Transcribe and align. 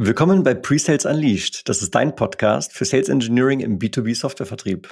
Willkommen 0.00 0.44
bei 0.44 0.54
Presales 0.54 1.04
Unleashed. 1.06 1.68
Das 1.68 1.82
ist 1.82 1.92
dein 1.92 2.14
Podcast 2.14 2.72
für 2.72 2.84
Sales 2.84 3.08
Engineering 3.08 3.58
im 3.58 3.80
B2B 3.80 4.14
Softwarevertrieb. 4.14 4.88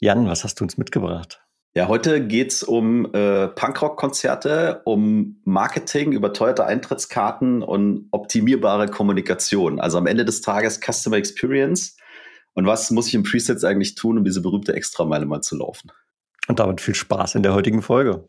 Jan, 0.00 0.26
was 0.26 0.44
hast 0.44 0.58
du 0.58 0.64
uns 0.64 0.78
mitgebracht? 0.78 1.42
Ja, 1.74 1.88
heute 1.88 2.26
geht's 2.26 2.62
um 2.62 3.04
äh, 3.12 3.48
Punkrock-Konzerte, 3.48 4.80
um 4.86 5.42
Marketing, 5.44 6.12
überteuerte 6.12 6.64
Eintrittskarten 6.64 7.62
und 7.62 8.08
optimierbare 8.12 8.88
Kommunikation. 8.88 9.78
Also 9.78 9.98
am 9.98 10.06
Ende 10.06 10.24
des 10.24 10.40
Tages 10.40 10.80
Customer 10.80 11.18
Experience. 11.18 11.98
Und 12.54 12.64
was 12.64 12.90
muss 12.90 13.08
ich 13.08 13.14
im 13.14 13.24
Presets 13.24 13.62
eigentlich 13.62 13.94
tun, 13.94 14.16
um 14.16 14.24
diese 14.24 14.40
berühmte 14.40 14.72
Extrameile 14.72 15.26
mal 15.26 15.42
zu 15.42 15.58
laufen? 15.58 15.92
Und 16.48 16.60
damit 16.60 16.80
viel 16.80 16.94
Spaß 16.94 17.34
in 17.34 17.42
der 17.42 17.52
heutigen 17.52 17.82
Folge. 17.82 18.26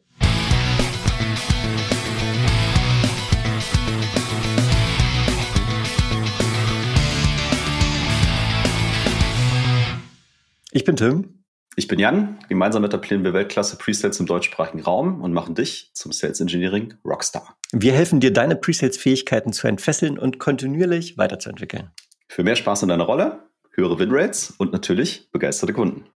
Ich 10.76 10.84
bin 10.84 10.98
Tim. 10.98 11.42
Ich 11.78 11.88
bin 11.88 12.00
Jan. 12.00 12.38
Gemeinsam 12.50 12.84
etablieren 12.84 13.24
wir 13.24 13.32
Weltklasse 13.32 13.78
Presales 13.78 14.20
im 14.20 14.26
deutschsprachigen 14.26 14.82
Raum 14.82 15.22
und 15.22 15.32
machen 15.32 15.56
dich 15.56 15.90
zum 15.94 16.12
Sales 16.12 16.42
Engineering 16.42 16.96
Rockstar. 17.06 17.56
Wir 17.72 17.94
helfen 17.94 18.20
dir, 18.20 18.34
deine 18.34 18.58
Presales-Fähigkeiten 18.58 19.54
zu 19.54 19.70
entfesseln 19.70 20.20
und 20.20 20.38
kontinuierlich 20.38 21.18
weiterzuentwickeln. 21.18 21.92
Für 22.28 22.44
mehr 22.44 22.58
Spaß 22.58 22.84
in 22.84 22.90
deiner 22.90 23.06
Rolle, 23.06 23.48
höhere 23.72 24.00
Winrates 24.00 24.54
und 24.58 24.74
natürlich 24.74 25.32
begeisterte 25.32 25.72
Kunden. 25.72 26.10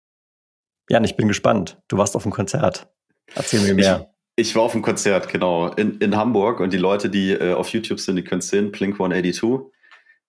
Jan, 0.90 1.04
ich 1.04 1.14
bin 1.14 1.28
gespannt. 1.28 1.80
Du 1.86 1.96
warst 1.96 2.16
auf 2.16 2.24
dem 2.24 2.32
Konzert. 2.32 2.88
Erzähl 3.36 3.60
mir 3.60 3.74
mehr. 3.74 4.12
Ich, 4.34 4.48
ich 4.48 4.56
war 4.56 4.64
auf 4.64 4.72
dem 4.72 4.82
Konzert, 4.82 5.28
genau, 5.28 5.68
in, 5.68 5.98
in 5.98 6.16
Hamburg 6.16 6.58
und 6.58 6.72
die 6.72 6.78
Leute, 6.78 7.10
die 7.10 7.30
äh, 7.30 7.52
auf 7.52 7.68
YouTube 7.68 8.00
sind, 8.00 8.16
die 8.16 8.24
können 8.24 8.40
es 8.40 8.48
sehen, 8.48 8.72
Blink 8.72 8.94
182 8.94 9.70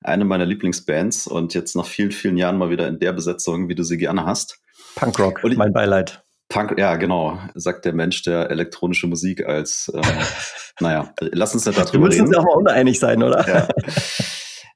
eine 0.01 0.25
meiner 0.25 0.45
Lieblingsbands 0.45 1.27
und 1.27 1.53
jetzt 1.53 1.75
nach 1.75 1.85
vielen, 1.85 2.11
vielen 2.11 2.37
Jahren 2.37 2.57
mal 2.57 2.69
wieder 2.69 2.87
in 2.87 2.99
der 2.99 3.13
Besetzung, 3.13 3.69
wie 3.69 3.75
du 3.75 3.83
sie 3.83 3.97
gerne 3.97 4.25
hast. 4.25 4.59
Punkrock, 4.95 5.43
ich, 5.43 5.57
mein 5.57 5.73
Beileid. 5.73 6.23
Punk, 6.49 6.79
ja, 6.79 6.95
genau, 6.95 7.39
sagt 7.53 7.85
der 7.85 7.93
Mensch, 7.93 8.23
der 8.23 8.49
elektronische 8.49 9.05
Musik 9.05 9.45
als, 9.45 9.91
ähm, 9.93 10.01
naja, 10.79 11.13
lass 11.19 11.53
uns 11.53 11.65
nicht 11.65 11.77
darüber 11.77 11.91
reden. 11.91 12.01
Wir 12.01 12.23
müssen 12.23 12.27
uns 12.27 12.37
auch 12.37 12.43
mal 12.43 12.57
uneinig 12.57 12.99
sein, 12.99 13.23
oder? 13.23 13.47
Ja. 13.47 13.67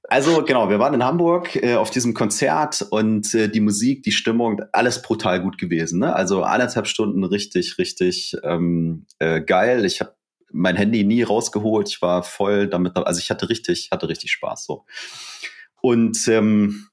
Also 0.10 0.44
genau, 0.44 0.70
wir 0.70 0.78
waren 0.78 0.94
in 0.94 1.04
Hamburg 1.04 1.56
äh, 1.56 1.74
auf 1.74 1.90
diesem 1.90 2.14
Konzert 2.14 2.86
und 2.92 3.34
äh, 3.34 3.50
die 3.50 3.62
Musik, 3.62 4.04
die 4.04 4.12
Stimmung, 4.12 4.62
alles 4.72 5.02
brutal 5.02 5.42
gut 5.42 5.58
gewesen. 5.58 6.02
Ne? 6.02 6.16
Also 6.16 6.44
anderthalb 6.44 6.86
Stunden 6.86 7.24
richtig, 7.24 7.80
richtig 7.80 8.36
ähm, 8.44 9.08
äh, 9.18 9.42
geil. 9.42 9.86
Ich 9.86 10.02
habe 10.02 10.14
mein 10.54 10.76
Handy 10.76 11.04
nie 11.04 11.24
rausgeholt. 11.24 11.90
Ich 11.90 12.02
war 12.02 12.24
voll 12.24 12.68
damit, 12.68 12.96
also 12.96 13.20
ich 13.20 13.30
hatte 13.30 13.50
richtig, 13.50 13.90
hatte 13.92 14.08
richtig 14.08 14.32
Spaß 14.32 14.66
so. 14.66 14.86
Und 15.82 16.28
ähm, 16.30 16.88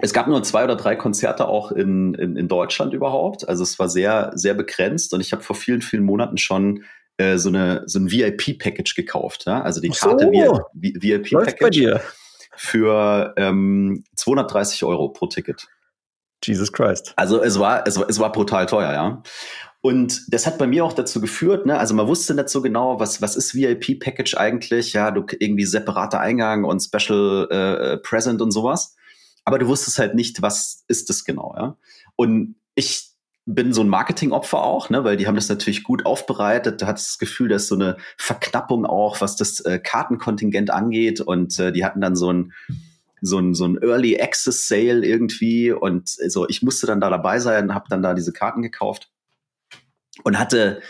es 0.00 0.12
gab 0.12 0.26
nur 0.26 0.42
zwei 0.42 0.64
oder 0.64 0.76
drei 0.76 0.96
Konzerte 0.96 1.48
auch 1.48 1.70
in, 1.72 2.14
in, 2.14 2.36
in 2.36 2.48
Deutschland 2.48 2.94
überhaupt. 2.94 3.48
Also 3.48 3.62
es 3.62 3.78
war 3.78 3.88
sehr, 3.88 4.32
sehr 4.34 4.54
begrenzt 4.54 5.12
und 5.14 5.20
ich 5.20 5.32
habe 5.32 5.42
vor 5.42 5.56
vielen, 5.56 5.82
vielen 5.82 6.04
Monaten 6.04 6.38
schon 6.38 6.84
äh, 7.18 7.36
so, 7.36 7.48
eine, 7.50 7.82
so 7.86 7.98
ein 7.98 8.10
VIP-Package 8.10 8.94
gekauft. 8.94 9.44
Ja? 9.46 9.62
Also 9.62 9.80
die 9.80 9.90
Karte 9.90 10.30
so, 10.32 10.60
VIP-Package 10.74 12.00
für 12.56 13.34
ähm, 13.36 14.04
230 14.16 14.84
Euro 14.84 15.10
pro 15.10 15.26
Ticket. 15.26 15.68
Jesus 16.44 16.72
Christ. 16.72 17.12
Also 17.16 17.42
es 17.42 17.58
war, 17.58 17.86
es 17.86 17.98
war, 17.98 18.08
es 18.08 18.18
war 18.18 18.32
brutal 18.32 18.66
teuer, 18.66 18.92
ja. 18.92 19.22
Und 19.82 20.32
das 20.32 20.46
hat 20.46 20.58
bei 20.58 20.68
mir 20.68 20.84
auch 20.84 20.92
dazu 20.92 21.20
geführt, 21.20 21.66
ne, 21.66 21.76
also 21.76 21.92
man 21.92 22.06
wusste 22.06 22.34
nicht 22.34 22.48
so 22.48 22.62
genau, 22.62 23.00
was, 23.00 23.20
was 23.20 23.34
ist 23.34 23.52
VIP-Package 23.56 24.36
eigentlich, 24.36 24.92
ja, 24.92 25.10
du 25.10 25.26
irgendwie 25.40 25.64
separater 25.64 26.20
Eingang 26.20 26.62
und 26.62 26.80
Special 26.80 27.48
äh, 27.50 27.96
Present 27.98 28.40
und 28.40 28.52
sowas. 28.52 28.94
Aber 29.44 29.58
du 29.58 29.66
wusstest 29.66 29.98
halt 29.98 30.14
nicht, 30.14 30.40
was 30.40 30.84
ist 30.86 31.10
das 31.10 31.24
genau, 31.24 31.54
ja. 31.58 31.76
Und 32.14 32.54
ich 32.76 33.10
bin 33.44 33.72
so 33.72 33.80
ein 33.80 33.88
Marketingopfer 33.88 34.62
auch, 34.62 34.88
ne, 34.88 35.02
weil 35.02 35.16
die 35.16 35.26
haben 35.26 35.34
das 35.34 35.48
natürlich 35.48 35.82
gut 35.82 36.06
aufbereitet. 36.06 36.80
Da 36.80 36.86
hat 36.86 36.98
das 36.98 37.18
Gefühl, 37.18 37.48
dass 37.48 37.66
so 37.66 37.74
eine 37.74 37.96
Verknappung 38.16 38.86
auch, 38.86 39.20
was 39.20 39.34
das 39.34 39.58
äh, 39.62 39.80
Kartenkontingent 39.80 40.70
angeht. 40.70 41.20
Und 41.20 41.58
äh, 41.58 41.72
die 41.72 41.84
hatten 41.84 42.00
dann 42.00 42.14
so 42.14 42.32
ein 42.32 42.52
so 43.24 43.38
ein, 43.38 43.54
so 43.54 43.66
ein 43.66 43.78
Early 43.80 44.20
Access 44.20 44.66
Sale 44.66 45.06
irgendwie 45.06 45.70
und 45.70 46.08
so 46.08 46.48
ich 46.48 46.60
musste 46.60 46.88
dann 46.88 47.00
da 47.00 47.08
dabei 47.08 47.38
sein, 47.38 47.72
habe 47.72 47.84
dann 47.88 48.02
da 48.02 48.14
diese 48.14 48.32
Karten 48.32 48.62
gekauft 48.62 49.11
und 50.24 50.38
hatte 50.38 50.82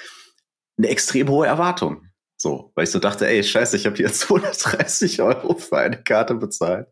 eine 0.79 0.89
extrem 0.89 1.29
hohe 1.29 1.47
Erwartung. 1.47 2.09
So, 2.43 2.73
weil 2.75 2.85
ich 2.85 2.91
so 2.91 2.99
dachte, 2.99 3.29
ey, 3.29 3.45
scheiße, 3.45 3.77
ich 3.77 3.87
habe 3.87 3.97
hier 3.97 4.09
230 4.13 5.23
Euro 5.23 5.55
für 5.55 5.79
eine 5.79 6.03
Karte 6.03 6.35
bezahlt. 6.35 6.89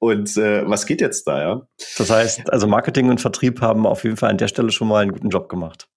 Und 0.00 0.36
äh, 0.36 0.68
was 0.68 0.84
geht 0.84 1.00
jetzt 1.00 1.28
da, 1.28 1.40
ja? 1.40 1.68
Das 1.96 2.10
heißt, 2.10 2.50
also 2.52 2.66
Marketing 2.66 3.08
und 3.08 3.20
Vertrieb 3.20 3.60
haben 3.60 3.86
auf 3.86 4.02
jeden 4.02 4.16
Fall 4.16 4.30
an 4.30 4.38
der 4.38 4.48
Stelle 4.48 4.72
schon 4.72 4.88
mal 4.88 5.02
einen 5.02 5.12
guten 5.12 5.28
Job 5.28 5.48
gemacht. 5.48 5.88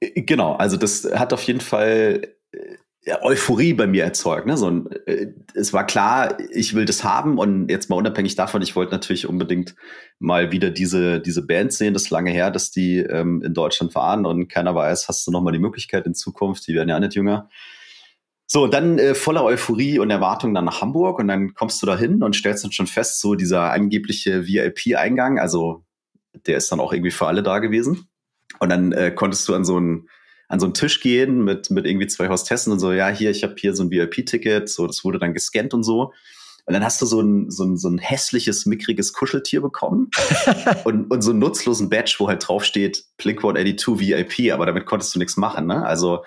Äh, 0.00 0.22
genau, 0.22 0.54
also 0.54 0.76
das 0.76 1.04
hat 1.04 1.32
auf 1.32 1.42
jeden 1.42 1.60
Fall 1.60 2.36
äh, 2.52 2.76
Euphorie 3.22 3.72
bei 3.72 3.86
mir 3.86 4.04
erzeugt. 4.04 4.46
Ne? 4.46 4.56
So 4.56 4.70
ein, 4.70 4.90
äh, 5.06 5.28
es 5.54 5.72
war 5.72 5.86
klar, 5.86 6.38
ich 6.50 6.74
will 6.74 6.84
das 6.84 7.04
haben 7.04 7.38
und 7.38 7.68
jetzt 7.68 7.88
mal 7.88 7.96
unabhängig 7.96 8.34
davon, 8.34 8.62
ich 8.62 8.74
wollte 8.74 8.92
natürlich 8.92 9.28
unbedingt 9.28 9.76
mal 10.18 10.50
wieder 10.50 10.70
diese, 10.70 11.20
diese 11.20 11.46
Band 11.46 11.72
sehen. 11.72 11.94
Das 11.94 12.04
ist 12.04 12.10
lange 12.10 12.30
her, 12.30 12.50
dass 12.50 12.70
die 12.70 12.98
ähm, 12.98 13.42
in 13.42 13.54
Deutschland 13.54 13.94
waren 13.94 14.26
und 14.26 14.48
keiner 14.48 14.74
weiß, 14.74 15.08
hast 15.08 15.26
du 15.26 15.30
noch 15.30 15.42
mal 15.42 15.52
die 15.52 15.58
Möglichkeit 15.58 16.06
in 16.06 16.14
Zukunft, 16.14 16.66
die 16.66 16.74
werden 16.74 16.88
ja 16.88 16.98
nicht 16.98 17.14
jünger. 17.14 17.48
So, 18.48 18.66
dann 18.66 18.98
äh, 18.98 19.14
voller 19.14 19.44
Euphorie 19.44 19.98
und 19.98 20.10
Erwartung 20.10 20.54
dann 20.54 20.64
nach 20.64 20.80
Hamburg 20.80 21.18
und 21.18 21.28
dann 21.28 21.54
kommst 21.54 21.82
du 21.82 21.86
da 21.86 21.96
hin 21.96 22.22
und 22.22 22.34
stellst 22.34 22.64
dann 22.64 22.72
schon 22.72 22.86
fest, 22.86 23.20
so 23.20 23.34
dieser 23.34 23.72
angebliche 23.72 24.46
VIP-Eingang, 24.46 25.38
also 25.38 25.84
der 26.46 26.56
ist 26.56 26.70
dann 26.70 26.80
auch 26.80 26.92
irgendwie 26.92 27.10
für 27.10 27.26
alle 27.26 27.42
da 27.42 27.58
gewesen. 27.58 28.08
Und 28.58 28.68
dann 28.68 28.92
äh, 28.92 29.10
konntest 29.10 29.48
du 29.48 29.54
an 29.54 29.64
so 29.64 29.76
einen 29.76 30.08
an 30.48 30.60
so 30.60 30.66
einen 30.66 30.74
Tisch 30.74 31.00
gehen 31.00 31.44
mit, 31.44 31.70
mit 31.70 31.86
irgendwie 31.86 32.06
zwei 32.06 32.28
Hostessen 32.28 32.72
und 32.72 32.78
so, 32.78 32.92
ja, 32.92 33.08
hier, 33.08 33.30
ich 33.30 33.42
habe 33.42 33.54
hier 33.58 33.74
so 33.74 33.82
ein 33.82 33.90
VIP-Ticket, 33.90 34.68
so, 34.68 34.86
das 34.86 35.04
wurde 35.04 35.18
dann 35.18 35.34
gescannt 35.34 35.74
und 35.74 35.82
so. 35.82 36.12
Und 36.66 36.74
dann 36.74 36.84
hast 36.84 37.00
du 37.00 37.06
so 37.06 37.20
ein, 37.20 37.48
so 37.50 37.64
ein, 37.64 37.76
so 37.76 37.88
ein 37.88 37.98
hässliches, 37.98 38.66
mickriges 38.66 39.12
Kuscheltier 39.12 39.60
bekommen 39.60 40.10
und, 40.84 41.10
und 41.10 41.22
so 41.22 41.30
einen 41.30 41.38
nutzlosen 41.38 41.88
Badge, 41.88 42.16
wo 42.18 42.28
halt 42.28 42.46
draufsteht 42.46 43.04
Blink 43.18 43.38
182 43.38 44.00
VIP, 44.00 44.52
aber 44.52 44.66
damit 44.66 44.84
konntest 44.84 45.14
du 45.14 45.20
nichts 45.20 45.36
machen, 45.36 45.66
ne? 45.66 45.84
Also, 45.86 46.24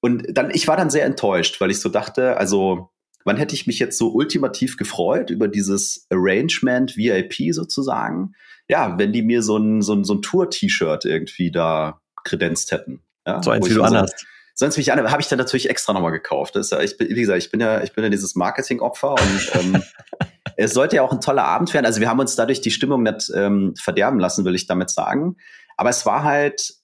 und 0.00 0.24
dann, 0.30 0.50
ich 0.52 0.68
war 0.68 0.76
dann 0.76 0.90
sehr 0.90 1.06
enttäuscht, 1.06 1.60
weil 1.60 1.70
ich 1.70 1.80
so 1.80 1.88
dachte, 1.88 2.36
also, 2.36 2.90
wann 3.24 3.38
hätte 3.38 3.54
ich 3.54 3.66
mich 3.66 3.78
jetzt 3.78 3.98
so 3.98 4.10
ultimativ 4.12 4.76
gefreut 4.76 5.30
über 5.30 5.48
dieses 5.48 6.06
Arrangement 6.10 6.96
VIP 6.96 7.52
sozusagen? 7.54 8.34
Ja, 8.68 8.98
wenn 8.98 9.12
die 9.12 9.22
mir 9.22 9.42
so 9.42 9.56
ein, 9.56 9.82
so 9.82 9.94
ein, 9.94 10.04
so 10.04 10.14
ein 10.14 10.22
Tour-T-Shirt 10.22 11.06
irgendwie 11.06 11.50
da 11.50 12.00
kredenzt 12.22 12.70
hätten. 12.70 13.02
Ja, 13.28 13.42
so 13.42 13.50
eins, 13.50 13.68
wie 13.68 13.74
du 13.74 13.82
anhast. 13.82 14.26
Sonst 14.54 14.76
wie 14.76 14.80
ich 14.80 14.90
an, 14.90 15.10
habe 15.10 15.22
ich 15.22 15.28
dann 15.28 15.38
natürlich 15.38 15.70
extra 15.70 15.92
nochmal 15.92 16.10
gekauft. 16.10 16.56
Das 16.56 16.66
ist 16.66 16.72
ja, 16.72 16.80
ich, 16.80 16.98
wie 16.98 17.20
gesagt, 17.20 17.38
ich 17.38 17.50
bin 17.50 17.60
ja, 17.60 17.82
ich 17.82 17.92
bin 17.92 18.02
ja 18.02 18.10
dieses 18.10 18.34
Marketing-Opfer 18.34 19.12
und 19.12 19.50
ähm, 19.54 19.82
es 20.56 20.72
sollte 20.72 20.96
ja 20.96 21.02
auch 21.02 21.12
ein 21.12 21.20
toller 21.20 21.44
Abend 21.44 21.72
werden. 21.74 21.86
Also 21.86 22.00
wir 22.00 22.08
haben 22.08 22.18
uns 22.18 22.34
dadurch 22.34 22.60
die 22.60 22.72
Stimmung 22.72 23.04
nicht 23.04 23.30
ähm, 23.34 23.74
verderben 23.76 24.18
lassen, 24.18 24.44
will 24.44 24.56
ich 24.56 24.66
damit 24.66 24.90
sagen. 24.90 25.36
Aber 25.76 25.90
es 25.90 26.06
war 26.06 26.24
halt 26.24 26.74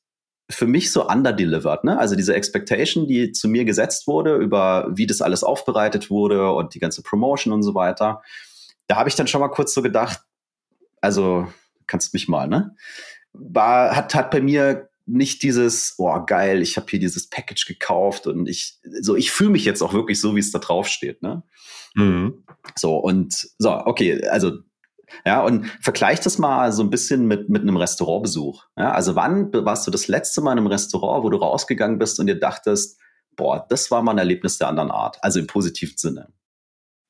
für 0.50 0.66
mich 0.66 0.92
so 0.92 1.08
underdelivered, 1.08 1.82
ne? 1.84 1.98
Also 1.98 2.14
diese 2.14 2.34
Expectation, 2.34 3.08
die 3.08 3.32
zu 3.32 3.48
mir 3.48 3.64
gesetzt 3.64 4.06
wurde, 4.06 4.36
über 4.36 4.88
wie 4.92 5.06
das 5.06 5.22
alles 5.22 5.42
aufbereitet 5.42 6.10
wurde 6.10 6.52
und 6.52 6.74
die 6.74 6.78
ganze 6.78 7.02
Promotion 7.02 7.52
und 7.52 7.62
so 7.62 7.74
weiter. 7.74 8.22
Da 8.86 8.96
habe 8.96 9.08
ich 9.08 9.16
dann 9.16 9.26
schon 9.26 9.40
mal 9.40 9.48
kurz 9.48 9.72
so 9.72 9.82
gedacht, 9.82 10.20
also 11.00 11.48
kannst 11.86 12.12
mich 12.12 12.28
mal, 12.28 12.46
ne? 12.46 12.76
War, 13.32 13.96
hat, 13.96 14.14
hat 14.14 14.30
bei 14.30 14.40
mir 14.40 14.90
nicht 15.06 15.42
dieses, 15.42 15.94
oh 15.98 16.24
geil, 16.26 16.62
ich 16.62 16.76
habe 16.76 16.86
hier 16.88 16.98
dieses 16.98 17.28
Package 17.28 17.66
gekauft 17.66 18.26
und 18.26 18.48
ich, 18.48 18.78
so, 19.00 19.16
ich 19.16 19.30
fühle 19.30 19.50
mich 19.50 19.64
jetzt 19.64 19.82
auch 19.82 19.92
wirklich 19.92 20.20
so, 20.20 20.34
wie 20.34 20.40
es 20.40 20.50
da 20.50 20.58
drauf 20.58 20.88
steht, 20.88 21.22
ne? 21.22 21.42
Mhm. 21.94 22.44
So, 22.76 22.96
und 22.96 23.48
so, 23.58 23.70
okay, 23.70 24.26
also, 24.28 24.58
ja, 25.24 25.42
und 25.44 25.66
vergleich 25.80 26.20
das 26.20 26.38
mal 26.38 26.72
so 26.72 26.82
ein 26.82 26.90
bisschen 26.90 27.26
mit, 27.26 27.48
mit 27.48 27.62
einem 27.62 27.76
Restaurantbesuch. 27.76 28.64
Ja? 28.76 28.92
Also, 28.92 29.14
wann 29.14 29.52
warst 29.52 29.86
du 29.86 29.90
das 29.90 30.08
letzte 30.08 30.40
Mal 30.40 30.52
in 30.52 30.58
einem 30.58 30.66
Restaurant, 30.66 31.24
wo 31.24 31.30
du 31.30 31.36
rausgegangen 31.36 31.98
bist 31.98 32.18
und 32.18 32.26
dir 32.26 32.38
dachtest, 32.38 32.98
boah, 33.36 33.64
das 33.68 33.90
war 33.90 34.02
mal 34.02 34.12
ein 34.12 34.18
Erlebnis 34.18 34.58
der 34.58 34.68
anderen 34.68 34.90
Art, 34.90 35.18
also 35.22 35.38
im 35.38 35.46
positiven 35.46 35.96
Sinne. 35.96 36.32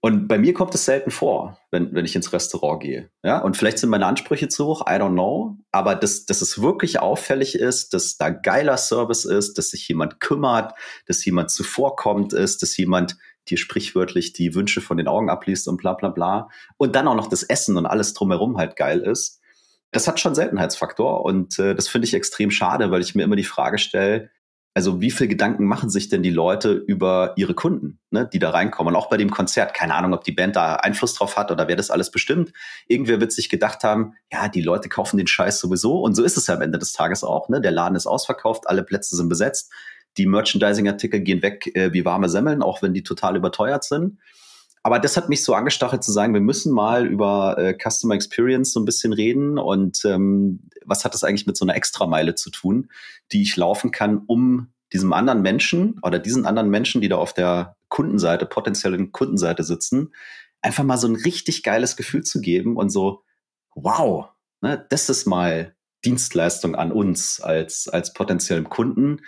Und 0.04 0.28
bei 0.28 0.36
mir 0.36 0.52
kommt 0.52 0.74
es 0.74 0.84
selten 0.84 1.10
vor, 1.10 1.58
wenn, 1.70 1.94
wenn 1.94 2.04
ich 2.04 2.14
ins 2.14 2.30
Restaurant 2.34 2.82
gehe. 2.82 3.08
Ja, 3.22 3.38
und 3.38 3.56
vielleicht 3.56 3.78
sind 3.78 3.88
meine 3.88 4.04
Ansprüche 4.04 4.48
zu 4.48 4.66
hoch, 4.66 4.82
I 4.82 5.00
don't 5.00 5.14
know. 5.14 5.56
Aber 5.72 5.94
dass, 5.94 6.26
dass 6.26 6.42
es 6.42 6.60
wirklich 6.60 7.00
auffällig 7.00 7.54
ist, 7.54 7.94
dass 7.94 8.18
da 8.18 8.28
geiler 8.28 8.76
Service 8.76 9.24
ist, 9.24 9.56
dass 9.56 9.70
sich 9.70 9.88
jemand 9.88 10.20
kümmert, 10.20 10.74
dass 11.06 11.24
jemand 11.24 11.50
zuvorkommt 11.50 12.34
ist, 12.34 12.60
dass 12.60 12.76
jemand 12.76 13.16
dir 13.48 13.56
sprichwörtlich 13.56 14.34
die 14.34 14.54
Wünsche 14.54 14.82
von 14.82 14.98
den 14.98 15.08
Augen 15.08 15.30
abliest 15.30 15.68
und 15.68 15.78
bla 15.78 15.94
bla 15.94 16.10
bla. 16.10 16.50
Und 16.76 16.94
dann 16.94 17.08
auch 17.08 17.16
noch 17.16 17.28
das 17.28 17.42
Essen 17.42 17.78
und 17.78 17.86
alles 17.86 18.12
drumherum 18.12 18.58
halt 18.58 18.76
geil 18.76 19.00
ist. 19.00 19.40
Das 19.90 20.06
hat 20.06 20.20
schon 20.20 20.34
Seltenheitsfaktor 20.34 21.24
und 21.24 21.58
äh, 21.58 21.74
das 21.74 21.88
finde 21.88 22.06
ich 22.06 22.12
extrem 22.12 22.50
schade, 22.50 22.90
weil 22.90 23.00
ich 23.00 23.14
mir 23.14 23.22
immer 23.22 23.36
die 23.36 23.44
Frage 23.44 23.78
stelle, 23.78 24.28
also 24.74 25.00
wie 25.00 25.12
viel 25.12 25.28
Gedanken 25.28 25.66
machen 25.66 25.88
sich 25.88 26.08
denn 26.08 26.24
die 26.24 26.30
Leute 26.30 26.72
über 26.72 27.34
ihre 27.36 27.54
Kunden, 27.54 28.00
ne, 28.10 28.28
die 28.30 28.40
da 28.40 28.50
reinkommen? 28.50 28.92
Und 28.92 29.00
auch 29.00 29.08
bei 29.08 29.16
dem 29.16 29.30
Konzert, 29.30 29.72
keine 29.72 29.94
Ahnung, 29.94 30.12
ob 30.12 30.24
die 30.24 30.32
Band 30.32 30.56
da 30.56 30.74
Einfluss 30.74 31.14
drauf 31.14 31.36
hat 31.36 31.52
oder 31.52 31.68
wer 31.68 31.76
das 31.76 31.90
alles 31.90 32.10
bestimmt. 32.10 32.52
Irgendwer 32.88 33.20
wird 33.20 33.30
sich 33.30 33.48
gedacht 33.48 33.84
haben, 33.84 34.14
ja, 34.32 34.48
die 34.48 34.62
Leute 34.62 34.88
kaufen 34.88 35.16
den 35.16 35.28
Scheiß 35.28 35.60
sowieso. 35.60 36.00
Und 36.00 36.16
so 36.16 36.24
ist 36.24 36.36
es 36.36 36.48
ja 36.48 36.56
am 36.56 36.62
Ende 36.62 36.80
des 36.80 36.92
Tages 36.92 37.22
auch. 37.22 37.48
Ne? 37.48 37.60
Der 37.60 37.70
Laden 37.70 37.94
ist 37.94 38.08
ausverkauft, 38.08 38.68
alle 38.68 38.82
Plätze 38.82 39.14
sind 39.14 39.28
besetzt. 39.28 39.72
Die 40.16 40.26
Merchandising-Artikel 40.26 41.20
gehen 41.20 41.42
weg 41.42 41.70
äh, 41.76 41.92
wie 41.92 42.04
warme 42.04 42.28
Semmeln, 42.28 42.60
auch 42.60 42.82
wenn 42.82 42.94
die 42.94 43.04
total 43.04 43.36
überteuert 43.36 43.84
sind. 43.84 44.18
Aber 44.86 44.98
das 44.98 45.16
hat 45.16 45.30
mich 45.30 45.42
so 45.42 45.54
angestachelt 45.54 46.04
zu 46.04 46.12
sagen, 46.12 46.34
wir 46.34 46.42
müssen 46.42 46.70
mal 46.70 47.06
über 47.06 47.56
äh, 47.56 47.74
Customer 47.74 48.14
Experience 48.14 48.70
so 48.70 48.80
ein 48.80 48.84
bisschen 48.84 49.14
reden 49.14 49.58
und 49.58 50.04
ähm, 50.04 50.68
was 50.84 51.06
hat 51.06 51.14
das 51.14 51.24
eigentlich 51.24 51.46
mit 51.46 51.56
so 51.56 51.64
einer 51.64 51.74
Extrameile 51.74 52.34
zu 52.34 52.50
tun, 52.50 52.90
die 53.32 53.40
ich 53.40 53.56
laufen 53.56 53.92
kann, 53.92 54.22
um 54.26 54.68
diesem 54.92 55.14
anderen 55.14 55.40
Menschen 55.40 55.98
oder 56.02 56.18
diesen 56.18 56.44
anderen 56.44 56.68
Menschen, 56.68 57.00
die 57.00 57.08
da 57.08 57.16
auf 57.16 57.32
der 57.32 57.76
Kundenseite, 57.88 58.44
potenziellen 58.44 59.10
Kundenseite 59.10 59.64
sitzen, 59.64 60.12
einfach 60.60 60.84
mal 60.84 60.98
so 60.98 61.08
ein 61.08 61.16
richtig 61.16 61.62
geiles 61.62 61.96
Gefühl 61.96 62.22
zu 62.22 62.42
geben 62.42 62.76
und 62.76 62.90
so, 62.90 63.22
wow, 63.74 64.28
ne, 64.60 64.84
das 64.90 65.08
ist 65.08 65.24
mal 65.24 65.74
Dienstleistung 66.04 66.74
an 66.74 66.92
uns 66.92 67.40
als, 67.40 67.88
als 67.88 68.12
potenziellen 68.12 68.68
Kunden. 68.68 69.22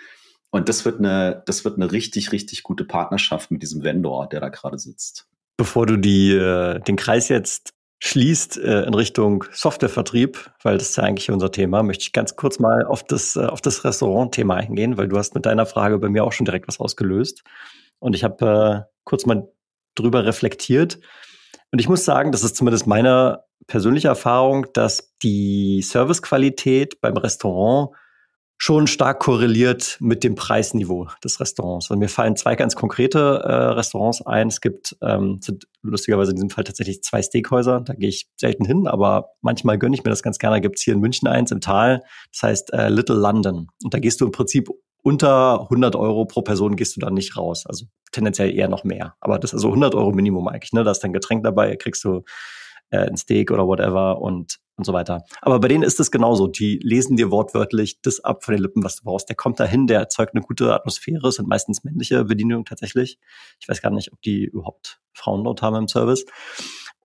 Und 0.51 0.69
das 0.69 0.85
wird 0.85 0.99
eine, 0.99 1.41
das 1.47 1.65
wird 1.65 1.77
eine 1.77 1.91
richtig, 1.91 2.31
richtig 2.31 2.61
gute 2.61 2.85
Partnerschaft 2.85 3.49
mit 3.49 3.63
diesem 3.63 3.81
Vendor, 3.81 4.29
der 4.29 4.39
da 4.39 4.49
gerade 4.49 4.77
sitzt. 4.77 5.27
Bevor 5.57 5.85
du 5.87 5.97
die, 5.97 6.31
äh, 6.31 6.79
den 6.79 6.95
Kreis 6.95 7.29
jetzt 7.29 7.73
schließt 7.99 8.57
äh, 8.59 8.83
in 8.83 8.93
Richtung 8.93 9.45
Softwarevertrieb, 9.51 10.51
weil 10.61 10.77
das 10.77 10.89
ist 10.89 10.97
ja 10.97 11.03
eigentlich 11.03 11.31
unser 11.31 11.51
Thema, 11.51 11.81
möchte 11.81 12.03
ich 12.03 12.13
ganz 12.13 12.35
kurz 12.35 12.59
mal 12.59 12.85
auf 12.85 13.03
das, 13.03 13.35
äh, 13.35 13.45
auf 13.45 13.59
das 13.61 13.83
Restaurant-Thema 13.83 14.55
eingehen, 14.55 14.97
weil 14.97 15.07
du 15.07 15.17
hast 15.17 15.33
mit 15.33 15.45
deiner 15.45 15.65
Frage 15.65 15.97
bei 15.97 16.09
mir 16.09 16.23
auch 16.23 16.31
schon 16.31 16.45
direkt 16.45 16.67
was 16.67 16.79
ausgelöst. 16.79 17.43
Und 17.99 18.15
ich 18.15 18.23
habe 18.23 18.85
äh, 18.85 18.91
kurz 19.03 19.25
mal 19.25 19.47
drüber 19.95 20.25
reflektiert. 20.25 20.99
Und 21.71 21.79
ich 21.79 21.89
muss 21.89 22.05
sagen, 22.05 22.31
das 22.31 22.43
ist 22.43 22.55
zumindest 22.55 22.85
meine 22.85 23.43
persönliche 23.65 24.09
Erfahrung, 24.09 24.67
dass 24.73 25.15
die 25.23 25.81
Servicequalität 25.81 27.01
beim 27.01 27.17
Restaurant 27.17 27.95
schon 28.57 28.87
stark 28.87 29.19
korreliert 29.19 29.97
mit 29.99 30.23
dem 30.23 30.35
Preisniveau 30.35 31.07
des 31.23 31.39
Restaurants. 31.39 31.91
Also 31.91 31.99
mir 31.99 32.09
fallen 32.09 32.35
zwei 32.35 32.55
ganz 32.55 32.75
konkrete 32.75 33.19
äh, 33.43 33.53
Restaurants 33.53 34.25
ein. 34.25 34.47
Es 34.47 34.61
gibt, 34.61 34.97
ähm, 35.01 35.39
sind 35.41 35.67
lustigerweise 35.83 36.31
in 36.31 36.37
diesem 36.37 36.49
Fall 36.49 36.63
tatsächlich 36.63 37.03
zwei 37.03 37.21
Steakhäuser. 37.21 37.81
Da 37.81 37.93
gehe 37.93 38.09
ich 38.09 38.27
selten 38.35 38.65
hin, 38.65 38.87
aber 38.87 39.29
manchmal 39.41 39.77
gönne 39.77 39.95
ich 39.95 40.03
mir 40.03 40.09
das 40.09 40.23
ganz 40.23 40.39
gerne. 40.39 40.55
Da 40.55 40.59
gibt 40.59 40.77
es 40.77 40.83
hier 40.83 40.95
in 40.95 40.99
München 40.99 41.27
eins 41.27 41.51
im 41.51 41.61
Tal. 41.61 42.01
Das 42.31 42.43
heißt 42.43 42.73
äh, 42.73 42.89
Little 42.89 43.15
London. 43.15 43.67
Und 43.83 43.93
da 43.93 43.99
gehst 43.99 44.21
du 44.21 44.25
im 44.25 44.31
Prinzip 44.31 44.69
unter 45.03 45.61
100 45.61 45.95
Euro 45.95 46.25
pro 46.25 46.41
Person 46.41 46.75
gehst 46.75 46.95
du 46.95 46.99
dann 46.99 47.13
nicht 47.13 47.37
raus. 47.37 47.65
Also 47.65 47.85
tendenziell 48.11 48.53
eher 48.53 48.67
noch 48.67 48.83
mehr. 48.83 49.15
Aber 49.21 49.37
das 49.37 49.51
ist 49.51 49.55
also 49.55 49.69
100 49.69 49.93
Euro 49.93 50.11
Minimum 50.11 50.47
eigentlich. 50.47 50.73
Ne? 50.73 50.83
Da 50.83 50.91
ist 50.91 50.99
dein 50.99 51.13
Getränk 51.13 51.43
dabei, 51.43 51.75
kriegst 51.75 52.03
du 52.03 52.23
äh, 52.89 52.99
ein 52.99 53.17
Steak 53.17 53.51
oder 53.51 53.67
whatever 53.67 54.21
und 54.21 54.59
und 54.77 54.85
so 54.85 54.93
weiter. 54.93 55.23
Aber 55.41 55.59
bei 55.59 55.67
denen 55.67 55.83
ist 55.83 55.99
es 55.99 56.11
genauso. 56.11 56.47
Die 56.47 56.79
lesen 56.83 57.17
dir 57.17 57.31
wortwörtlich 57.31 57.99
das 58.01 58.23
ab 58.23 58.43
von 58.43 58.53
den 58.53 58.61
Lippen, 58.61 58.83
was 58.83 58.97
du 58.97 59.03
brauchst. 59.03 59.27
Der 59.27 59.35
kommt 59.35 59.59
dahin, 59.59 59.87
der 59.87 59.99
erzeugt 59.99 60.35
eine 60.35 60.43
gute 60.43 60.73
Atmosphäre, 60.73 61.31
sind 61.31 61.47
meistens 61.47 61.83
männliche 61.83 62.23
Bedienungen 62.23 62.63
tatsächlich. 62.63 63.17
Ich 63.59 63.67
weiß 63.67 63.81
gar 63.81 63.89
nicht, 63.89 64.13
ob 64.13 64.21
die 64.21 64.45
überhaupt 64.45 64.99
Frauen 65.13 65.43
dort 65.43 65.63
haben 65.63 65.75
im 65.75 65.87
Service. 65.87 66.25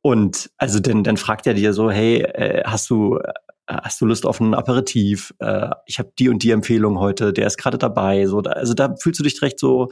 Und 0.03 0.51
also 0.59 0.81
dann, 0.81 1.03
dann 1.03 1.17
fragt 1.17 1.47
er 1.47 1.55
dir 1.55 1.73
so, 1.73 1.91
hey, 1.91 2.21
äh, 2.21 2.63
hast 2.65 2.91
du 2.91 3.19
äh, 3.19 3.33
hast 3.67 4.01
du 4.01 4.07
Lust 4.07 4.27
auf 4.27 4.41
ein 4.41 4.55
Aperitif? 4.55 5.33
Äh, 5.39 5.71
ich 5.87 5.99
habe 5.99 6.13
die 6.19 6.29
und 6.29 6.43
die 6.43 6.51
Empfehlung 6.51 6.99
heute, 6.99 7.33
der 7.33 7.47
ist 7.47 7.57
gerade 7.57 7.79
dabei. 7.79 8.27
So, 8.27 8.43
da, 8.43 8.51
also 8.51 8.75
da 8.75 8.95
fühlst 8.97 9.21
du 9.21 9.25
dich 9.25 9.39
direkt 9.39 9.59
so 9.59 9.89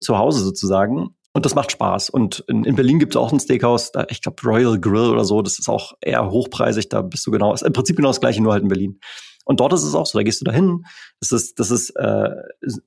zu 0.00 0.16
Hause 0.16 0.44
sozusagen. 0.44 1.15
Und 1.36 1.44
das 1.44 1.54
macht 1.54 1.70
Spaß. 1.70 2.08
Und 2.08 2.42
in, 2.48 2.64
in 2.64 2.76
Berlin 2.76 2.98
gibt 2.98 3.14
es 3.14 3.20
auch 3.20 3.30
ein 3.30 3.38
Steakhouse, 3.38 3.92
da, 3.92 4.06
ich 4.08 4.22
glaube 4.22 4.40
Royal 4.42 4.80
Grill 4.80 5.10
oder 5.10 5.26
so, 5.26 5.42
das 5.42 5.58
ist 5.58 5.68
auch 5.68 5.92
eher 6.00 6.30
hochpreisig, 6.30 6.88
da 6.88 7.02
bist 7.02 7.26
du 7.26 7.30
genau, 7.30 7.52
ist 7.52 7.60
im 7.60 7.74
Prinzip 7.74 7.96
genau 7.96 8.08
das 8.08 8.20
gleiche, 8.20 8.42
nur 8.42 8.54
halt 8.54 8.62
in 8.62 8.70
Berlin. 8.70 9.00
Und 9.44 9.60
dort 9.60 9.74
ist 9.74 9.82
es 9.82 9.94
auch 9.94 10.06
so, 10.06 10.18
da 10.18 10.22
gehst 10.22 10.40
du 10.40 10.46
da 10.46 10.52
hin, 10.52 10.86
das 11.20 11.32
ist, 11.32 11.60
das 11.60 11.70
ist 11.70 11.90
äh, 11.90 12.30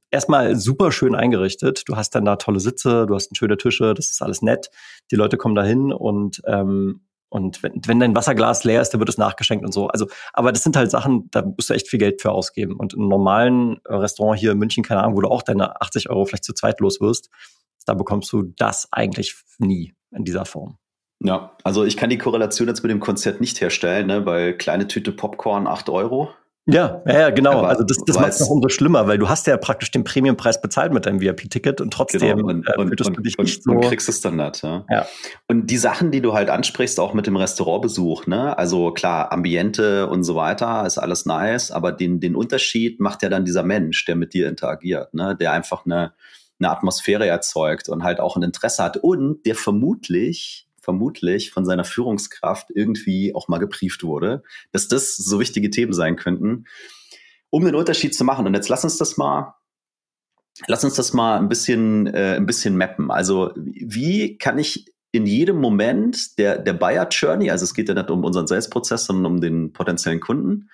erstmal 0.09 0.55
super 0.55 0.91
schön 0.91 1.13
eingerichtet. 1.13 1.83
Du 1.85 1.95
hast 1.95 2.15
dann 2.15 2.25
da 2.25 2.37
tolle 2.37 2.59
Sitze, 2.59 3.05
du 3.05 3.13
hast 3.13 3.37
schöne 3.37 3.55
Tische, 3.55 3.93
das 3.93 4.09
ist 4.09 4.23
alles 4.23 4.41
nett. 4.41 4.71
Die 5.11 5.15
Leute 5.15 5.37
kommen 5.37 5.53
da 5.53 5.63
hin 5.63 5.93
und 5.93 6.41
ähm, 6.47 7.01
und 7.31 7.61
wenn, 7.61 7.73
wenn 7.85 7.99
dein 7.99 8.15
Wasserglas 8.15 8.63
leer 8.63 8.81
ist, 8.81 8.89
dann 8.89 8.99
wird 8.99 9.09
es 9.09 9.19
nachgeschenkt 9.19 9.63
und 9.63 9.71
so. 9.71 9.89
Also, 9.89 10.07
aber 10.33 10.51
das 10.51 10.63
sind 10.63 10.75
halt 10.75 10.89
Sachen, 10.89 11.29
da 11.29 11.43
musst 11.43 11.69
du 11.69 11.75
echt 11.75 11.87
viel 11.87 11.99
Geld 11.99 12.23
für 12.23 12.31
ausgeben. 12.31 12.75
Und 12.75 12.95
im 12.95 13.07
normalen 13.07 13.77
Restaurant 13.85 14.39
hier 14.39 14.53
in 14.53 14.57
München, 14.57 14.83
keine 14.83 15.03
Ahnung, 15.03 15.15
wo 15.15 15.21
du 15.21 15.29
auch 15.29 15.43
deine 15.43 15.79
80 15.79 16.09
Euro 16.09 16.25
vielleicht 16.25 16.45
zu 16.45 16.53
zweit 16.53 16.79
los 16.79 16.99
wirst, 16.99 17.29
da 17.89 17.95
bekommst 17.95 18.31
du 18.31 18.43
das 18.55 18.87
eigentlich 18.91 19.35
nie 19.57 19.93
in 20.11 20.23
dieser 20.23 20.45
Form. 20.45 20.77
Ja, 21.21 21.57
also 21.63 21.83
ich 21.83 21.97
kann 21.97 22.09
die 22.09 22.17
Korrelation 22.17 22.67
jetzt 22.67 22.83
mit 22.83 22.91
dem 22.91 22.99
Konzert 22.99 23.41
nicht 23.41 23.59
herstellen, 23.59 24.07
ne, 24.07 24.25
weil 24.25 24.55
kleine 24.57 24.87
Tüte 24.87 25.11
Popcorn 25.11 25.67
8 25.67 25.89
Euro. 25.89 26.29
Ja, 26.67 27.01
ja, 27.07 27.31
genau. 27.31 27.61
Also 27.61 27.83
das, 27.83 27.97
das 28.05 28.19
macht 28.19 28.33
es 28.33 28.39
noch 28.41 28.49
umso 28.49 28.69
schlimmer, 28.69 29.07
weil 29.07 29.17
du 29.17 29.27
hast 29.27 29.47
ja 29.47 29.57
praktisch 29.57 29.89
den 29.89 30.03
Premiumpreis 30.03 30.61
bezahlt 30.61 30.93
mit 30.93 31.07
deinem 31.07 31.19
VIP-Ticket 31.19 31.81
und 31.81 31.91
trotzdem 31.91 32.37
genau, 32.37 32.47
und, 32.47 32.67
äh, 32.67 32.77
und, 32.77 33.01
und, 33.01 33.17
du 33.17 33.21
dich 33.23 33.37
nicht 33.39 33.63
so. 33.63 33.71
Und 33.71 33.81
kriegst 33.81 34.07
es 34.07 34.21
dann 34.21 34.35
nicht, 34.35 34.61
ja. 34.61 34.85
ja. 34.87 35.07
Und 35.47 35.67
die 35.71 35.77
Sachen, 35.77 36.11
die 36.11 36.21
du 36.21 36.33
halt 36.33 36.51
ansprichst, 36.51 36.99
auch 36.99 37.15
mit 37.15 37.25
dem 37.25 37.37
Restaurantbesuch, 37.37 38.27
ne? 38.27 38.55
Also 38.55 38.91
klar, 38.91 39.31
Ambiente 39.31 40.07
und 40.07 40.23
so 40.23 40.35
weiter 40.35 40.85
ist 40.85 40.99
alles 40.99 41.25
nice, 41.25 41.71
aber 41.71 41.91
den, 41.91 42.19
den 42.19 42.35
Unterschied 42.35 42.99
macht 42.99 43.23
ja 43.23 43.29
dann 43.29 43.45
dieser 43.45 43.63
Mensch, 43.63 44.05
der 44.05 44.15
mit 44.15 44.35
dir 44.35 44.47
interagiert, 44.47 45.13
ne? 45.15 45.35
Der 45.35 45.53
einfach 45.53 45.85
eine 45.87 46.13
eine 46.59 46.69
Atmosphäre 46.69 47.27
erzeugt 47.27 47.89
und 47.89 48.03
halt 48.03 48.19
auch 48.19 48.35
ein 48.35 48.43
Interesse 48.43 48.83
hat 48.83 48.97
und 48.97 49.45
der 49.45 49.55
vermutlich 49.55 50.69
vermutlich 50.81 51.51
von 51.51 51.65
seiner 51.65 51.83
Führungskraft 51.83 52.71
irgendwie 52.73 53.35
auch 53.35 53.47
mal 53.47 53.59
geprieft 53.59 54.01
wurde, 54.03 54.43
dass 54.71 54.87
das 54.87 55.17
so 55.17 55.39
wichtige 55.39 55.69
Themen 55.69 55.93
sein 55.93 56.15
könnten, 56.15 56.65
um 57.51 57.63
den 57.63 57.75
Unterschied 57.75 58.15
zu 58.15 58.23
machen. 58.23 58.47
Und 58.47 58.55
jetzt 58.55 58.69
lass 58.69 58.83
uns 58.83 58.97
das 58.97 59.17
mal, 59.17 59.53
lass 60.67 60.83
uns 60.83 60.95
das 60.95 61.13
mal 61.13 61.37
ein 61.37 61.49
bisschen, 61.49 62.07
äh, 62.07 62.35
ein 62.35 62.45
bisschen 62.45 62.75
mappen. 62.75 63.11
Also 63.11 63.51
wie 63.55 64.37
kann 64.37 64.57
ich 64.57 64.85
in 65.11 65.25
jedem 65.25 65.57
Moment 65.57 66.37
der, 66.39 66.57
der 66.57 66.73
Buyer 66.73 67.07
Journey, 67.09 67.49
also 67.51 67.65
es 67.65 67.73
geht 67.73 67.87
ja 67.87 67.95
nicht 67.95 68.09
um 68.09 68.23
unseren 68.23 68.47
Sales-Prozess, 68.47 69.05
sondern 69.05 69.33
um 69.33 69.41
den 69.41 69.73
potenziellen 69.73 70.19
Kunden, 70.19 70.69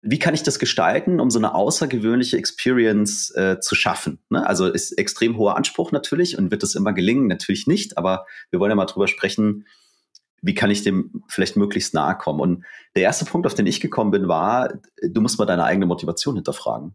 wie 0.00 0.18
kann 0.18 0.34
ich 0.34 0.42
das 0.42 0.58
gestalten, 0.58 1.20
um 1.20 1.30
so 1.30 1.38
eine 1.38 1.54
außergewöhnliche 1.54 2.36
Experience 2.36 3.30
äh, 3.34 3.58
zu 3.60 3.74
schaffen? 3.74 4.20
Ne? 4.30 4.46
Also 4.46 4.66
ist 4.66 4.92
extrem 4.92 5.36
hoher 5.36 5.56
Anspruch 5.56 5.90
natürlich 5.90 6.38
und 6.38 6.50
wird 6.50 6.62
es 6.62 6.74
immer 6.74 6.92
gelingen? 6.92 7.26
Natürlich 7.26 7.66
nicht, 7.66 7.98
aber 7.98 8.26
wir 8.50 8.60
wollen 8.60 8.70
ja 8.70 8.76
mal 8.76 8.86
drüber 8.86 9.08
sprechen, 9.08 9.66
wie 10.40 10.54
kann 10.54 10.70
ich 10.70 10.84
dem 10.84 11.24
vielleicht 11.28 11.56
möglichst 11.56 11.94
nahe 11.94 12.16
kommen? 12.16 12.40
Und 12.40 12.64
der 12.94 13.02
erste 13.02 13.24
Punkt, 13.24 13.46
auf 13.46 13.54
den 13.54 13.66
ich 13.66 13.80
gekommen 13.80 14.12
bin, 14.12 14.28
war, 14.28 14.72
du 15.02 15.20
musst 15.20 15.38
mal 15.38 15.46
deine 15.46 15.64
eigene 15.64 15.86
Motivation 15.86 16.36
hinterfragen. 16.36 16.94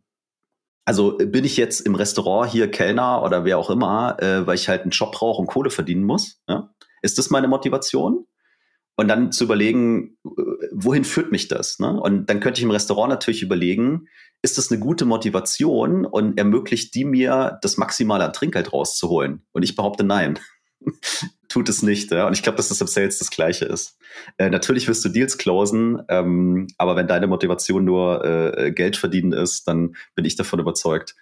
Also 0.86 1.18
bin 1.18 1.46
ich 1.46 1.58
jetzt 1.58 1.82
im 1.82 1.96
Restaurant 1.96 2.52
hier 2.52 2.70
Kellner 2.72 3.22
oder 3.24 3.46
wer 3.46 3.58
auch 3.58 3.70
immer, 3.70 4.18
äh, 4.22 4.46
weil 4.48 4.56
ich 4.56 4.70
halt 4.70 4.82
einen 4.82 4.92
Job 4.92 5.14
brauche 5.14 5.42
und 5.42 5.48
Kohle 5.48 5.70
verdienen 5.70 6.04
muss? 6.04 6.42
Ja? 6.48 6.74
Ist 7.02 7.18
das 7.18 7.30
meine 7.30 7.48
Motivation? 7.48 8.26
Und 8.96 9.08
dann 9.08 9.32
zu 9.32 9.44
überlegen, 9.44 10.18
wohin 10.72 11.04
führt 11.04 11.32
mich 11.32 11.48
das? 11.48 11.80
Ne? 11.80 12.00
Und 12.00 12.30
dann 12.30 12.40
könnte 12.40 12.60
ich 12.60 12.64
im 12.64 12.72
Restaurant 12.72 13.10
natürlich 13.10 13.42
überlegen, 13.42 14.08
ist 14.42 14.58
das 14.58 14.72
eine 14.72 14.80
gute 14.80 15.06
Motivation 15.06 16.06
und 16.06 16.38
ermöglicht 16.38 16.94
die 16.96 17.06
mir, 17.06 17.58
das 17.62 17.78
Maximale 17.78 18.26
an 18.26 18.34
Trinkgeld 18.34 18.74
rauszuholen? 18.74 19.46
Und 19.52 19.64
ich 19.64 19.76
behaupte 19.76 20.04
nein. 20.04 20.38
Tut 21.54 21.70
es 21.70 21.84
nicht. 21.84 22.12
Ja? 22.12 22.26
Und 22.26 22.34
ich 22.34 22.42
glaube, 22.42 22.56
dass 22.56 22.70
das 22.70 22.82
im 22.82 22.88
Sales 22.88 23.20
das 23.20 23.30
Gleiche 23.30 23.66
ist. 23.66 23.96
Äh, 24.40 24.50
natürlich 24.50 24.88
wirst 24.88 25.06
du 25.06 25.10
Deals 25.10 25.38
closen, 25.38 26.02
ähm, 26.10 26.66
aber 26.80 26.96
wenn 26.96 27.06
deine 27.06 27.28
Motivation 27.28 27.86
nur 27.86 28.26
äh, 28.26 28.72
Geld 28.72 28.98
verdienen 28.98 29.34
ist, 29.34 29.68
dann 29.68 29.96
bin 30.16 30.26
ich 30.26 30.36
davon 30.36 30.60
überzeugt, 30.60 31.16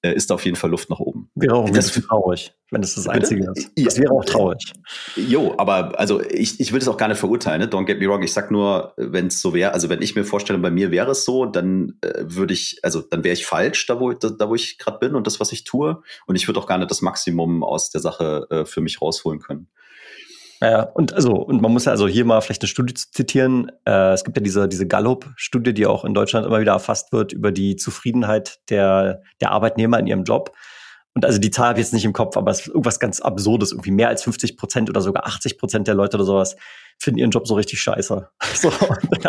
äh, 0.00 0.14
ist 0.14 0.30
da 0.30 0.36
auf 0.36 0.44
jeden 0.46 0.56
Fall 0.56 0.70
Luft 0.70 0.88
nach 0.88 1.00
oben. 1.00 1.30
Wäre 1.34 1.54
auch 1.56 1.68
das 1.68 1.92
traurig, 1.92 2.54
wenn 2.70 2.82
es 2.82 2.94
das, 2.94 3.04
das 3.04 3.14
Einzige 3.14 3.52
ist. 3.54 3.72
Das 3.76 3.98
wäre 3.98 4.10
auch 4.10 4.24
traurig. 4.24 4.72
Jo, 5.16 5.54
aber 5.58 6.00
also 6.00 6.22
ich, 6.22 6.60
ich 6.60 6.72
will 6.72 6.78
das 6.78 6.88
auch 6.88 6.96
gar 6.96 7.08
nicht 7.08 7.18
verurteilen, 7.18 7.60
ne? 7.60 7.66
don't 7.68 7.84
get 7.84 8.00
me 8.00 8.06
wrong. 8.06 8.22
Ich 8.22 8.32
sag 8.32 8.50
nur, 8.50 8.94
wenn 8.96 9.26
es 9.26 9.42
so 9.42 9.52
wäre, 9.52 9.74
also 9.74 9.90
wenn 9.90 10.00
ich 10.00 10.16
mir 10.16 10.24
vorstelle, 10.24 10.58
bei 10.60 10.70
mir 10.70 10.90
wäre 10.92 11.10
es 11.10 11.26
so, 11.26 11.44
dann 11.44 11.98
äh, 12.00 12.24
würde 12.24 12.54
ich, 12.54 12.78
also 12.82 13.02
dann 13.02 13.22
wäre 13.22 13.34
ich 13.34 13.44
falsch, 13.44 13.84
da 13.84 14.00
wo, 14.00 14.14
da, 14.14 14.30
da 14.30 14.48
wo 14.48 14.54
ich 14.54 14.78
gerade 14.78 14.98
bin 14.98 15.14
und 15.14 15.26
das, 15.26 15.40
was 15.40 15.52
ich 15.52 15.64
tue. 15.64 16.02
Und 16.26 16.36
ich 16.36 16.48
würde 16.48 16.58
auch 16.58 16.66
gar 16.66 16.78
nicht 16.78 16.90
das 16.90 17.02
Maximum 17.02 17.62
aus 17.62 17.90
der 17.90 18.00
Sache 18.00 18.46
äh, 18.48 18.64
für 18.64 18.80
mich 18.80 19.02
rausholen 19.02 19.40
können. 19.40 19.68
Ja, 20.64 20.82
und 20.82 21.12
also, 21.12 21.34
und 21.34 21.60
man 21.60 21.72
muss 21.72 21.84
ja 21.84 21.92
also 21.92 22.08
hier 22.08 22.24
mal 22.24 22.40
vielleicht 22.40 22.62
eine 22.62 22.68
Studie 22.68 22.94
zitieren. 22.94 23.70
Äh, 23.84 24.12
es 24.12 24.24
gibt 24.24 24.34
ja 24.36 24.42
diese, 24.42 24.66
diese 24.66 24.86
Gallup-Studie, 24.86 25.74
die 25.74 25.84
auch 25.84 26.06
in 26.06 26.14
Deutschland 26.14 26.46
immer 26.46 26.58
wieder 26.58 26.72
erfasst 26.72 27.12
wird 27.12 27.34
über 27.34 27.52
die 27.52 27.76
Zufriedenheit 27.76 28.60
der, 28.70 29.20
der 29.42 29.50
Arbeitnehmer 29.50 29.98
in 29.98 30.06
ihrem 30.06 30.24
Job. 30.24 30.56
Und 31.12 31.26
also 31.26 31.38
die 31.38 31.50
Zahl 31.50 31.68
habe 31.68 31.80
ich 31.80 31.86
jetzt 31.86 31.92
nicht 31.92 32.06
im 32.06 32.14
Kopf, 32.14 32.38
aber 32.38 32.50
es 32.50 32.60
ist 32.60 32.68
irgendwas 32.68 32.98
ganz 32.98 33.20
Absurdes. 33.20 33.72
Irgendwie 33.72 33.90
mehr 33.90 34.08
als 34.08 34.22
50 34.22 34.56
Prozent 34.56 34.88
oder 34.88 35.02
sogar 35.02 35.26
80 35.26 35.58
Prozent 35.58 35.86
der 35.86 35.94
Leute 35.94 36.16
oder 36.16 36.24
sowas 36.24 36.56
finden 36.98 37.18
ihren 37.18 37.30
Job 37.30 37.46
so 37.46 37.54
richtig 37.54 37.80
scheiße. 37.80 38.28
So, 38.54 38.72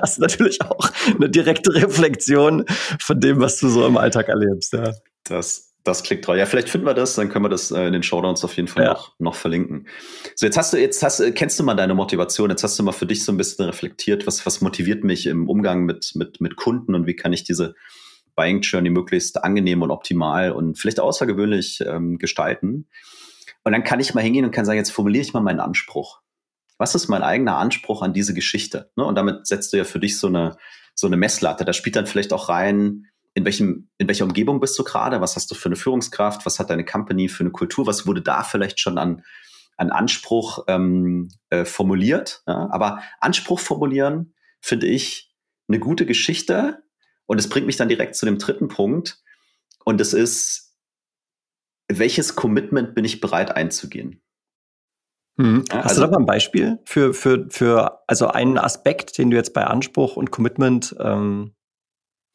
hast 0.01 0.17
du 0.17 0.21
natürlich 0.21 0.61
auch 0.61 0.89
eine 1.13 1.29
direkte 1.29 1.73
Reflexion 1.73 2.63
von 2.99 3.19
dem, 3.19 3.41
was 3.41 3.57
du 3.59 3.67
so 3.67 3.85
im 3.85 3.97
Alltag 3.97 4.29
erlebst. 4.29 4.71
Ja. 4.71 4.93
Das, 5.25 5.64
das 5.85 6.01
klingt 6.01 6.25
toll. 6.25 6.37
Ja, 6.37 6.47
vielleicht 6.47 6.69
finden 6.69 6.87
wir 6.87 6.95
das, 6.95 7.13
dann 7.13 7.29
können 7.29 7.45
wir 7.45 7.49
das 7.49 7.71
äh, 7.71 7.85
in 7.85 7.93
den 7.93 8.03
Showdowns 8.03 8.43
auf 8.43 8.55
jeden 8.57 8.67
Fall 8.67 8.83
ja. 8.83 8.93
noch, 8.93 9.13
noch 9.19 9.35
verlinken. 9.35 9.87
So, 10.35 10.47
jetzt 10.47 10.57
hast 10.57 10.73
du, 10.73 10.77
jetzt 10.77 11.01
hast, 11.03 11.23
kennst 11.35 11.59
du 11.59 11.63
mal 11.63 11.75
deine 11.75 11.93
Motivation, 11.93 12.49
jetzt 12.49 12.63
hast 12.63 12.77
du 12.77 12.83
mal 12.83 12.91
für 12.91 13.05
dich 13.05 13.23
so 13.23 13.31
ein 13.31 13.37
bisschen 13.37 13.65
reflektiert, 13.65 14.25
was, 14.25 14.45
was 14.47 14.61
motiviert 14.61 15.03
mich 15.03 15.27
im 15.27 15.47
Umgang 15.47 15.85
mit, 15.85 16.13
mit, 16.15 16.41
mit 16.41 16.55
Kunden 16.55 16.95
und 16.95 17.05
wie 17.05 17.15
kann 17.15 17.33
ich 17.33 17.43
diese 17.43 17.75
Buying 18.35 18.61
Journey 18.61 18.89
möglichst 18.89 19.43
angenehm 19.43 19.83
und 19.83 19.91
optimal 19.91 20.51
und 20.51 20.77
vielleicht 20.77 20.99
außergewöhnlich 20.99 21.81
ähm, 21.85 22.17
gestalten. 22.17 22.89
Und 23.63 23.71
dann 23.71 23.83
kann 23.83 23.99
ich 23.99 24.13
mal 24.15 24.21
hingehen 24.21 24.43
und 24.43 24.51
kann 24.51 24.65
sagen, 24.65 24.77
jetzt 24.77 24.91
formuliere 24.91 25.23
ich 25.23 25.33
mal 25.33 25.41
meinen 25.41 25.59
Anspruch. 25.59 26.21
Was 26.79 26.95
ist 26.95 27.07
mein 27.07 27.21
eigener 27.21 27.57
Anspruch 27.57 28.01
an 28.01 28.11
diese 28.11 28.33
Geschichte? 28.33 28.91
Ne? 28.95 29.05
Und 29.05 29.15
damit 29.15 29.45
setzt 29.45 29.71
du 29.71 29.77
ja 29.77 29.83
für 29.83 29.99
dich 29.99 30.17
so 30.17 30.27
eine, 30.27 30.57
so 30.95 31.05
eine 31.05 31.15
Messlatte. 31.15 31.63
Da 31.63 31.73
spielt 31.73 31.95
dann 31.95 32.07
vielleicht 32.07 32.33
auch 32.33 32.49
rein, 32.49 33.05
in 33.35 33.43
welchem, 33.43 33.89
in 33.97 34.07
welcher 34.07 34.23
Umgebung 34.23 34.59
bist 34.61 34.79
du 34.79 34.83
gerade? 34.83 35.21
Was 35.21 35.35
hast 35.35 35.51
du 35.51 35.55
für 35.55 35.67
eine 35.67 35.75
Führungskraft? 35.75 36.45
Was 36.45 36.57
hat 36.57 36.69
deine 36.69 36.85
Company 36.85 37.27
für 37.27 37.41
eine 37.41 37.51
Kultur? 37.51 37.85
Was 37.85 38.07
wurde 38.07 38.21
da 38.21 38.43
vielleicht 38.43 38.79
schon 38.79 38.97
an, 38.97 39.23
an 39.75 39.91
Anspruch 39.91 40.63
ähm, 40.67 41.29
äh, 41.49 41.65
formuliert? 41.65 42.43
Ja? 42.47 42.69
Aber 42.71 43.03
Anspruch 43.19 43.59
formulieren 43.59 44.33
finde 44.61 44.87
ich 44.87 45.35
eine 45.67 45.79
gute 45.79 46.05
Geschichte. 46.05 46.83
Und 47.25 47.37
es 47.37 47.49
bringt 47.49 47.67
mich 47.67 47.75
dann 47.75 47.89
direkt 47.89 48.15
zu 48.15 48.25
dem 48.25 48.37
dritten 48.37 48.69
Punkt. 48.69 49.21
Und 49.83 49.99
es 49.99 50.13
ist, 50.13 50.77
welches 51.89 52.35
Commitment 52.35 52.95
bin 52.95 53.03
ich 53.03 53.19
bereit 53.19 53.53
einzugehen? 53.53 54.21
Mhm. 55.35 55.65
Hast 55.69 55.89
also, 55.89 56.01
du 56.01 56.07
da 56.07 56.11
mal 56.11 56.23
ein 56.23 56.25
Beispiel 56.25 56.79
für, 56.85 57.13
für, 57.13 57.47
für 57.49 58.01
also 58.07 58.27
einen 58.27 58.57
Aspekt, 58.57 59.17
den 59.17 59.29
du 59.29 59.35
jetzt 59.35 59.53
bei 59.53 59.65
Anspruch 59.65 60.15
und 60.15 60.31
Commitment 60.31 60.95
ähm, 60.99 61.53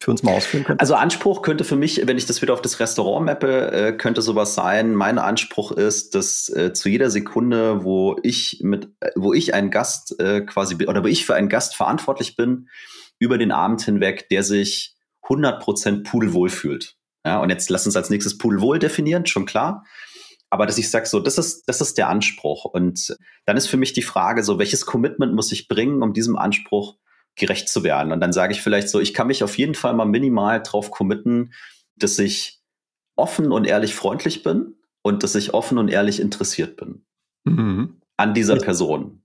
für 0.01 0.11
uns 0.11 0.23
mal 0.23 0.33
ausführen 0.33 0.65
könntest? 0.65 0.81
Also 0.81 0.95
Anspruch 0.95 1.43
könnte 1.43 1.65
für 1.65 1.77
mich, 1.77 2.07
wenn 2.07 2.17
ich 2.17 2.27
das 2.27 2.41
wieder 2.41 2.55
auf 2.55 2.63
das 2.63 2.81
Restaurant 2.81 3.27
mappe, 3.27 3.71
äh, 3.71 3.93
könnte 3.93 4.23
sowas 4.23 4.55
sein. 4.55 4.95
Mein 4.95 5.19
Anspruch 5.19 5.73
ist, 5.73 6.15
dass 6.15 6.49
äh, 6.49 6.73
zu 6.73 6.89
jeder 6.89 7.11
Sekunde, 7.11 7.85
wo 7.85 8.17
ich 8.23 8.61
mit, 8.63 8.89
wo 9.15 9.35
ich 9.35 9.53
ein 9.53 9.71
Gast 9.71 10.19
äh, 10.19 10.41
quasi 10.41 10.75
oder 10.87 11.05
wo 11.05 11.09
ich 11.09 11.27
für 11.27 11.35
einen 11.35 11.51
Gast 11.51 11.77
verantwortlich 11.77 12.35
bin, 12.35 12.69
über 13.19 13.37
den 13.37 13.53
Abend 13.53 13.83
hinweg, 13.83 14.29
der 14.31 14.43
sich 14.43 14.97
100% 15.25 16.03
pudelwohl 16.05 16.49
fühlt. 16.49 16.97
Ja, 17.25 17.41
und 17.41 17.51
jetzt 17.51 17.69
lass 17.69 17.85
uns 17.85 17.97
als 17.97 18.09
nächstes 18.09 18.39
pudelwohl 18.39 18.79
definieren, 18.79 19.27
schon 19.27 19.45
klar. 19.45 19.85
Aber 20.49 20.67
dass 20.67 20.79
ich 20.79 20.91
sage, 20.91 21.07
so, 21.07 21.21
das 21.21 21.39
ist, 21.39 21.65
das 21.67 21.81
ist 21.81 21.99
der 21.99 22.09
Anspruch. 22.09 22.65
Und 22.65 23.17
dann 23.45 23.57
ist 23.57 23.69
für 23.69 23.77
mich 23.77 23.93
die 23.93 24.03
Frage, 24.03 24.43
so, 24.43 24.59
welches 24.59 24.87
Commitment 24.87 25.35
muss 25.35 25.53
ich 25.53 25.69
bringen, 25.69 26.03
um 26.03 26.15
diesem 26.15 26.37
Anspruch 26.37 26.97
gerecht 27.37 27.69
zu 27.69 27.85
werden? 27.85 28.13
Und 28.13 28.21
dann 28.21 28.33
sage 28.33 28.53
ich 28.53 28.63
vielleicht 28.63 28.89
so, 28.89 29.01
ich 29.01 29.15
kann 29.15 29.27
mich 29.27 29.43
auf 29.43 29.59
jeden 29.59 29.75
Fall 29.75 29.95
mal 29.95 30.05
minimal 30.05 30.63
drauf 30.63 30.91
committen, 30.91 31.53
dass 31.97 32.19
ich 32.19 32.61
offen 33.17 33.53
und 33.53 33.67
ehrlich 33.67 33.95
freundlich 33.95 34.43
bin 34.43 34.77
und 35.03 35.23
dass 35.23 35.35
ich 35.35 35.55
offen 35.55 35.79
und 35.79 35.89
ehrlich 35.89 36.21
interessiert 36.21 36.77
bin 36.77 37.05
mhm. 37.45 38.01
an 38.17 38.35
dieser 38.35 38.57
Person. 38.57 39.23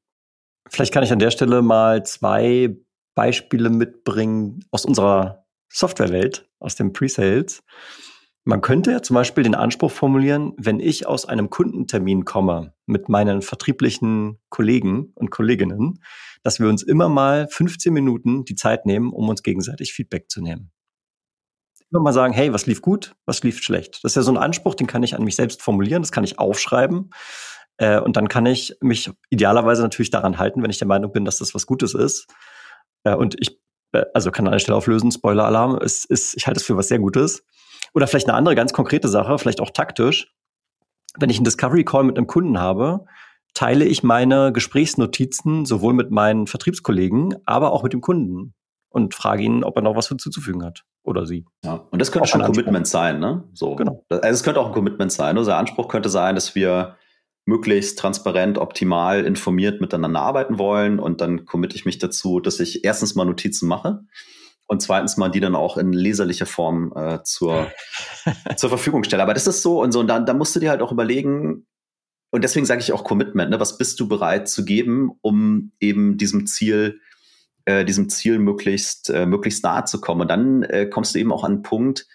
Vielleicht 0.69 0.93
kann 0.93 1.03
ich 1.03 1.11
an 1.11 1.19
der 1.19 1.31
Stelle 1.31 1.61
mal 1.61 2.05
zwei 2.05 2.75
Beispiele 3.15 3.69
mitbringen 3.69 4.65
aus 4.71 4.85
unserer 4.85 5.45
Softwarewelt, 5.71 6.49
aus 6.59 6.75
dem 6.75 6.93
Pre-Sales. 6.93 7.63
Man 8.47 8.61
könnte 8.61 8.91
ja 8.91 9.01
zum 9.01 9.15
Beispiel 9.15 9.43
den 9.43 9.55
Anspruch 9.55 9.89
formulieren, 9.89 10.53
wenn 10.57 10.79
ich 10.79 11.07
aus 11.07 11.25
einem 11.25 11.49
Kundentermin 11.49 12.25
komme 12.25 12.73
mit 12.85 13.09
meinen 13.09 13.41
vertrieblichen 13.41 14.39
Kollegen 14.49 15.11
und 15.15 15.31
Kolleginnen, 15.31 15.99
dass 16.43 16.59
wir 16.59 16.69
uns 16.69 16.83
immer 16.83 17.09
mal 17.09 17.47
15 17.49 17.91
Minuten 17.91 18.45
die 18.45 18.53
Zeit 18.53 18.85
nehmen, 18.85 19.11
um 19.11 19.29
uns 19.29 19.41
gegenseitig 19.41 19.93
Feedback 19.93 20.29
zu 20.29 20.41
nehmen. 20.41 20.71
Immer 21.89 22.03
mal 22.03 22.13
sagen, 22.13 22.33
hey, 22.33 22.53
was 22.53 22.67
lief 22.67 22.83
gut, 22.83 23.15
was 23.25 23.41
lief 23.41 23.63
schlecht. 23.63 24.03
Das 24.03 24.11
ist 24.11 24.15
ja 24.15 24.21
so 24.21 24.31
ein 24.31 24.37
Anspruch, 24.37 24.75
den 24.75 24.85
kann 24.85 25.01
ich 25.01 25.15
an 25.15 25.23
mich 25.23 25.35
selbst 25.35 25.63
formulieren, 25.63 26.03
das 26.03 26.11
kann 26.11 26.23
ich 26.23 26.37
aufschreiben. 26.37 27.09
Äh, 27.77 27.99
und 27.99 28.15
dann 28.15 28.27
kann 28.27 28.45
ich 28.45 28.75
mich 28.79 29.09
idealerweise 29.31 29.81
natürlich 29.81 30.11
daran 30.11 30.37
halten, 30.37 30.61
wenn 30.61 30.69
ich 30.69 30.77
der 30.77 30.87
Meinung 30.87 31.11
bin, 31.11 31.25
dass 31.25 31.39
das 31.39 31.55
was 31.55 31.65
Gutes 31.65 31.95
ist. 31.95 32.27
Äh, 33.05 33.15
und 33.15 33.35
ich, 33.39 33.59
äh, 33.93 34.05
also 34.13 34.29
kann 34.29 34.45
an 34.45 34.51
der 34.51 34.59
Stelle 34.59 34.77
auflösen, 34.77 35.11
Spoiler-Alarm, 35.11 35.79
es 35.81 36.05
ist, 36.05 36.35
ich 36.37 36.45
halte 36.45 36.59
es 36.59 36.65
für 36.65 36.77
was 36.77 36.89
sehr 36.89 36.99
Gutes. 36.99 37.43
Oder 37.95 38.07
vielleicht 38.07 38.27
eine 38.27 38.37
andere 38.37 38.55
ganz 38.55 38.73
konkrete 38.73 39.07
Sache, 39.07 39.39
vielleicht 39.39 39.61
auch 39.61 39.71
taktisch. 39.71 40.33
Wenn 41.17 41.29
ich 41.29 41.37
einen 41.37 41.45
Discovery 41.45 41.85
Call 41.85 42.03
mit 42.03 42.17
einem 42.17 42.27
Kunden 42.27 42.59
habe, 42.59 43.05
teile 43.53 43.85
ich 43.85 44.03
meine 44.03 44.51
Gesprächsnotizen 44.51 45.65
sowohl 45.65 45.93
mit 45.93 46.11
meinen 46.11 46.45
Vertriebskollegen, 46.45 47.35
aber 47.45 47.71
auch 47.71 47.83
mit 47.83 47.93
dem 47.93 48.01
Kunden 48.01 48.53
und 48.89 49.15
frage 49.15 49.43
ihn, 49.43 49.63
ob 49.63 49.77
er 49.77 49.81
noch 49.81 49.95
was 49.95 50.09
hinzuzufügen 50.09 50.63
hat 50.63 50.83
oder 51.03 51.25
sie. 51.25 51.45
Ja, 51.63 51.85
und 51.89 51.99
das 51.99 52.11
könnte 52.11 52.25
auch 52.25 52.27
schon 52.27 52.41
ein 52.41 52.51
Commitment 52.51 52.85
sein, 52.85 53.19
ne? 53.19 53.45
So. 53.53 53.75
Genau. 53.75 54.03
Also 54.09 54.27
es 54.27 54.43
könnte 54.43 54.59
auch 54.59 54.67
ein 54.67 54.73
Commitment 54.73 55.13
sein. 55.13 55.37
Unser 55.37 55.57
Anspruch 55.57 55.87
könnte 55.87 56.09
sein, 56.09 56.35
dass 56.35 56.53
wir 56.53 56.97
möglichst 57.45 57.97
transparent, 57.97 58.57
optimal 58.57 59.23
informiert 59.23 59.79
miteinander 59.79 60.19
arbeiten 60.19 60.59
wollen 60.59 60.99
und 60.99 61.21
dann 61.21 61.45
committe 61.45 61.75
ich 61.75 61.85
mich 61.85 61.99
dazu, 61.99 62.41
dass 62.41 62.59
ich 62.59 62.83
erstens 62.83 63.15
mal 63.15 63.23
Notizen 63.23 63.69
mache 63.69 64.01
und 64.67 64.81
zweitens 64.81 65.17
mal 65.17 65.29
die 65.29 65.39
dann 65.39 65.55
auch 65.55 65.77
in 65.77 65.93
leserlicher 65.93 66.45
Form 66.45 66.93
äh, 66.95 67.23
zur, 67.23 67.71
zur 68.57 68.69
Verfügung 68.69 69.03
stelle. 69.03 69.23
Aber 69.23 69.33
das 69.33 69.47
ist 69.47 69.61
so 69.61 69.81
und 69.81 69.91
so. 69.91 69.99
Und 69.99 70.07
da, 70.07 70.19
da 70.19 70.33
musst 70.33 70.55
du 70.55 70.59
dir 70.59 70.69
halt 70.69 70.81
auch 70.81 70.91
überlegen, 70.91 71.65
und 72.31 72.43
deswegen 72.43 72.65
sage 72.65 72.81
ich 72.81 72.91
auch 72.91 73.03
Commitment, 73.03 73.51
ne? 73.51 73.59
was 73.59 73.77
bist 73.77 73.99
du 73.99 74.07
bereit 74.07 74.49
zu 74.49 74.65
geben, 74.65 75.11
um 75.21 75.71
eben 75.79 76.17
diesem 76.17 76.47
Ziel, 76.47 76.99
äh, 77.65 77.85
diesem 77.85 78.09
Ziel 78.09 78.39
möglichst, 78.39 79.09
äh, 79.09 79.25
möglichst 79.25 79.63
nahe 79.63 79.85
zu 79.85 80.01
kommen. 80.01 80.21
Und 80.21 80.27
dann 80.27 80.63
äh, 80.63 80.87
kommst 80.87 81.15
du 81.15 81.19
eben 81.19 81.31
auch 81.31 81.43
an 81.43 81.53
einen 81.53 81.61
Punkt, 81.61 82.07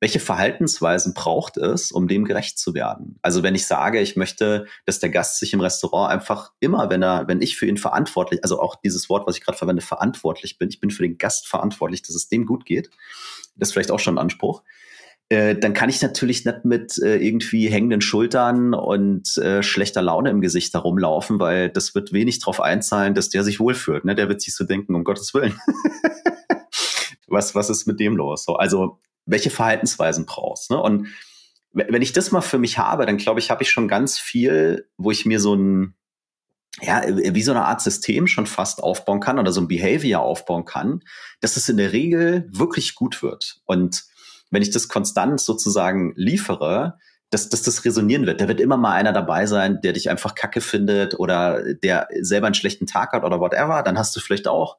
welche 0.00 0.20
Verhaltensweisen 0.20 1.12
braucht 1.14 1.56
es, 1.56 1.90
um 1.90 2.06
dem 2.06 2.24
gerecht 2.24 2.58
zu 2.58 2.74
werden? 2.74 3.18
Also 3.22 3.42
wenn 3.42 3.54
ich 3.54 3.66
sage, 3.66 4.00
ich 4.00 4.16
möchte, 4.16 4.66
dass 4.86 5.00
der 5.00 5.10
Gast 5.10 5.38
sich 5.38 5.52
im 5.52 5.60
Restaurant 5.60 6.12
einfach 6.12 6.52
immer, 6.60 6.88
wenn 6.90 7.02
er, 7.02 7.26
wenn 7.26 7.42
ich 7.42 7.56
für 7.56 7.66
ihn 7.66 7.76
verantwortlich, 7.76 8.42
also 8.44 8.60
auch 8.60 8.76
dieses 8.76 9.08
Wort, 9.08 9.26
was 9.26 9.36
ich 9.36 9.44
gerade 9.44 9.58
verwende, 9.58 9.82
verantwortlich 9.82 10.58
bin, 10.58 10.68
ich 10.68 10.80
bin 10.80 10.90
für 10.90 11.02
den 11.02 11.18
Gast 11.18 11.48
verantwortlich, 11.48 12.02
dass 12.02 12.14
es 12.14 12.28
dem 12.28 12.46
gut 12.46 12.64
geht. 12.64 12.90
Das 13.56 13.68
ist 13.68 13.72
vielleicht 13.72 13.90
auch 13.90 13.98
schon 13.98 14.14
ein 14.14 14.22
Anspruch. 14.22 14.62
Äh, 15.30 15.56
dann 15.56 15.74
kann 15.74 15.90
ich 15.90 16.00
natürlich 16.00 16.44
nicht 16.46 16.64
mit 16.64 16.96
äh, 17.02 17.16
irgendwie 17.16 17.68
hängenden 17.68 18.00
Schultern 18.00 18.72
und 18.72 19.36
äh, 19.36 19.62
schlechter 19.62 20.00
Laune 20.00 20.30
im 20.30 20.40
Gesicht 20.40 20.72
herumlaufen, 20.72 21.38
weil 21.38 21.68
das 21.68 21.94
wird 21.94 22.12
wenig 22.12 22.38
darauf 22.38 22.60
einzahlen, 22.60 23.14
dass 23.14 23.28
der 23.28 23.44
sich 23.44 23.60
wohlfühlt. 23.60 24.04
Ne? 24.04 24.14
Der 24.14 24.28
wird 24.28 24.40
sich 24.40 24.54
so 24.54 24.64
denken, 24.64 24.94
um 24.94 25.04
Gottes 25.04 25.34
Willen. 25.34 25.58
was, 27.26 27.54
was 27.54 27.68
ist 27.68 27.86
mit 27.86 28.00
dem 28.00 28.16
los? 28.16 28.44
So, 28.44 28.54
also 28.54 29.00
welche 29.28 29.50
Verhaltensweisen 29.50 30.26
brauchst. 30.26 30.70
Ne? 30.70 30.80
Und 30.80 31.08
wenn 31.72 32.02
ich 32.02 32.12
das 32.12 32.32
mal 32.32 32.40
für 32.40 32.58
mich 32.58 32.78
habe, 32.78 33.06
dann 33.06 33.18
glaube 33.18 33.40
ich, 33.40 33.50
habe 33.50 33.62
ich 33.62 33.70
schon 33.70 33.88
ganz 33.88 34.18
viel, 34.18 34.88
wo 34.96 35.10
ich 35.10 35.26
mir 35.26 35.38
so 35.38 35.54
ein, 35.54 35.94
ja, 36.80 37.02
wie 37.06 37.42
so 37.42 37.52
eine 37.52 37.66
Art 37.66 37.80
System 37.82 38.26
schon 38.26 38.46
fast 38.46 38.82
aufbauen 38.82 39.20
kann 39.20 39.38
oder 39.38 39.52
so 39.52 39.60
ein 39.60 39.68
Behavior 39.68 40.22
aufbauen 40.22 40.64
kann, 40.64 41.02
dass 41.40 41.56
es 41.56 41.68
in 41.68 41.76
der 41.76 41.92
Regel 41.92 42.48
wirklich 42.50 42.94
gut 42.94 43.22
wird. 43.22 43.60
Und 43.66 44.04
wenn 44.50 44.62
ich 44.62 44.70
das 44.70 44.88
konstant 44.88 45.40
sozusagen 45.40 46.14
liefere, 46.16 46.98
dass, 47.30 47.50
dass 47.50 47.62
das 47.62 47.84
resonieren 47.84 48.24
wird. 48.24 48.40
Da 48.40 48.48
wird 48.48 48.58
immer 48.58 48.78
mal 48.78 48.94
einer 48.94 49.12
dabei 49.12 49.44
sein, 49.44 49.82
der 49.82 49.92
dich 49.92 50.08
einfach 50.08 50.34
kacke 50.34 50.62
findet 50.62 51.18
oder 51.18 51.74
der 51.74 52.08
selber 52.22 52.46
einen 52.46 52.54
schlechten 52.54 52.86
Tag 52.86 53.12
hat 53.12 53.22
oder 53.22 53.38
whatever. 53.38 53.82
Dann 53.82 53.98
hast 53.98 54.16
du 54.16 54.20
vielleicht 54.20 54.48
auch 54.48 54.78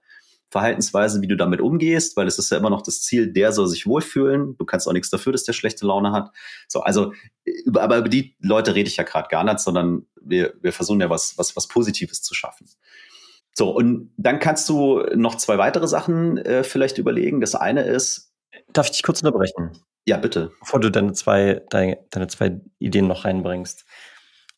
Verhaltensweisen, 0.50 1.22
wie 1.22 1.28
du 1.28 1.38
damit 1.38 1.62
umgehst, 1.62 2.18
weil 2.18 2.28
es 2.28 2.40
ist 2.40 2.50
ja 2.52 2.58
immer 2.58 2.70
noch 2.70 2.82
das 2.82 3.02
Ziel, 3.02 3.32
der 3.32 3.52
soll 3.52 3.68
sich 3.68 3.86
wohlfühlen. 3.86 4.58
Du 4.58 4.66
kannst 4.66 4.88
auch 4.88 4.94
nichts 4.94 5.10
dafür, 5.10 5.32
dass 5.32 5.44
der 5.44 5.54
schlechte 5.54 5.86
Laune 5.86 6.12
hat. 6.12 6.32
So, 6.68 6.82
also, 6.82 7.14
über, 7.44 7.82
aber 7.82 7.98
über 7.98 8.10
die 8.10 8.36
Leute 8.42 8.74
rede 8.74 8.90
ich 8.90 8.98
ja 8.98 9.04
gerade 9.04 9.28
gar 9.30 9.44
nicht, 9.44 9.60
sondern 9.60 10.08
wir, 10.20 10.54
wir 10.62 10.74
versuchen 10.74 11.02
ja 11.02 11.10
was, 11.10 11.38
was, 11.38 11.56
was 11.56 11.68
Positives 11.68 12.22
zu 12.22 12.34
schaffen. 12.34 12.68
So, 13.54 13.70
und 13.72 14.12
dann 14.18 14.40
kannst 14.40 14.68
du 14.70 15.04
noch 15.16 15.36
zwei 15.36 15.58
weitere 15.58 15.88
Sachen 15.88 16.38
äh, 16.38 16.64
vielleicht 16.64 16.98
überlegen. 16.98 17.42
Das 17.42 17.56
eine 17.56 17.84
ist. 17.84 18.34
Darf 18.74 18.88
ich 18.88 18.94
dich 18.94 19.04
kurz 19.04 19.22
unterbrechen? 19.22 19.72
Ja, 20.06 20.18
bitte. 20.18 20.52
Bevor 20.60 20.80
du 20.80 20.90
deine 20.90 21.14
zwei, 21.14 21.62
deine, 21.70 22.00
deine 22.10 22.28
zwei 22.28 22.60
Ideen 22.80 23.08
noch 23.08 23.26
reinbringst. 23.26 23.86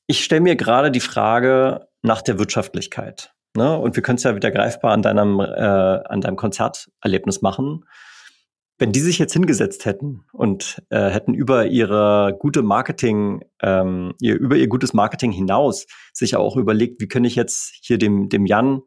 Ich 0.07 0.23
stelle 0.23 0.41
mir 0.41 0.55
gerade 0.55 0.91
die 0.91 0.99
Frage 0.99 1.87
nach 2.01 2.21
der 2.21 2.39
Wirtschaftlichkeit. 2.39 3.33
Ne? 3.55 3.77
Und 3.77 3.95
wir 3.95 4.03
können 4.03 4.17
es 4.17 4.23
ja 4.23 4.35
wieder 4.35 4.51
greifbar 4.51 4.91
an 4.91 5.01
deinem, 5.01 5.39
äh, 5.39 5.43
an 5.43 6.21
deinem 6.21 6.35
Konzerterlebnis 6.35 7.41
machen. 7.41 7.85
Wenn 8.77 8.91
die 8.91 8.99
sich 8.99 9.19
jetzt 9.19 9.33
hingesetzt 9.33 9.85
hätten 9.85 10.25
und 10.33 10.81
äh, 10.89 11.09
hätten 11.09 11.33
über 11.33 11.67
ihre 11.67 12.35
gute 12.39 12.63
Marketing, 12.63 13.41
ähm, 13.61 14.13
ihr, 14.19 14.35
über 14.39 14.55
ihr 14.55 14.67
gutes 14.67 14.93
Marketing 14.93 15.31
hinaus 15.31 15.85
sich 16.13 16.35
auch 16.35 16.57
überlegt, 16.57 16.99
wie 16.99 17.07
kann 17.07 17.23
ich 17.23 17.35
jetzt 17.35 17.73
hier 17.81 17.97
dem, 17.99 18.29
dem 18.29 18.45
Jan 18.45 18.81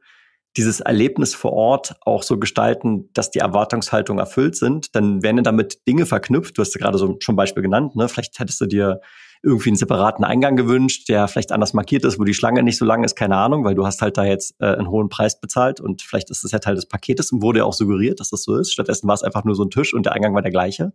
dieses 0.57 0.81
Erlebnis 0.81 1.35
vor 1.35 1.53
Ort 1.53 1.97
auch 2.03 2.23
so 2.23 2.39
gestalten, 2.39 3.11
dass 3.13 3.31
die 3.31 3.41
Erwartungshaltung 3.41 4.19
erfüllt 4.19 4.57
sind, 4.57 4.95
dann 4.95 5.23
wären 5.23 5.43
damit 5.43 5.87
Dinge 5.87 6.07
verknüpft. 6.07 6.57
Du 6.57 6.63
hast 6.63 6.75
ja 6.75 6.81
gerade 6.81 6.99
so 6.99 7.17
schon 7.21 7.37
Beispiel 7.37 7.63
genannt. 7.63 7.97
Ne? 7.97 8.09
Vielleicht 8.09 8.39
hättest 8.39 8.61
du 8.61 8.67
dir 8.67 9.01
irgendwie 9.45 9.71
einen 9.71 9.77
separaten 9.77 10.25
Eingang 10.25 10.57
gewünscht, 10.57 11.09
der 11.09 11.29
vielleicht 11.29 11.53
anders 11.53 11.75
markiert 11.75 12.05
ist, 12.05 12.19
wo 12.19 12.25
die 12.25 12.35
Schlange 12.35 12.63
nicht 12.63 12.79
so 12.79 12.85
lang 12.85 13.05
ist, 13.05 13.15
keine 13.15 13.37
Ahnung, 13.37 13.65
weil 13.65 13.75
du 13.75 13.87
hast 13.87 14.03
halt 14.03 14.17
da 14.17 14.25
jetzt 14.25 14.55
äh, 14.59 14.67
einen 14.67 14.89
hohen 14.89 15.09
Preis 15.09 15.41
bezahlt 15.41 15.81
und 15.81 16.03
vielleicht 16.03 16.31
ist 16.31 16.45
das 16.45 16.53
ja 16.53 16.59
Teil 16.59 16.75
des 16.75 16.87
Paketes 16.87 17.31
und 17.31 17.43
wurde 17.43 17.61
ja 17.61 17.65
auch 17.65 17.73
suggeriert, 17.73 18.21
dass 18.21 18.31
das 18.31 18.43
so 18.43 18.57
ist. 18.57 18.73
Stattdessen 18.73 19.07
war 19.07 19.15
es 19.15 19.23
einfach 19.23 19.45
nur 19.45 19.55
so 19.55 19.63
ein 19.63 19.71
Tisch 19.71 19.95
und 19.95 20.07
der 20.07 20.13
Eingang 20.13 20.35
war 20.35 20.43
der 20.43 20.51
gleiche. 20.51 20.93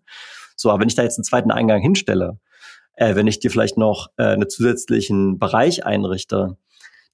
So, 0.55 0.71
aber 0.71 0.81
wenn 0.81 0.89
ich 0.89 0.95
da 0.95 1.03
jetzt 1.03 1.17
einen 1.17 1.23
zweiten 1.23 1.51
Eingang 1.51 1.81
hinstelle, 1.81 2.39
äh, 2.95 3.15
wenn 3.15 3.27
ich 3.27 3.39
dir 3.39 3.51
vielleicht 3.51 3.77
noch 3.77 4.07
äh, 4.17 4.23
einen 4.23 4.49
zusätzlichen 4.49 5.39
Bereich 5.39 5.85
einrichte, 5.85 6.57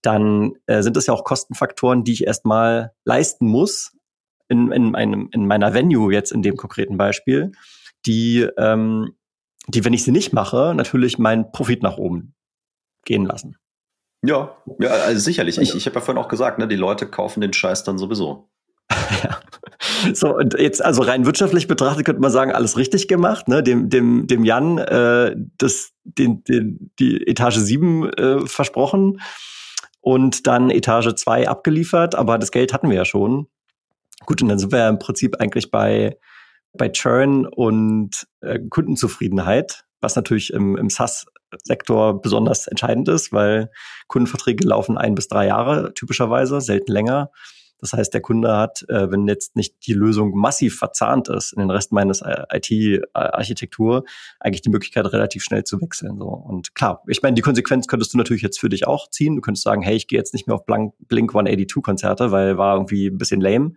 dann 0.01 0.54
äh, 0.68 0.82
sind 0.82 0.96
das 0.96 1.08
ja 1.08 1.13
auch 1.13 1.24
Kostenfaktoren, 1.24 2.04
die 2.04 2.13
ich 2.13 2.25
erstmal 2.25 2.94
leisten 3.04 3.48
muss 3.48 3.92
in, 4.48 4.72
in, 4.72 4.96
einem, 4.96 5.30
in 5.32 5.48
meiner 5.48 5.74
Venue 5.74 6.13
jetzt 6.13 6.32
in 6.32 6.42
dem 6.42 6.56
konkreten 6.56 6.98
Beispiel, 6.98 7.51
die, 8.06 8.48
ähm, 8.58 9.15
die, 9.67 9.84
wenn 9.86 9.93
ich 9.93 10.03
sie 10.03 10.12
nicht 10.12 10.34
mache, 10.34 10.74
natürlich 10.75 11.17
meinen 11.17 11.51
Profit 11.51 11.84
nach 11.84 11.98
oben 11.98 12.36
gehen 13.03 13.25
lassen. 13.25 13.57
Ja, 14.24 14.57
ja, 14.79 14.89
also 14.89 15.19
sicherlich. 15.19 15.57
Ich, 15.57 15.75
ich 15.75 15.86
habe 15.86 15.95
ja 15.95 16.01
vorhin 16.01 16.24
auch 16.24 16.27
gesagt, 16.27 16.57
ne, 16.57 16.67
die 16.67 16.75
Leute 16.75 17.07
kaufen 17.07 17.41
den 17.41 17.53
Scheiß 17.53 17.84
dann 17.84 17.98
sowieso. 17.98 18.50
ja. 19.24 19.39
So, 20.13 20.36
und 20.36 20.57
jetzt, 20.60 20.84
also 20.84 21.01
rein 21.01 21.25
wirtschaftlich 21.25 21.67
betrachtet, 21.67 22.05
könnte 22.05 22.22
man 22.22 22.31
sagen, 22.31 22.51
alles 22.51 22.77
richtig 22.77 23.07
gemacht, 23.07 23.48
ne? 23.48 23.63
Dem, 23.63 23.89
dem, 23.89 24.27
dem 24.27 24.43
Jan 24.43 24.77
äh, 24.77 25.36
das, 25.57 25.91
den, 26.03 26.43
den, 26.43 26.91
die 27.00 27.27
Etage 27.27 27.57
7 27.57 28.10
äh, 28.10 28.48
versprochen 28.48 29.22
und 30.01 30.48
dann 30.48 30.69
Etage 30.69 31.13
2 31.15 31.48
abgeliefert, 31.48 32.15
aber 32.15 32.38
das 32.38 32.51
Geld 32.51 32.74
hatten 32.74 32.89
wir 32.89 32.98
ja 32.98 33.05
schon. 33.05 33.48
Gut, 34.25 34.41
und 34.41 34.50
dann 34.50 34.60
sind 34.60 34.72
wir 34.72 34.79
ja 34.79 34.89
im 34.89 35.00
Prinzip 35.00 35.39
eigentlich 35.39 35.72
bei, 35.72 36.17
bei 36.77 36.89
Churn 36.89 37.46
und 37.46 38.27
äh, 38.41 38.60
Kundenzufriedenheit, 38.70 39.86
was 40.01 40.15
natürlich 40.15 40.53
im, 40.53 40.77
im 40.77 40.89
SaaS-Sektor 40.89 42.22
besonders 42.22 42.67
entscheidend 42.67 43.08
ist, 43.10 43.32
weil 43.32 43.72
Kundenverträge 44.08 44.65
laufen 44.65 44.98
ein 44.98 45.15
bis 45.15 45.27
drei 45.27 45.48
Jahre 45.48 45.94
typischerweise, 45.94 46.62
selten 46.62 46.91
länger. 46.91 47.32
Das 47.79 47.94
heißt, 47.94 48.13
der 48.13 48.22
Kunde 48.22 48.55
hat, 48.55 48.86
äh, 48.89 49.12
wenn 49.12 49.27
jetzt 49.27 49.55
nicht 49.55 49.75
die 49.86 49.94
Lösung 49.94 50.32
massiv 50.36 50.77
verzahnt 50.77 51.27
ist 51.29 51.53
in 51.53 51.60
den 51.60 51.70
Rest 51.70 51.91
meines 51.91 52.22
äh, 52.22 52.44
IT-Architektur, 52.51 54.05
eigentlich 54.39 54.62
die 54.62 54.70
Möglichkeit, 54.70 55.05
relativ 55.12 55.44
schnell 55.44 55.65
zu 55.65 55.82
wechseln. 55.82 56.17
So. 56.17 56.27
Und 56.27 56.74
klar, 56.74 57.03
ich 57.08 57.22
meine, 57.22 57.36
die 57.36 57.41
Konsequenz 57.41 57.88
könntest 57.88 58.13
du 58.13 58.17
natürlich 58.17 58.44
jetzt 58.44 58.60
für 58.60 58.70
dich 58.70 58.88
auch 58.88 59.10
ziehen. 59.10 59.36
Du 59.36 59.41
könntest 59.41 59.63
sagen, 59.63 59.82
hey, 59.82 59.96
ich 59.96 60.08
gehe 60.08 60.17
jetzt 60.17 60.34
nicht 60.34 60.48
mehr 60.48 60.55
auf 60.55 60.65
Blink 60.65 61.34
182-Konzerte, 61.34 62.32
weil 62.32 62.58
war 62.58 62.75
irgendwie 62.75 63.08
ein 63.08 63.17
bisschen 63.17 63.41
lame. 63.41 63.74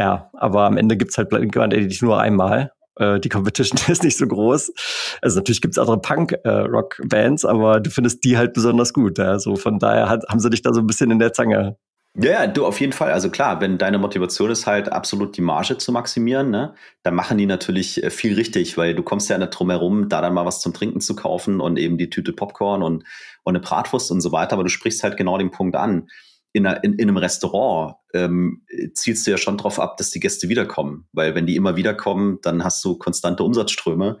Ja, 0.00 0.30
aber 0.32 0.62
am 0.62 0.78
Ende 0.78 0.96
gibt's 0.96 1.18
halt 1.18 1.28
Blink 1.28 1.54
182 1.54 2.00
nur 2.00 2.18
einmal 2.18 2.72
äh, 2.96 3.20
die 3.20 3.28
Competition 3.28 3.78
ist 3.88 4.02
nicht 4.02 4.16
so 4.16 4.26
groß. 4.26 4.72
Also 5.20 5.40
natürlich 5.40 5.60
gibt's 5.60 5.76
andere 5.76 6.00
Punk-Rock-Bands, 6.00 7.44
äh, 7.44 7.48
aber 7.48 7.80
du 7.80 7.90
findest 7.90 8.24
die 8.24 8.38
halt 8.38 8.54
besonders 8.54 8.94
gut. 8.94 9.18
Ja? 9.18 9.38
So 9.38 9.56
von 9.56 9.78
daher 9.78 10.08
hat, 10.08 10.24
haben 10.26 10.40
sie 10.40 10.48
dich 10.48 10.62
da 10.62 10.72
so 10.72 10.80
ein 10.80 10.86
bisschen 10.86 11.10
in 11.10 11.18
der 11.18 11.34
Zange. 11.34 11.76
Ja, 12.14 12.46
du 12.46 12.64
auf 12.64 12.80
jeden 12.80 12.94
Fall. 12.94 13.12
Also 13.12 13.28
klar, 13.28 13.60
wenn 13.60 13.76
deine 13.76 13.98
Motivation 13.98 14.50
ist 14.50 14.66
halt 14.66 14.90
absolut 14.90 15.36
die 15.36 15.42
Marge 15.42 15.76
zu 15.76 15.92
maximieren, 15.92 16.48
ne, 16.50 16.74
dann 17.02 17.14
machen 17.14 17.36
die 17.36 17.46
natürlich 17.46 18.02
äh, 18.02 18.08
viel 18.08 18.34
richtig, 18.36 18.78
weil 18.78 18.94
du 18.94 19.02
kommst 19.02 19.28
ja 19.28 19.36
nicht 19.36 19.50
drum 19.50 19.68
herum, 19.68 20.08
da 20.08 20.22
dann 20.22 20.32
mal 20.32 20.46
was 20.46 20.62
zum 20.62 20.72
Trinken 20.72 21.02
zu 21.02 21.14
kaufen 21.14 21.60
und 21.60 21.78
eben 21.78 21.98
die 21.98 22.08
Tüte 22.08 22.32
Popcorn 22.32 22.82
und, 22.82 23.04
und 23.44 23.54
eine 23.54 23.60
Bratwurst 23.60 24.10
und 24.10 24.22
so 24.22 24.32
weiter. 24.32 24.54
Aber 24.54 24.62
du 24.62 24.70
sprichst 24.70 25.02
halt 25.02 25.18
genau 25.18 25.36
den 25.36 25.50
Punkt 25.50 25.76
an. 25.76 26.08
In, 26.52 26.66
einer, 26.66 26.82
in, 26.82 26.94
in 26.94 27.08
einem 27.08 27.16
Restaurant 27.16 27.96
ähm, 28.12 28.64
zielst 28.94 29.26
du 29.26 29.30
ja 29.30 29.38
schon 29.38 29.56
drauf 29.56 29.78
ab, 29.78 29.96
dass 29.96 30.10
die 30.10 30.20
Gäste 30.20 30.48
wiederkommen. 30.48 31.06
Weil 31.12 31.34
wenn 31.34 31.46
die 31.46 31.56
immer 31.56 31.76
wiederkommen, 31.76 32.38
dann 32.42 32.64
hast 32.64 32.84
du 32.84 32.96
konstante 32.96 33.44
Umsatzströme. 33.44 34.18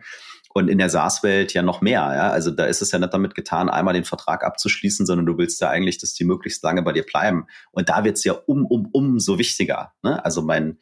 Und 0.52 0.68
in 0.68 0.78
der 0.78 0.90
SaaS-Welt 0.90 1.54
ja 1.54 1.62
noch 1.62 1.80
mehr. 1.80 2.00
Ja? 2.00 2.30
Also 2.30 2.50
da 2.50 2.64
ist 2.64 2.82
es 2.82 2.90
ja 2.90 2.98
nicht 2.98 3.14
damit 3.14 3.36
getan, 3.36 3.68
einmal 3.68 3.94
den 3.94 4.04
Vertrag 4.04 4.44
abzuschließen, 4.44 5.06
sondern 5.06 5.26
du 5.26 5.38
willst 5.38 5.60
ja 5.60 5.70
eigentlich, 5.70 5.98
dass 5.98 6.12
die 6.12 6.24
möglichst 6.24 6.62
lange 6.64 6.82
bei 6.82 6.92
dir 6.92 7.04
bleiben. 7.04 7.46
Und 7.70 7.88
da 7.88 8.02
wird 8.02 8.16
es 8.16 8.24
ja 8.24 8.32
um, 8.32 8.66
um, 8.66 8.88
um 8.92 9.20
so 9.20 9.38
wichtiger. 9.38 9.92
Ne? 10.02 10.24
Also 10.24 10.42
mein, 10.42 10.78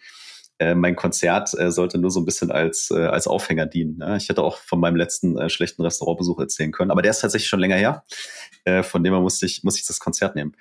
äh, 0.59 0.75
mein 0.75 0.97
Konzert 0.97 1.52
äh, 1.59 1.71
sollte 1.71 1.99
nur 1.99 2.11
so 2.11 2.21
ein 2.21 2.25
bisschen 2.25 2.50
als, 2.50 2.90
äh, 2.90 3.05
als 3.07 3.26
Aufhänger 3.26 3.67
dienen. 3.67 3.99
Ne? 3.99 4.17
Ich 4.17 4.28
hätte 4.28 4.43
auch 4.43 4.57
von 4.57 4.81
meinem 4.81 4.97
letzten 4.97 5.37
äh, 5.38 5.50
schlechten 5.50 5.83
Restaurantbesuch 5.83 6.40
erzählen 6.40 6.73
können, 6.73 6.90
aber 6.90 7.02
der 7.02 7.11
ist 7.11 7.21
tatsächlich 7.21 7.49
schon 7.49 7.61
länger 7.61 7.76
her. 7.76 8.05
Äh, 8.64 8.83
von 8.83 9.05
dem 9.05 9.12
her 9.12 9.21
musste 9.21 9.47
ich, 9.47 9.62
muss 9.64 9.76
ich 9.76 9.87
das 9.87 10.00
Konzert 10.00 10.35
nehmen. 10.35 10.55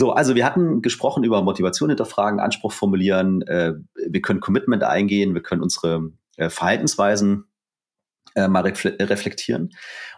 So, 0.00 0.12
also 0.12 0.34
wir 0.34 0.46
hatten 0.46 0.80
gesprochen 0.80 1.24
über 1.24 1.42
Motivation 1.42 1.90
hinterfragen, 1.90 2.40
Anspruch 2.40 2.72
formulieren. 2.72 3.42
Äh, 3.42 3.74
wir 3.94 4.22
können 4.22 4.40
Commitment 4.40 4.82
eingehen, 4.82 5.34
wir 5.34 5.42
können 5.42 5.60
unsere 5.60 6.12
äh, 6.38 6.48
Verhaltensweisen 6.48 7.44
äh, 8.34 8.48
mal 8.48 8.62
reflektieren. 8.62 9.74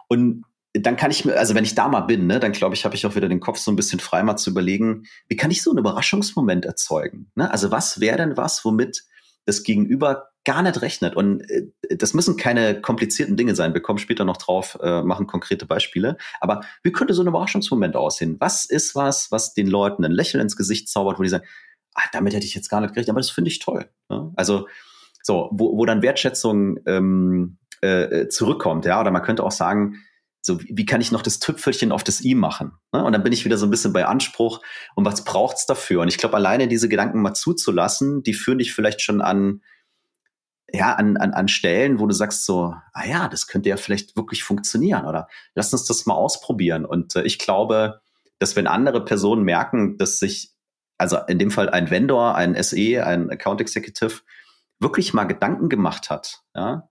Und 0.06 0.44
dann 0.72 0.94
kann 0.94 1.10
ich 1.10 1.24
mir, 1.24 1.36
also 1.36 1.56
wenn 1.56 1.64
ich 1.64 1.74
da 1.74 1.88
mal 1.88 2.02
bin, 2.02 2.28
ne, 2.28 2.38
dann 2.38 2.52
glaube 2.52 2.76
ich, 2.76 2.84
habe 2.84 2.94
ich 2.94 3.04
auch 3.06 3.16
wieder 3.16 3.28
den 3.28 3.40
Kopf 3.40 3.58
so 3.58 3.72
ein 3.72 3.76
bisschen 3.76 3.98
frei, 3.98 4.22
mal 4.22 4.36
zu 4.36 4.50
überlegen, 4.50 5.02
wie 5.26 5.34
kann 5.34 5.50
ich 5.50 5.64
so 5.64 5.72
einen 5.72 5.80
Überraschungsmoment 5.80 6.64
erzeugen? 6.64 7.32
Ne? 7.34 7.50
Also 7.50 7.72
was 7.72 7.98
wäre 7.98 8.18
denn 8.18 8.36
was, 8.36 8.64
womit 8.64 9.02
das 9.46 9.64
Gegenüber 9.64 10.28
gar 10.44 10.62
nicht 10.62 10.80
rechnet? 10.82 11.16
Und 11.16 11.42
äh, 11.50 11.68
das 11.96 12.14
müssen 12.14 12.36
keine 12.36 12.80
komplizierten 12.80 13.36
Dinge 13.36 13.54
sein. 13.54 13.74
Wir 13.74 13.82
kommen 13.82 13.98
später 13.98 14.24
noch 14.24 14.36
drauf, 14.36 14.78
äh, 14.82 15.02
machen 15.02 15.26
konkrete 15.26 15.66
Beispiele. 15.66 16.16
Aber 16.40 16.62
wie 16.82 16.92
könnte 16.92 17.14
so 17.14 17.22
ein 17.22 17.28
Überraschungsmoment 17.28 17.96
aussehen? 17.96 18.36
Was 18.40 18.64
ist 18.64 18.94
was, 18.94 19.30
was 19.30 19.54
den 19.54 19.66
Leuten 19.66 20.04
ein 20.04 20.12
Lächeln 20.12 20.40
ins 20.40 20.56
Gesicht 20.56 20.88
zaubert, 20.88 21.18
wo 21.18 21.22
die 21.22 21.28
sagen, 21.28 21.44
ah, 21.94 22.02
damit 22.12 22.34
hätte 22.34 22.46
ich 22.46 22.54
jetzt 22.54 22.68
gar 22.68 22.80
nicht 22.80 22.94
gerechnet, 22.94 23.10
aber 23.10 23.20
das 23.20 23.30
finde 23.30 23.50
ich 23.50 23.58
toll. 23.58 23.88
Ne? 24.08 24.32
Also 24.36 24.68
so, 25.22 25.50
wo, 25.52 25.76
wo 25.76 25.86
dann 25.86 26.02
Wertschätzung 26.02 26.78
ähm, 26.86 27.58
äh, 27.80 28.28
zurückkommt, 28.28 28.84
ja, 28.84 29.00
oder 29.00 29.10
man 29.10 29.22
könnte 29.22 29.44
auch 29.44 29.52
sagen, 29.52 30.02
so, 30.44 30.60
wie 30.60 30.84
kann 30.84 31.00
ich 31.00 31.12
noch 31.12 31.22
das 31.22 31.38
Tüpfelchen 31.38 31.92
auf 31.92 32.02
das 32.02 32.24
I 32.24 32.34
machen? 32.34 32.72
Ne? 32.92 33.04
Und 33.04 33.12
dann 33.12 33.22
bin 33.22 33.32
ich 33.32 33.44
wieder 33.44 33.56
so 33.56 33.66
ein 33.66 33.70
bisschen 33.70 33.92
bei 33.92 34.06
Anspruch. 34.06 34.60
Und 34.96 35.04
was 35.04 35.24
braucht's 35.24 35.66
dafür? 35.66 36.00
Und 36.00 36.08
ich 36.08 36.18
glaube, 36.18 36.34
alleine 36.34 36.66
diese 36.66 36.88
Gedanken 36.88 37.22
mal 37.22 37.34
zuzulassen, 37.34 38.24
die 38.24 38.34
führen 38.34 38.58
dich 38.58 38.74
vielleicht 38.74 39.02
schon 39.02 39.20
an, 39.20 39.62
ja, 40.72 40.94
an, 40.94 41.16
an, 41.16 41.32
an 41.32 41.48
Stellen, 41.48 42.00
wo 42.00 42.06
du 42.06 42.14
sagst 42.14 42.46
so, 42.46 42.74
ah 42.92 43.06
ja, 43.06 43.28
das 43.28 43.46
könnte 43.46 43.68
ja 43.68 43.76
vielleicht 43.76 44.16
wirklich 44.16 44.42
funktionieren 44.42 45.04
oder 45.04 45.28
lass 45.54 45.72
uns 45.72 45.84
das 45.84 46.06
mal 46.06 46.14
ausprobieren. 46.14 46.84
Und 46.86 47.14
äh, 47.16 47.22
ich 47.22 47.38
glaube, 47.38 48.00
dass 48.38 48.56
wenn 48.56 48.66
andere 48.66 49.04
Personen 49.04 49.44
merken, 49.44 49.98
dass 49.98 50.18
sich, 50.18 50.52
also 50.98 51.18
in 51.28 51.38
dem 51.38 51.50
Fall 51.50 51.68
ein 51.68 51.90
Vendor, 51.90 52.34
ein 52.34 52.60
SE, 52.62 53.04
ein 53.04 53.30
Account 53.30 53.60
Executive, 53.60 54.20
wirklich 54.78 55.14
mal 55.14 55.24
Gedanken 55.24 55.68
gemacht 55.68 56.10
hat, 56.10 56.42
ja, 56.54 56.88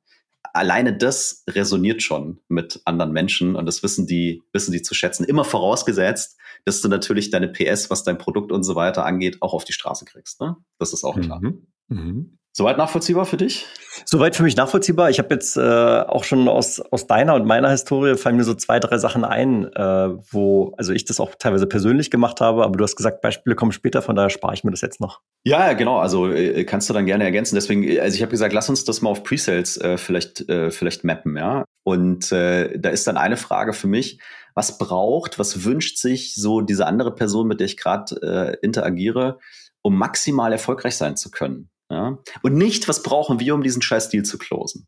alleine 0.53 0.95
das 0.95 1.43
resoniert 1.49 2.03
schon 2.03 2.39
mit 2.47 2.81
anderen 2.85 3.11
Menschen 3.11 3.55
und 3.55 3.65
das 3.65 3.83
wissen 3.83 4.05
die, 4.05 4.43
wissen 4.53 4.71
die 4.71 4.81
zu 4.81 4.93
schätzen. 4.93 5.23
Immer 5.23 5.43
vorausgesetzt, 5.43 6.37
dass 6.65 6.81
du 6.81 6.87
natürlich 6.87 7.31
deine 7.31 7.47
PS, 7.47 7.89
was 7.89 8.03
dein 8.03 8.17
Produkt 8.17 8.51
und 8.51 8.63
so 8.63 8.75
weiter 8.75 9.05
angeht, 9.05 9.41
auch 9.41 9.53
auf 9.53 9.63
die 9.63 9.73
Straße 9.73 10.05
kriegst. 10.05 10.41
Ne? 10.41 10.55
Das 10.77 10.93
ist 10.93 11.03
auch 11.03 11.19
klar. 11.19 11.39
Mhm. 11.41 11.67
Mhm. 11.87 12.37
Soweit 12.53 12.77
nachvollziehbar 12.77 13.25
für 13.25 13.37
dich? 13.37 13.65
Soweit 14.05 14.35
für 14.35 14.43
mich 14.43 14.57
nachvollziehbar. 14.57 15.09
Ich 15.09 15.19
habe 15.19 15.33
jetzt 15.33 15.55
äh, 15.55 15.61
auch 15.61 16.25
schon 16.25 16.49
aus, 16.49 16.81
aus 16.81 17.07
deiner 17.07 17.35
und 17.35 17.45
meiner 17.45 17.69
Historie 17.69 18.17
fallen 18.17 18.35
mir 18.35 18.43
so 18.43 18.53
zwei, 18.53 18.79
drei 18.79 18.97
Sachen 18.97 19.23
ein, 19.23 19.71
äh, 19.73 20.09
wo 20.31 20.73
also 20.77 20.91
ich 20.91 21.05
das 21.05 21.21
auch 21.21 21.35
teilweise 21.39 21.65
persönlich 21.65 22.11
gemacht 22.11 22.41
habe, 22.41 22.65
aber 22.65 22.77
du 22.77 22.83
hast 22.83 22.97
gesagt, 22.97 23.21
Beispiele 23.21 23.55
kommen 23.55 23.71
später, 23.71 24.01
von 24.01 24.17
daher 24.17 24.29
spare 24.29 24.53
ich 24.53 24.65
mir 24.65 24.71
das 24.71 24.81
jetzt 24.81 24.99
noch. 24.99 25.21
Ja, 25.45 25.71
genau. 25.73 25.99
Also 25.99 26.29
äh, 26.29 26.65
kannst 26.65 26.89
du 26.89 26.93
dann 26.93 27.05
gerne 27.05 27.23
ergänzen. 27.23 27.55
Deswegen, 27.55 27.99
also 27.99 28.15
ich 28.15 28.21
habe 28.21 28.31
gesagt, 28.31 28.53
lass 28.53 28.67
uns 28.67 28.83
das 28.83 29.01
mal 29.01 29.09
auf 29.09 29.23
Presales 29.23 29.77
äh, 29.77 29.97
vielleicht, 29.97 30.49
äh, 30.49 30.71
vielleicht 30.71 31.05
mappen, 31.05 31.37
ja. 31.37 31.63
Und 31.83 32.31
äh, 32.33 32.77
da 32.77 32.89
ist 32.89 33.07
dann 33.07 33.17
eine 33.17 33.37
Frage 33.37 33.71
für 33.73 33.87
mich, 33.87 34.19
was 34.55 34.77
braucht, 34.77 35.39
was 35.39 35.63
wünscht 35.63 35.97
sich 35.97 36.35
so 36.35 36.59
diese 36.59 36.85
andere 36.85 37.15
Person, 37.15 37.47
mit 37.47 37.59
der 37.61 37.65
ich 37.65 37.77
gerade 37.77 38.15
äh, 38.21 38.57
interagiere, 38.61 39.39
um 39.81 39.97
maximal 39.97 40.51
erfolgreich 40.51 40.97
sein 40.97 41.15
zu 41.15 41.31
können? 41.31 41.70
Ja? 41.91 42.17
Und 42.41 42.55
nicht, 42.55 42.87
was 42.87 43.03
brauchen 43.03 43.39
wir, 43.39 43.53
um 43.53 43.63
diesen 43.63 43.81
scheiß 43.81 44.09
Deal 44.09 44.23
zu 44.23 44.37
closen. 44.37 44.87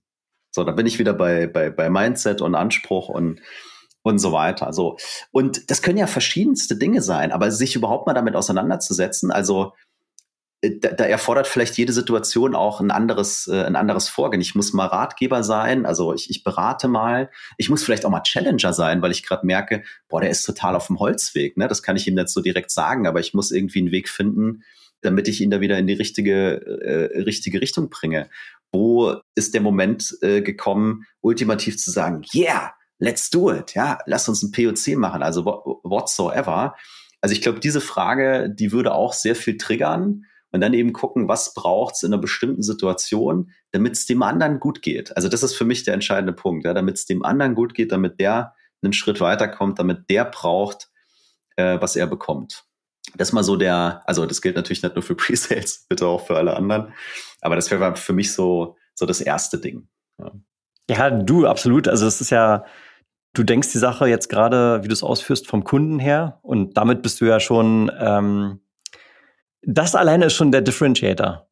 So, 0.52 0.64
da 0.64 0.72
bin 0.72 0.86
ich 0.86 1.00
wieder 1.00 1.14
bei, 1.14 1.48
bei, 1.48 1.70
bei 1.70 1.90
Mindset 1.90 2.42
und 2.42 2.56
Anspruch 2.56 3.10
und, 3.10 3.42
und 4.04 4.20
so 4.20 4.32
weiter. 4.32 4.72
So. 4.72 4.98
Und 5.32 5.70
das 5.70 5.82
können 5.82 5.98
ja 5.98 6.08
verschiedenste 6.08 6.78
Dinge 6.78 7.02
sein, 7.02 7.32
aber 7.32 7.52
sich 7.52 7.76
überhaupt 7.76 8.08
mal 8.08 8.14
damit 8.14 8.36
auseinanderzusetzen, 8.36 9.32
also 9.32 9.74
äh, 10.62 10.80
da, 10.80 10.92
da 10.92 11.04
erfordert 11.04 11.48
vielleicht 11.48 11.78
jede 11.78 11.92
Situation 11.92 12.56
auch 12.56 12.80
ein 12.80 12.92
anderes, 12.92 13.48
äh, 13.48 13.64
ein 13.64 13.76
anderes 13.76 14.08
Vorgehen. 14.08 14.42
Ich 14.42 14.56
muss 14.56 14.72
mal 14.72 14.86
Ratgeber 14.86 15.44
sein, 15.44 15.86
also 15.86 16.14
ich, 16.14 16.30
ich 16.30 16.44
berate 16.44 16.88
mal. 16.88 17.30
Ich 17.58 17.70
muss 17.70 17.84
vielleicht 17.84 18.06
auch 18.06 18.12
mal 18.12 18.22
Challenger 18.24 18.72
sein, 18.72 19.02
weil 19.02 19.12
ich 19.12 19.26
gerade 19.26 19.46
merke, 19.46 19.84
boah, 20.08 20.22
der 20.22 20.30
ist 20.30 20.46
total 20.46 20.76
auf 20.78 20.88
dem 20.88 21.00
Holzweg. 21.00 21.58
Ne? 21.58 21.68
Das 21.68 21.84
kann 21.84 21.98
ich 21.98 22.08
ihm 22.08 22.16
nicht 22.16 22.30
so 22.30 22.42
direkt 22.42 22.72
sagen, 22.72 23.08
aber 23.08 23.20
ich 23.20 23.34
muss 23.34 23.52
irgendwie 23.52 23.80
einen 23.80 23.92
Weg 23.92 24.08
finden, 24.08 24.64
damit 25.04 25.28
ich 25.28 25.42
ihn 25.42 25.52
da 25.52 25.62
wieder 25.62 25.78
in 25.78 25.88
die 25.88 25.94
richtige, 25.94 26.62
äh, 26.82 27.22
richtige 27.22 27.62
Richtung 27.62 27.90
bringe? 27.90 28.30
Wo 28.72 29.16
ist 29.36 29.54
der 29.54 29.62
Moment 29.62 30.18
äh, 30.22 30.42
gekommen, 30.42 31.06
ultimativ 31.22 31.78
zu 31.78 31.92
sagen, 31.92 32.24
yeah, 32.34 32.74
let's 33.00 33.30
do 33.30 33.52
it, 33.52 33.74
ja, 33.76 34.00
lass 34.06 34.30
uns 34.30 34.44
ein 34.44 34.52
POC 34.52 34.98
machen, 34.98 35.24
also 35.24 35.46
whatsoever. 35.46 36.76
Also 37.22 37.34
ich 37.34 37.42
glaube, 37.42 37.60
diese 37.60 37.82
Frage, 37.82 38.50
die 38.50 38.72
würde 38.72 38.94
auch 38.94 39.14
sehr 39.14 39.36
viel 39.36 39.58
triggern 39.58 40.26
und 40.52 40.62
dann 40.62 40.74
eben 40.74 40.94
gucken, 40.94 41.28
was 41.28 41.54
braucht 41.54 41.96
es 41.96 42.04
in 42.04 42.14
einer 42.14 42.22
bestimmten 42.22 42.64
Situation, 42.64 43.52
damit 43.72 43.94
es 43.94 44.06
dem 44.06 44.22
anderen 44.24 44.60
gut 44.60 44.82
geht. 44.82 45.16
Also 45.16 45.28
das 45.28 45.44
ist 45.44 45.56
für 45.56 45.66
mich 45.66 45.84
der 45.84 45.96
entscheidende 45.96 46.34
Punkt, 46.34 46.66
ja, 46.66 46.74
damit 46.74 46.96
es 46.96 47.06
dem 47.06 47.24
anderen 47.24 47.56
gut 47.56 47.74
geht, 47.74 47.92
damit 47.92 48.20
der 48.20 48.54
einen 48.82 48.94
Schritt 48.94 49.20
weiterkommt, 49.20 49.80
damit 49.80 50.10
der 50.10 50.26
braucht, 50.26 50.90
äh, 51.56 51.80
was 51.82 51.96
er 51.96 52.08
bekommt. 52.08 52.66
Das 53.16 53.30
ist 53.30 53.34
mal 53.34 53.44
so 53.44 53.56
der, 53.56 54.04
also 54.06 54.26
das 54.26 54.42
gilt 54.42 54.56
natürlich 54.56 54.84
nicht 54.84 54.96
nur 54.96 55.04
für 55.04 55.16
Presales, 55.16 55.86
bitte 55.88 56.08
auch 56.08 56.26
für 56.26 56.38
alle 56.38 56.56
anderen. 56.56 56.94
Aber 57.42 57.56
das 57.56 57.70
wäre 57.72 57.96
für 57.96 58.14
mich 58.14 58.34
so, 58.34 58.78
so 58.96 59.06
das 59.06 59.22
erste 59.22 59.58
Ding. 59.60 59.88
Ja. 60.20 60.32
Ja, 60.90 61.10
du, 61.10 61.48
absolut. 61.48 61.88
Also 61.88 62.06
es 62.06 62.20
ist 62.20 62.30
ja, 62.30 62.66
du 63.34 63.44
denkst 63.44 63.72
die 63.72 63.78
Sache 63.78 64.08
jetzt 64.08 64.30
gerade, 64.30 64.84
wie 64.84 64.88
du 64.88 64.94
es 64.94 65.04
ausführst, 65.04 65.48
vom 65.48 65.64
Kunden 65.64 66.00
her 66.00 66.40
und 66.42 66.78
damit 66.78 67.02
bist 67.02 67.22
du 67.22 67.26
ja 67.26 67.40
schon, 67.40 67.92
ähm, 67.98 68.60
das 69.62 69.96
alleine 69.96 70.26
ist 70.26 70.34
schon 70.34 70.52
der 70.52 70.62
Differentiator. 70.62 71.48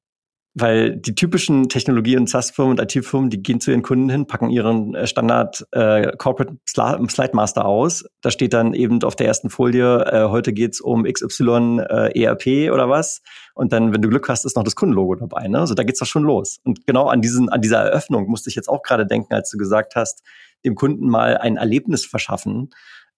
Weil 0.53 0.97
die 0.97 1.15
typischen 1.15 1.69
Technologie- 1.69 2.17
und 2.17 2.29
SaaS-Firmen 2.29 2.77
und 2.77 2.81
IT-Firmen, 2.81 3.29
die 3.29 3.41
gehen 3.41 3.61
zu 3.61 3.71
ihren 3.71 3.83
Kunden 3.83 4.09
hin, 4.09 4.27
packen 4.27 4.49
ihren 4.49 4.93
äh, 4.95 5.07
Standard 5.07 5.65
äh, 5.71 6.11
Corporate 6.17 6.57
Slide 6.67 7.31
Master 7.33 7.63
aus. 7.63 8.03
Da 8.19 8.31
steht 8.31 8.51
dann 8.51 8.73
eben 8.73 9.01
auf 9.03 9.15
der 9.15 9.27
ersten 9.27 9.49
Folie, 9.49 10.05
äh, 10.05 10.27
heute 10.27 10.51
geht's 10.51 10.81
um 10.81 11.05
XY 11.05 11.79
äh, 11.89 12.21
ERP 12.21 12.69
oder 12.73 12.89
was. 12.89 13.21
Und 13.53 13.71
dann, 13.71 13.93
wenn 13.93 14.01
du 14.01 14.09
Glück 14.09 14.27
hast, 14.27 14.43
ist 14.43 14.57
noch 14.57 14.63
das 14.63 14.75
Kundenlogo 14.75 15.15
dabei. 15.15 15.47
Ne? 15.47 15.57
Also 15.57 15.73
da 15.73 15.83
geht's 15.83 15.99
doch 15.99 16.05
schon 16.05 16.23
los. 16.23 16.59
Und 16.65 16.85
genau 16.85 17.07
an, 17.07 17.21
diesen, 17.21 17.47
an 17.47 17.61
dieser 17.61 17.79
Eröffnung 17.79 18.27
musste 18.27 18.49
ich 18.49 18.55
jetzt 18.57 18.67
auch 18.67 18.81
gerade 18.81 19.07
denken, 19.07 19.33
als 19.33 19.49
du 19.51 19.57
gesagt 19.57 19.95
hast, 19.95 20.21
dem 20.65 20.75
Kunden 20.75 21.07
mal 21.07 21.37
ein 21.37 21.55
Erlebnis 21.55 22.05
verschaffen. 22.05 22.71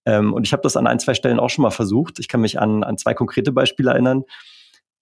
Ähm, 0.05 0.33
und 0.33 0.45
ich 0.45 0.53
habe 0.53 0.61
das 0.61 0.77
an 0.77 0.85
ein, 0.85 0.99
zwei 0.99 1.15
Stellen 1.15 1.39
auch 1.39 1.49
schon 1.49 1.63
mal 1.63 1.71
versucht. 1.71 2.19
Ich 2.19 2.27
kann 2.27 2.41
mich 2.41 2.59
an, 2.59 2.83
an 2.83 2.99
zwei 2.99 3.15
konkrete 3.15 3.51
Beispiele 3.51 3.89
erinnern 3.89 4.23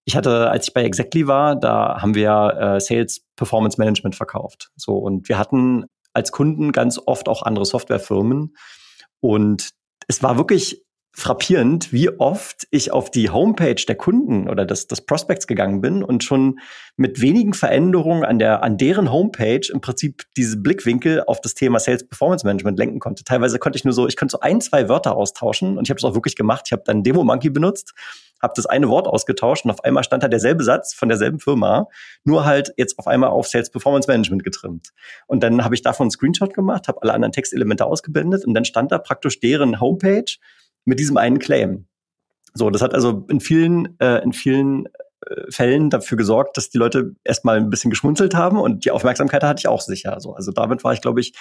ich 0.04 0.16
hatte, 0.16 0.50
als 0.50 0.68
ich 0.68 0.74
bei 0.74 0.84
Exactly 0.84 1.26
war, 1.26 1.56
da 1.56 2.00
haben 2.00 2.14
wir 2.14 2.56
äh, 2.58 2.80
Sales 2.80 3.24
Performance 3.36 3.78
Management 3.78 4.16
verkauft. 4.16 4.70
So 4.76 4.96
und 4.96 5.28
wir 5.28 5.38
hatten 5.38 5.86
als 6.12 6.32
Kunden 6.32 6.72
ganz 6.72 7.00
oft 7.04 7.28
auch 7.28 7.42
andere 7.42 7.64
Softwarefirmen 7.64 8.54
und 9.20 9.70
es 10.08 10.22
war 10.22 10.36
wirklich 10.36 10.82
frappierend, 11.14 11.92
wie 11.92 12.08
oft 12.18 12.66
ich 12.70 12.90
auf 12.90 13.10
die 13.10 13.28
Homepage 13.28 13.82
der 13.86 13.96
Kunden 13.96 14.48
oder 14.48 14.64
des, 14.64 14.86
des 14.86 15.04
Prospects 15.04 15.46
gegangen 15.46 15.82
bin 15.82 16.02
und 16.02 16.24
schon 16.24 16.58
mit 16.96 17.20
wenigen 17.20 17.52
Veränderungen 17.52 18.24
an 18.24 18.38
der 18.38 18.62
an 18.62 18.78
deren 18.78 19.12
Homepage 19.12 19.60
im 19.70 19.82
Prinzip 19.82 20.22
diese 20.38 20.56
Blickwinkel 20.56 21.22
auf 21.26 21.42
das 21.42 21.54
Thema 21.54 21.78
Sales 21.80 22.08
Performance 22.08 22.46
Management 22.46 22.78
lenken 22.78 22.98
konnte. 22.98 23.24
Teilweise 23.24 23.58
konnte 23.58 23.76
ich 23.76 23.84
nur 23.84 23.92
so, 23.92 24.08
ich 24.08 24.16
konnte 24.16 24.32
so 24.32 24.40
ein, 24.40 24.62
zwei 24.62 24.88
Wörter 24.88 25.14
austauschen 25.14 25.76
und 25.76 25.84
ich 25.84 25.90
habe 25.90 25.98
es 25.98 26.04
auch 26.04 26.14
wirklich 26.14 26.34
gemacht. 26.34 26.62
Ich 26.66 26.72
habe 26.72 26.82
dann 26.86 27.02
Demo 27.02 27.22
Monkey 27.24 27.50
benutzt 27.50 27.92
habe 28.42 28.52
das 28.56 28.66
eine 28.66 28.88
Wort 28.88 29.06
ausgetauscht 29.06 29.64
und 29.64 29.70
auf 29.70 29.84
einmal 29.84 30.04
stand 30.04 30.22
da 30.22 30.28
derselbe 30.28 30.64
Satz 30.64 30.92
von 30.92 31.08
derselben 31.08 31.38
Firma, 31.38 31.86
nur 32.24 32.44
halt 32.44 32.74
jetzt 32.76 32.98
auf 32.98 33.06
einmal 33.06 33.30
auf 33.30 33.46
Sales 33.46 33.70
Performance 33.70 34.10
Management 34.10 34.42
getrimmt. 34.42 34.88
Und 35.26 35.42
dann 35.42 35.64
habe 35.64 35.74
ich 35.74 35.82
davon 35.82 36.04
einen 36.04 36.10
Screenshot 36.10 36.52
gemacht, 36.52 36.88
habe 36.88 37.00
alle 37.02 37.14
anderen 37.14 37.32
Textelemente 37.32 37.86
ausgeblendet 37.86 38.44
und 38.44 38.54
dann 38.54 38.64
stand 38.64 38.90
da 38.92 38.98
praktisch 38.98 39.40
deren 39.40 39.80
Homepage 39.80 40.24
mit 40.84 40.98
diesem 40.98 41.16
einen 41.16 41.38
Claim. 41.38 41.86
So, 42.54 42.68
das 42.68 42.82
hat 42.82 42.92
also 42.92 43.24
in 43.30 43.40
vielen, 43.40 43.98
äh, 44.00 44.22
in 44.22 44.32
vielen 44.32 44.86
äh, 44.86 45.50
Fällen 45.50 45.88
dafür 45.88 46.18
gesorgt, 46.18 46.56
dass 46.56 46.68
die 46.68 46.78
Leute 46.78 47.14
erstmal 47.24 47.56
ein 47.56 47.70
bisschen 47.70 47.90
geschmunzelt 47.90 48.34
haben 48.34 48.58
und 48.58 48.84
die 48.84 48.90
Aufmerksamkeit 48.90 49.42
hatte 49.42 49.60
ich 49.60 49.68
auch 49.68 49.80
sicher. 49.80 50.20
So, 50.20 50.34
also 50.34 50.52
damit 50.52 50.84
war 50.84 50.92
ich, 50.92 51.00
glaube 51.00 51.20
ich, 51.20 51.34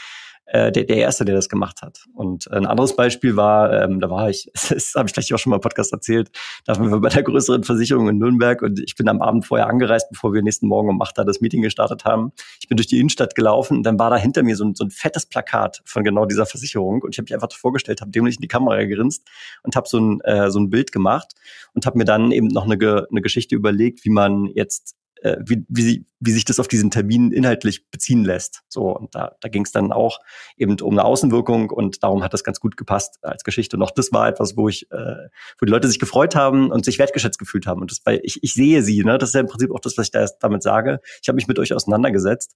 äh, 0.45 0.71
der, 0.71 0.83
der 0.83 0.97
Erste, 0.97 1.25
der 1.25 1.35
das 1.35 1.49
gemacht 1.49 1.81
hat. 1.81 2.05
Und 2.13 2.51
ein 2.51 2.65
anderes 2.65 2.95
Beispiel 2.95 3.35
war, 3.35 3.71
ähm, 3.83 3.99
da 3.99 4.09
war 4.09 4.29
ich, 4.29 4.51
das 4.69 4.93
habe 4.95 5.07
ich 5.07 5.13
gleich 5.13 5.33
auch 5.33 5.39
schon 5.39 5.51
mal 5.51 5.57
im 5.57 5.61
Podcast 5.61 5.93
erzählt, 5.93 6.29
da 6.65 6.77
waren 6.77 6.91
wir 6.91 6.99
bei 6.99 7.09
der 7.09 7.23
größeren 7.23 7.63
Versicherung 7.63 8.09
in 8.09 8.17
Nürnberg 8.17 8.61
und 8.61 8.79
ich 8.79 8.95
bin 8.95 9.07
am 9.07 9.21
Abend 9.21 9.45
vorher 9.45 9.67
angereist, 9.67 10.09
bevor 10.09 10.33
wir 10.33 10.41
nächsten 10.41 10.67
Morgen 10.67 10.89
um 10.89 11.01
8 11.01 11.17
Uhr 11.19 11.25
das 11.25 11.41
Meeting 11.41 11.61
gestartet 11.61 12.05
haben. 12.05 12.31
Ich 12.59 12.67
bin 12.67 12.75
durch 12.75 12.87
die 12.87 12.99
Innenstadt 12.99 13.35
gelaufen 13.35 13.77
und 13.77 13.83
dann 13.83 13.97
war 13.97 14.09
da 14.09 14.17
hinter 14.17 14.43
mir 14.43 14.55
so 14.55 14.65
ein, 14.65 14.75
so 14.75 14.83
ein 14.83 14.91
fettes 14.91 15.25
Plakat 15.25 15.81
von 15.85 16.03
genau 16.03 16.25
dieser 16.25 16.45
Versicherung 16.45 17.01
und 17.01 17.13
ich 17.13 17.17
habe 17.17 17.23
mich 17.23 17.33
einfach 17.33 17.51
vorgestellt, 17.51 18.01
habe 18.01 18.11
dämlich 18.11 18.35
in 18.35 18.41
die 18.41 18.47
Kamera 18.47 18.83
gerinst 18.83 19.27
und 19.63 19.75
habe 19.75 19.87
so 19.87 19.99
ein, 19.99 20.21
äh, 20.21 20.51
so 20.51 20.59
ein 20.59 20.69
Bild 20.69 20.91
gemacht 20.91 21.33
und 21.73 21.85
habe 21.85 21.97
mir 21.97 22.05
dann 22.05 22.31
eben 22.31 22.47
noch 22.47 22.65
eine, 22.65 22.75
eine 23.09 23.21
Geschichte 23.21 23.55
überlegt, 23.55 24.05
wie 24.05 24.09
man 24.09 24.45
jetzt 24.45 24.95
äh, 25.21 25.37
wie, 25.45 25.65
wie, 25.69 26.05
wie 26.19 26.31
sich 26.31 26.45
das 26.45 26.59
auf 26.59 26.67
diesen 26.67 26.91
Termin 26.91 27.31
inhaltlich 27.31 27.89
beziehen 27.89 28.25
lässt. 28.25 28.63
So, 28.67 28.95
und 28.95 29.15
da, 29.15 29.35
da 29.39 29.49
ging 29.49 29.63
es 29.63 29.71
dann 29.71 29.91
auch 29.91 30.19
eben 30.57 30.79
um 30.81 30.93
eine 30.93 31.05
Außenwirkung 31.05 31.69
und 31.69 32.03
darum 32.03 32.23
hat 32.23 32.33
das 32.33 32.43
ganz 32.43 32.59
gut 32.59 32.77
gepasst 32.77 33.19
als 33.21 33.43
Geschichte. 33.43 33.77
Und 33.77 33.83
auch 33.83 33.91
das 33.91 34.11
war 34.11 34.27
etwas, 34.27 34.57
wo 34.57 34.69
ich, 34.69 34.91
äh, 34.91 35.29
wo 35.59 35.65
die 35.65 35.71
Leute 35.71 35.87
sich 35.87 35.99
gefreut 35.99 36.35
haben 36.35 36.71
und 36.71 36.85
sich 36.85 36.99
wertgeschätzt 36.99 37.39
gefühlt 37.39 37.67
haben. 37.67 37.81
Und 37.81 37.91
das, 37.91 38.01
weil 38.03 38.19
ich, 38.23 38.43
ich 38.43 38.53
sehe 38.53 38.83
sie, 38.83 39.03
ne? 39.03 39.17
Das 39.17 39.29
ist 39.29 39.35
ja 39.35 39.41
im 39.41 39.47
Prinzip 39.47 39.71
auch 39.71 39.79
das, 39.79 39.97
was 39.97 40.07
ich 40.07 40.11
da 40.11 40.25
damit 40.39 40.63
sage. 40.63 40.99
Ich 41.21 41.27
habe 41.27 41.35
mich 41.35 41.47
mit 41.47 41.59
euch 41.59 41.73
auseinandergesetzt 41.73 42.55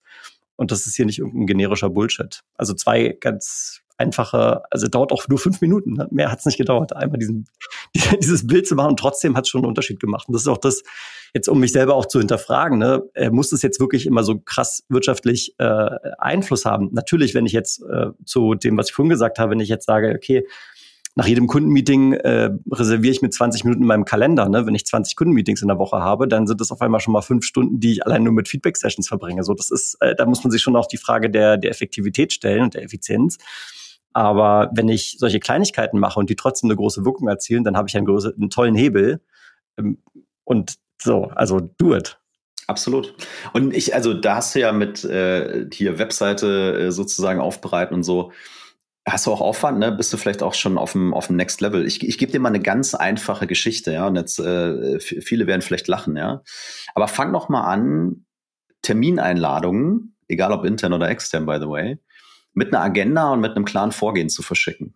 und 0.56 0.72
das 0.72 0.86
ist 0.88 0.96
hier 0.96 1.06
nicht 1.06 1.20
irgendein 1.20 1.48
generischer 1.48 1.90
Bullshit. 1.90 2.44
Also 2.56 2.74
zwei 2.74 3.18
ganz 3.20 3.82
einfache, 3.98 4.62
also 4.72 4.88
dauert 4.88 5.12
auch 5.12 5.28
nur 5.28 5.40
fünf 5.40 5.62
Minuten. 5.62 5.94
Ne? 5.94 6.08
Mehr 6.12 6.32
hat 6.32 6.40
es 6.40 6.46
nicht 6.46 6.58
gedauert, 6.58 6.96
einmal 6.96 7.18
diesen, 7.18 7.48
dieses 8.22 8.46
Bild 8.48 8.68
zu 8.68 8.76
machen 8.76 8.90
und 8.90 9.00
trotzdem 9.00 9.36
hat 9.36 9.46
es 9.46 9.50
schon 9.50 9.62
einen 9.62 9.70
Unterschied 9.70 10.00
gemacht. 10.00 10.28
Und 10.28 10.34
das 10.34 10.44
ist 10.44 10.48
auch 10.48 10.58
das, 10.58 10.84
jetzt 11.34 11.48
um 11.48 11.60
mich 11.60 11.72
selber 11.72 11.96
auch 11.96 12.06
zu 12.06 12.20
hinterfragen, 12.20 12.80
ne, 12.80 13.04
äh, 13.14 13.30
muss 13.30 13.52
es 13.52 13.62
jetzt 13.62 13.80
wirklich 13.80 14.06
immer 14.06 14.24
so 14.24 14.40
krass 14.40 14.84
wirtschaftlich 14.90 15.56
äh, 15.60 15.90
Einfluss 16.18 16.66
haben? 16.66 16.90
Natürlich, 16.92 17.34
wenn 17.34 17.46
ich 17.46 17.54
jetzt 17.54 17.82
äh, 17.84 18.08
zu 18.26 18.56
dem, 18.56 18.78
was 18.78 18.90
ich 18.90 18.94
vorhin 18.94 19.10
gesagt 19.10 19.40
habe, 19.40 19.52
wenn 19.52 19.60
ich 19.60 19.70
jetzt 19.70 19.86
sage, 19.86 20.14
okay, 20.16 20.46
nach 21.18 21.28
jedem 21.28 21.48
Kundenmeeting 21.48 22.14
äh, 22.14 22.50
reserviere 22.70 23.12
ich 23.12 23.22
mir 23.22 23.30
20 23.30 23.64
Minuten 23.64 23.84
in 23.84 23.88
meinem 23.88 24.04
Kalender. 24.04 24.50
Ne? 24.50 24.66
Wenn 24.66 24.76
ich 24.76 24.86
20 24.86 25.16
Kundenmeetings 25.16 25.62
in 25.62 25.70
der 25.70 25.80
Woche 25.80 26.00
habe, 26.00 26.28
dann 26.28 26.46
sind 26.46 26.60
das 26.60 26.72
auf 26.72 26.82
einmal 26.82 27.00
schon 27.00 27.14
mal 27.14 27.22
fünf 27.22 27.46
Stunden, 27.46 27.80
die 27.80 27.94
ich 27.94 28.06
allein 28.06 28.24
nur 28.24 28.34
mit 28.34 28.50
Feedback-Sessions 28.50 29.08
verbringe. 29.08 29.44
So, 29.44 29.54
das 29.54 29.72
ist, 29.72 29.96
äh, 30.02 30.14
da 30.14 30.26
muss 30.26 30.44
man 30.44 30.52
sich 30.52 30.62
schon 30.62 30.76
auch 30.76 30.88
die 30.88 30.98
Frage 30.98 31.30
der, 31.30 31.56
der 31.58 31.72
Effektivität 31.72 32.34
stellen 32.34 32.64
und 32.64 32.74
der 32.74 32.84
Effizienz. 32.84 33.38
Aber 34.16 34.70
wenn 34.74 34.88
ich 34.88 35.18
solche 35.20 35.42
Kleinigkeiten 35.42 36.00
mache 36.00 36.18
und 36.18 36.30
die 36.30 36.38
trotzdem 36.38 36.70
eine 36.70 36.78
große 36.78 37.04
Wirkung 37.04 37.28
erzielen, 37.28 37.66
dann 37.66 37.76
habe 37.76 37.90
ich 37.90 37.98
einen, 37.98 38.06
großen, 38.06 38.34
einen 38.34 38.50
tollen 38.50 38.74
Hebel. 38.74 39.20
Ähm, 39.78 40.02
und 40.46 40.76
so, 41.02 41.26
also 41.36 41.60
do 41.60 41.94
it. 41.94 42.18
Absolut. 42.66 43.14
Und 43.52 43.76
ich, 43.76 43.94
also 43.94 44.14
da 44.14 44.38
hast 44.38 44.56
du 44.56 44.62
ja 44.62 44.72
mit 44.72 45.04
äh, 45.04 45.68
hier 45.72 46.00
Webseite 46.00 46.80
äh, 46.80 46.92
sozusagen 46.94 47.42
aufbereiten 47.42 47.94
und 47.94 48.04
so. 48.04 48.32
Hast 49.06 49.28
du 49.28 49.34
auch 49.34 49.42
Aufwand, 49.42 49.80
ne? 49.80 49.92
Bist 49.92 50.14
du 50.14 50.18
vielleicht 50.18 50.42
auch 50.42 50.54
schon 50.54 50.78
auf 50.78 50.94
dem, 50.94 51.14
auf 51.14 51.28
dem 51.28 51.36
Next 51.36 51.60
Level? 51.60 51.86
Ich, 51.86 52.02
ich 52.02 52.18
gebe 52.18 52.32
dir 52.32 52.40
mal 52.40 52.50
eine 52.50 52.62
ganz 52.62 52.96
einfache 52.96 53.48
Geschichte, 53.48 53.92
ja. 53.92 54.08
Und 54.08 54.16
jetzt 54.16 54.40
äh, 54.40 54.98
viele 55.02 55.46
werden 55.46 55.62
vielleicht 55.62 55.90
lachen, 55.90 56.16
ja. 56.16 56.42
Aber 56.94 57.10
fang 57.10 57.34
noch 57.34 57.50
mal 57.50 57.66
an, 57.66 58.26
Termineinladungen, 58.82 60.16
egal 60.30 60.54
ob 60.54 60.64
intern 60.64 60.94
oder 60.94 61.10
extern, 61.10 61.46
by 61.46 61.58
the 61.60 61.68
way, 61.68 62.00
mit 62.56 62.74
einer 62.74 62.84
Agenda 62.84 63.32
und 63.32 63.42
mit 63.42 63.56
einem 63.56 63.66
klaren 63.66 63.92
Vorgehen 63.92 64.30
zu 64.30 64.42
verschicken. 64.42 64.96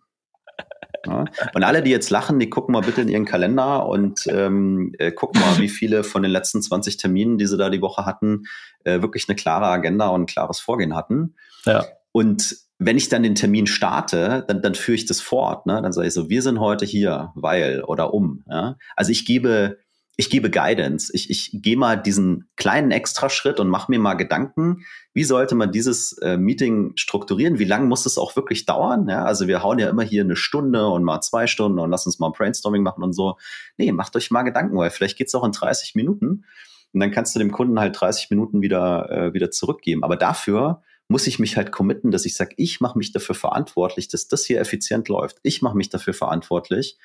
Ja. 1.06 1.24
Und 1.54 1.64
alle, 1.64 1.82
die 1.82 1.90
jetzt 1.90 2.10
lachen, 2.10 2.38
die 2.38 2.50
gucken 2.50 2.74
mal 2.74 2.82
bitte 2.82 3.00
in 3.00 3.08
ihren 3.08 3.24
Kalender 3.24 3.86
und 3.86 4.26
ähm, 4.26 4.92
äh, 4.98 5.10
gucken 5.10 5.40
mal, 5.40 5.58
wie 5.58 5.70
viele 5.70 6.04
von 6.04 6.22
den 6.22 6.30
letzten 6.30 6.60
20 6.60 6.98
Terminen, 6.98 7.38
die 7.38 7.46
sie 7.46 7.56
da 7.56 7.70
die 7.70 7.80
Woche 7.80 8.04
hatten, 8.04 8.42
äh, 8.84 9.00
wirklich 9.00 9.26
eine 9.26 9.34
klare 9.34 9.68
Agenda 9.68 10.08
und 10.08 10.22
ein 10.24 10.26
klares 10.26 10.60
Vorgehen 10.60 10.94
hatten. 10.94 11.36
Ja. 11.64 11.86
Und 12.12 12.54
wenn 12.78 12.98
ich 12.98 13.08
dann 13.08 13.22
den 13.22 13.34
Termin 13.34 13.66
starte, 13.66 14.44
dann, 14.46 14.60
dann 14.60 14.74
führe 14.74 14.96
ich 14.96 15.06
das 15.06 15.22
fort. 15.22 15.64
Ne? 15.64 15.80
Dann 15.82 15.92
sage 15.92 16.08
ich 16.08 16.12
so, 16.12 16.28
wir 16.28 16.42
sind 16.42 16.60
heute 16.60 16.84
hier, 16.84 17.32
weil 17.34 17.82
oder 17.84 18.12
um. 18.12 18.44
Ja? 18.46 18.76
Also 18.94 19.10
ich 19.10 19.24
gebe 19.24 19.78
ich 20.20 20.28
gebe 20.28 20.50
Guidance. 20.50 21.10
Ich, 21.14 21.30
ich 21.30 21.50
gehe 21.54 21.78
mal 21.78 21.96
diesen 21.96 22.50
kleinen 22.56 22.90
Extraschritt 22.90 23.58
und 23.58 23.68
mache 23.68 23.90
mir 23.90 23.98
mal 23.98 24.14
Gedanken, 24.14 24.84
wie 25.14 25.24
sollte 25.24 25.54
man 25.54 25.72
dieses 25.72 26.12
äh, 26.18 26.36
Meeting 26.36 26.92
strukturieren? 26.96 27.58
Wie 27.58 27.64
lange 27.64 27.86
muss 27.86 28.04
es 28.04 28.18
auch 28.18 28.36
wirklich 28.36 28.66
dauern? 28.66 29.08
Ja, 29.08 29.24
also 29.24 29.48
wir 29.48 29.62
hauen 29.62 29.78
ja 29.78 29.88
immer 29.88 30.02
hier 30.02 30.22
eine 30.22 30.36
Stunde 30.36 30.86
und 30.88 31.04
mal 31.04 31.22
zwei 31.22 31.46
Stunden 31.46 31.78
und 31.78 31.90
lass 31.90 32.04
uns 32.04 32.18
mal 32.18 32.26
ein 32.26 32.34
Brainstorming 32.34 32.82
machen 32.82 33.02
und 33.02 33.14
so. 33.14 33.38
Nee, 33.78 33.92
macht 33.92 34.14
euch 34.14 34.30
mal 34.30 34.42
Gedanken, 34.42 34.76
weil 34.76 34.90
vielleicht 34.90 35.16
geht's 35.16 35.34
auch 35.34 35.42
in 35.42 35.52
30 35.52 35.94
Minuten 35.94 36.44
und 36.92 37.00
dann 37.00 37.12
kannst 37.12 37.34
du 37.34 37.38
dem 37.38 37.50
Kunden 37.50 37.80
halt 37.80 37.98
30 37.98 38.28
Minuten 38.28 38.60
wieder, 38.60 39.10
äh, 39.10 39.32
wieder 39.32 39.50
zurückgeben. 39.50 40.04
Aber 40.04 40.16
dafür 40.16 40.82
muss 41.08 41.26
ich 41.28 41.38
mich 41.38 41.56
halt 41.56 41.72
committen, 41.72 42.10
dass 42.10 42.26
ich 42.26 42.34
sage, 42.34 42.54
ich 42.58 42.82
mache 42.82 42.98
mich 42.98 43.12
dafür 43.12 43.34
verantwortlich, 43.34 44.08
dass 44.08 44.28
das 44.28 44.44
hier 44.44 44.60
effizient 44.60 45.08
läuft. 45.08 45.38
Ich 45.44 45.62
mache 45.62 45.78
mich 45.78 45.88
dafür 45.88 46.12
verantwortlich 46.12 46.98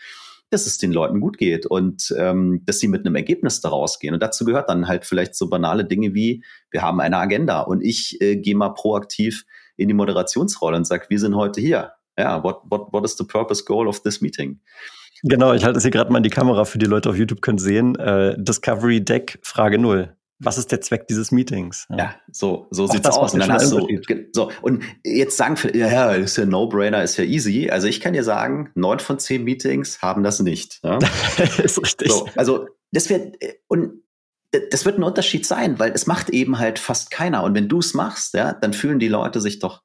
dass 0.49 0.65
es 0.65 0.77
den 0.77 0.91
Leuten 0.91 1.19
gut 1.19 1.37
geht 1.37 1.65
und 1.65 2.13
ähm, 2.17 2.61
dass 2.65 2.79
sie 2.79 2.87
mit 2.87 3.05
einem 3.05 3.15
Ergebnis 3.15 3.61
daraus 3.61 3.99
gehen. 3.99 4.13
Und 4.13 4.21
dazu 4.21 4.45
gehört 4.45 4.69
dann 4.69 4.87
halt 4.87 5.05
vielleicht 5.05 5.35
so 5.35 5.49
banale 5.49 5.85
Dinge 5.85 6.13
wie, 6.13 6.43
wir 6.71 6.81
haben 6.81 6.99
eine 6.99 7.17
Agenda 7.17 7.61
und 7.61 7.81
ich 7.81 8.21
äh, 8.21 8.35
gehe 8.37 8.55
mal 8.55 8.69
proaktiv 8.69 9.45
in 9.77 9.87
die 9.87 9.93
Moderationsrolle 9.93 10.77
und 10.77 10.85
sage, 10.85 11.05
wir 11.09 11.19
sind 11.19 11.35
heute 11.35 11.61
hier. 11.61 11.91
Ja, 12.17 12.43
what, 12.43 12.61
what, 12.69 12.93
what 12.93 13.03
is 13.03 13.17
the 13.17 13.25
purpose 13.25 13.63
goal 13.65 13.87
of 13.87 14.01
this 14.01 14.21
meeting? 14.21 14.61
Genau, 15.23 15.53
ich 15.53 15.65
halte 15.65 15.77
es 15.77 15.83
hier 15.83 15.91
gerade 15.91 16.11
mal 16.11 16.17
in 16.19 16.23
die 16.23 16.29
Kamera 16.29 16.65
für 16.65 16.77
die 16.77 16.85
Leute 16.85 17.09
auf 17.09 17.17
YouTube 17.17 17.41
können 17.41 17.57
sehen. 17.57 17.95
Äh, 17.95 18.35
Discovery 18.37 19.03
Deck 19.03 19.39
Frage 19.41 19.79
null 19.79 20.15
was 20.39 20.57
ist 20.57 20.71
der 20.71 20.81
Zweck 20.81 21.07
dieses 21.07 21.31
Meetings? 21.31 21.87
Ja, 21.89 21.97
ja 21.97 22.15
so, 22.31 22.67
so 22.71 22.87
sieht's 22.87 23.07
aus. 23.07 23.33
Und 23.33 23.39
dann 23.39 23.53
hast 23.53 23.71
du, 23.71 23.87
so, 24.33 24.51
und 24.61 24.83
jetzt 25.03 25.37
sagen, 25.37 25.55
für, 25.55 25.75
ja, 25.75 25.87
ja, 25.87 26.11
ist 26.11 26.37
ja 26.37 26.45
No-Brainer, 26.45 27.03
ist 27.03 27.17
ja 27.17 27.23
easy. 27.23 27.69
Also 27.69 27.87
ich 27.87 28.01
kann 28.01 28.13
dir 28.13 28.23
sagen, 28.23 28.69
neun 28.75 28.99
von 28.99 29.17
zehn 29.17 29.43
Meetings 29.43 30.01
haben 30.01 30.23
das 30.23 30.41
nicht. 30.41 30.79
Ja? 30.83 30.99
ist 31.63 31.81
richtig. 31.81 32.11
So, 32.11 32.27
also, 32.35 32.67
das 32.91 33.09
wird, 33.09 33.37
und 33.67 34.03
das 34.71 34.85
wird 34.85 34.97
ein 34.97 35.03
Unterschied 35.03 35.45
sein, 35.45 35.79
weil 35.79 35.91
es 35.91 36.07
macht 36.07 36.29
eben 36.29 36.59
halt 36.59 36.79
fast 36.79 37.11
keiner. 37.11 37.43
Und 37.43 37.55
wenn 37.55 37.69
du 37.69 37.79
es 37.79 37.93
machst, 37.93 38.33
ja, 38.33 38.53
dann 38.53 38.73
fühlen 38.73 38.99
die 38.99 39.07
Leute 39.07 39.39
sich 39.39 39.59
doch, 39.59 39.83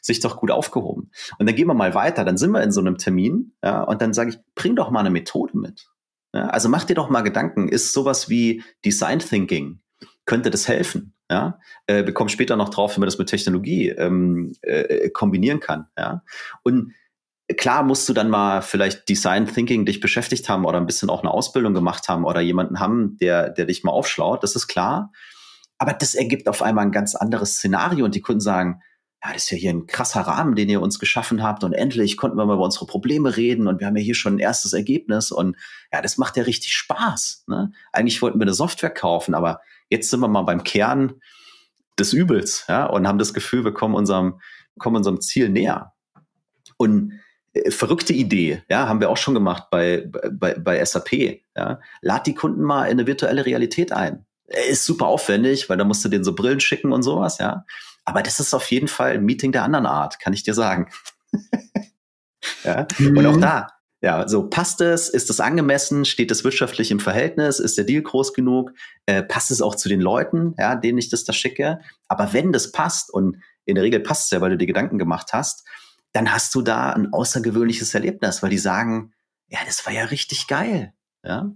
sich 0.00 0.20
doch 0.20 0.36
gut 0.36 0.50
aufgehoben. 0.50 1.10
Und 1.38 1.46
dann 1.46 1.54
gehen 1.54 1.68
wir 1.68 1.74
mal 1.74 1.94
weiter. 1.94 2.24
Dann 2.24 2.36
sind 2.36 2.50
wir 2.50 2.62
in 2.62 2.72
so 2.72 2.80
einem 2.80 2.98
Termin, 2.98 3.54
ja, 3.62 3.82
und 3.82 4.02
dann 4.02 4.12
sage 4.12 4.30
ich, 4.30 4.38
bring 4.54 4.74
doch 4.74 4.90
mal 4.90 5.00
eine 5.00 5.10
Methode 5.10 5.56
mit. 5.56 5.86
Ja, 6.34 6.48
also 6.48 6.68
mach 6.68 6.84
dir 6.84 6.94
doch 6.94 7.10
mal 7.10 7.20
Gedanken. 7.22 7.68
Ist 7.68 7.92
sowas 7.92 8.28
wie 8.28 8.62
Design 8.84 9.20
Thinking 9.20 9.80
könnte 10.24 10.50
das 10.50 10.68
helfen. 10.68 11.14
Ja, 11.30 11.58
äh, 11.86 12.04
wir 12.04 12.12
kommen 12.12 12.28
später 12.28 12.56
noch 12.56 12.68
drauf, 12.68 12.96
wie 12.96 13.00
man 13.00 13.06
das 13.06 13.18
mit 13.18 13.28
Technologie 13.28 13.88
ähm, 13.88 14.52
äh, 14.62 15.08
kombinieren 15.10 15.60
kann. 15.60 15.86
Ja, 15.96 16.22
und 16.62 16.92
klar 17.56 17.82
musst 17.82 18.08
du 18.08 18.12
dann 18.12 18.30
mal 18.30 18.62
vielleicht 18.62 19.08
Design 19.08 19.46
Thinking 19.46 19.86
dich 19.86 20.00
beschäftigt 20.00 20.48
haben 20.48 20.64
oder 20.64 20.78
ein 20.78 20.86
bisschen 20.86 21.10
auch 21.10 21.20
eine 21.20 21.30
Ausbildung 21.30 21.74
gemacht 21.74 22.08
haben 22.08 22.24
oder 22.24 22.40
jemanden 22.40 22.80
haben, 22.80 23.16
der, 23.18 23.50
der 23.50 23.66
dich 23.66 23.84
mal 23.84 23.92
aufschlaut. 23.92 24.42
Das 24.42 24.56
ist 24.56 24.68
klar. 24.68 25.12
Aber 25.78 25.92
das 25.92 26.14
ergibt 26.14 26.48
auf 26.48 26.62
einmal 26.62 26.84
ein 26.84 26.92
ganz 26.92 27.14
anderes 27.14 27.54
Szenario 27.54 28.04
und 28.04 28.14
die 28.14 28.20
Kunden 28.20 28.40
sagen, 28.40 28.80
ja, 29.24 29.32
das 29.32 29.44
ist 29.44 29.50
ja 29.50 29.56
hier 29.56 29.70
ein 29.70 29.86
krasser 29.86 30.22
Rahmen, 30.22 30.56
den 30.56 30.68
ihr 30.68 30.80
uns 30.80 30.98
geschaffen 30.98 31.42
habt 31.42 31.62
und 31.62 31.72
endlich 31.72 32.16
konnten 32.16 32.36
wir 32.36 32.44
mal 32.44 32.54
über 32.54 32.64
unsere 32.64 32.86
Probleme 32.86 33.36
reden 33.36 33.68
und 33.68 33.78
wir 33.78 33.86
haben 33.86 33.96
ja 33.96 34.02
hier 34.02 34.16
schon 34.16 34.36
ein 34.36 34.40
erstes 34.40 34.72
Ergebnis 34.72 35.30
und 35.30 35.56
ja, 35.92 36.02
das 36.02 36.18
macht 36.18 36.36
ja 36.36 36.42
richtig 36.42 36.72
Spaß. 36.72 37.44
Ne? 37.46 37.72
Eigentlich 37.92 38.20
wollten 38.20 38.38
wir 38.38 38.44
eine 38.44 38.54
Software 38.54 38.90
kaufen, 38.90 39.34
aber 39.34 39.60
jetzt 39.92 40.10
sind 40.10 40.20
wir 40.20 40.28
mal 40.28 40.42
beim 40.42 40.64
Kern 40.64 41.20
des 41.98 42.12
Übels 42.12 42.64
ja, 42.68 42.86
und 42.86 43.06
haben 43.06 43.18
das 43.18 43.34
Gefühl, 43.34 43.64
wir 43.64 43.74
kommen 43.74 43.94
unserem, 43.94 44.40
kommen 44.78 44.96
unserem 44.96 45.20
Ziel 45.20 45.48
näher. 45.50 45.92
Und 46.78 47.20
äh, 47.52 47.70
verrückte 47.70 48.14
Idee, 48.14 48.62
ja, 48.68 48.88
haben 48.88 49.00
wir 49.00 49.10
auch 49.10 49.18
schon 49.18 49.34
gemacht 49.34 49.64
bei, 49.70 50.10
bei, 50.32 50.54
bei 50.54 50.84
SAP. 50.84 51.42
Ja. 51.54 51.80
Lad 52.00 52.26
die 52.26 52.34
Kunden 52.34 52.62
mal 52.62 52.86
in 52.86 52.92
eine 52.92 53.06
virtuelle 53.06 53.44
Realität 53.44 53.92
ein. 53.92 54.24
Ist 54.70 54.86
super 54.86 55.06
aufwendig, 55.06 55.68
weil 55.68 55.76
da 55.76 55.84
musst 55.84 56.04
du 56.04 56.08
denen 56.08 56.24
so 56.24 56.34
Brillen 56.34 56.60
schicken 56.60 56.92
und 56.92 57.02
sowas, 57.02 57.38
ja. 57.38 57.64
Aber 58.04 58.22
das 58.22 58.40
ist 58.40 58.52
auf 58.54 58.70
jeden 58.70 58.88
Fall 58.88 59.12
ein 59.12 59.24
Meeting 59.24 59.52
der 59.52 59.62
anderen 59.62 59.86
Art, 59.86 60.18
kann 60.18 60.32
ich 60.32 60.42
dir 60.42 60.54
sagen. 60.54 60.90
ja? 62.64 62.86
Mhm. 62.98 63.16
Und 63.16 63.26
auch 63.26 63.36
mhm. 63.36 63.40
da, 63.42 63.68
ja, 64.02 64.26
so 64.26 64.48
passt 64.48 64.80
es, 64.80 65.08
ist 65.08 65.30
es 65.30 65.38
angemessen, 65.38 66.04
steht 66.04 66.32
es 66.32 66.42
wirtschaftlich 66.42 66.90
im 66.90 66.98
Verhältnis, 66.98 67.60
ist 67.60 67.78
der 67.78 67.84
Deal 67.84 68.02
groß 68.02 68.34
genug, 68.34 68.72
äh, 69.06 69.22
passt 69.22 69.52
es 69.52 69.62
auch 69.62 69.76
zu 69.76 69.88
den 69.88 70.00
Leuten, 70.00 70.54
ja, 70.58 70.74
denen 70.74 70.98
ich 70.98 71.08
das 71.08 71.22
da 71.24 71.32
schicke. 71.32 71.78
Aber 72.08 72.32
wenn 72.32 72.52
das 72.52 72.72
passt 72.72 73.14
und 73.14 73.38
in 73.64 73.76
der 73.76 73.84
Regel 73.84 74.00
passt 74.00 74.24
es 74.24 74.30
ja, 74.32 74.40
weil 74.40 74.50
du 74.50 74.58
dir 74.58 74.66
Gedanken 74.66 74.98
gemacht 74.98 75.32
hast, 75.32 75.64
dann 76.10 76.32
hast 76.32 76.52
du 76.56 76.62
da 76.62 76.90
ein 76.90 77.12
außergewöhnliches 77.12 77.94
Erlebnis, 77.94 78.42
weil 78.42 78.50
die 78.50 78.58
sagen, 78.58 79.12
ja, 79.46 79.60
das 79.66 79.86
war 79.86 79.92
ja 79.92 80.04
richtig 80.04 80.48
geil. 80.48 80.92
Ja, 81.24 81.52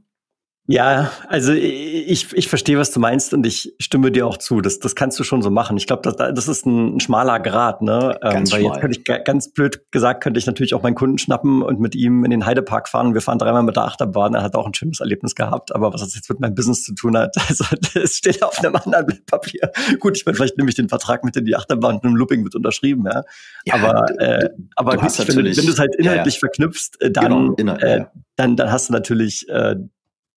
ja, 0.68 1.12
also 1.28 1.52
ich, 1.52 2.32
ich 2.32 2.48
verstehe, 2.48 2.76
was 2.76 2.90
du 2.90 2.98
meinst 2.98 3.32
und 3.32 3.46
ich 3.46 3.74
stimme 3.78 4.10
dir 4.10 4.26
auch 4.26 4.36
zu. 4.36 4.60
Das, 4.60 4.80
das 4.80 4.96
kannst 4.96 5.18
du 5.18 5.22
schon 5.22 5.40
so 5.40 5.50
machen. 5.50 5.76
Ich 5.76 5.86
glaube, 5.86 6.02
das, 6.02 6.16
das 6.16 6.48
ist 6.48 6.66
ein, 6.66 6.96
ein 6.96 7.00
schmaler 7.00 7.38
Grad, 7.38 7.82
ne? 7.82 8.18
Ähm, 8.20 8.30
ganz 8.32 8.52
ähm, 8.52 8.58
weil 8.58 8.64
jetzt 8.64 8.80
könnte 8.80 8.98
ich 8.98 9.24
ganz 9.24 9.52
blöd 9.52 9.80
gesagt, 9.92 10.24
könnte 10.24 10.38
ich 10.38 10.46
natürlich 10.46 10.74
auch 10.74 10.82
meinen 10.82 10.96
Kunden 10.96 11.18
schnappen 11.18 11.62
und 11.62 11.78
mit 11.78 11.94
ihm 11.94 12.24
in 12.24 12.32
den 12.32 12.46
Heidepark 12.46 12.88
fahren. 12.88 13.14
Wir 13.14 13.20
fahren 13.20 13.38
dreimal 13.38 13.62
mit 13.62 13.76
der 13.76 13.84
Achterbahn. 13.84 14.34
Er 14.34 14.42
hat 14.42 14.56
auch 14.56 14.66
ein 14.66 14.74
schönes 14.74 14.98
Erlebnis 14.98 15.36
gehabt. 15.36 15.72
Aber 15.72 15.92
was 15.92 16.00
das 16.00 16.16
jetzt 16.16 16.28
mit 16.28 16.40
meinem 16.40 16.56
Business 16.56 16.82
zu 16.82 16.94
tun 16.94 17.16
hat, 17.16 17.36
also 17.48 17.64
das 17.94 18.14
steht 18.14 18.42
auf 18.42 18.58
einem 18.58 18.74
anderen 18.74 19.06
Blatt 19.06 19.26
Papier. 19.26 19.70
Gut, 20.00 20.16
ich 20.16 20.26
meine, 20.26 20.36
vielleicht 20.36 20.58
nehme 20.58 20.68
ich 20.68 20.74
den 20.74 20.88
Vertrag 20.88 21.24
mit 21.24 21.36
in 21.36 21.44
die 21.44 21.54
Achterbahn 21.54 21.96
und 21.96 22.04
im 22.04 22.16
Looping 22.16 22.42
wird 22.42 22.56
unterschrieben, 22.56 23.04
ja. 23.06 23.22
ja 23.64 23.74
aber 23.74 24.20
äh, 24.20 24.48
aber 24.74 24.96
gut, 24.96 25.18
wenn, 25.28 25.36
wenn 25.36 25.44
du 25.44 25.50
es 25.50 25.78
halt 25.78 25.94
inhaltlich 25.96 26.34
ja, 26.34 26.38
ja. 26.38 26.40
verknüpfst, 26.40 27.00
äh, 27.00 27.10
dann, 27.10 27.54
genau, 27.54 27.76
äh, 27.76 28.04
dann, 28.36 28.56
dann 28.56 28.72
hast 28.72 28.88
du 28.88 28.92
natürlich 28.92 29.48
äh, 29.48 29.76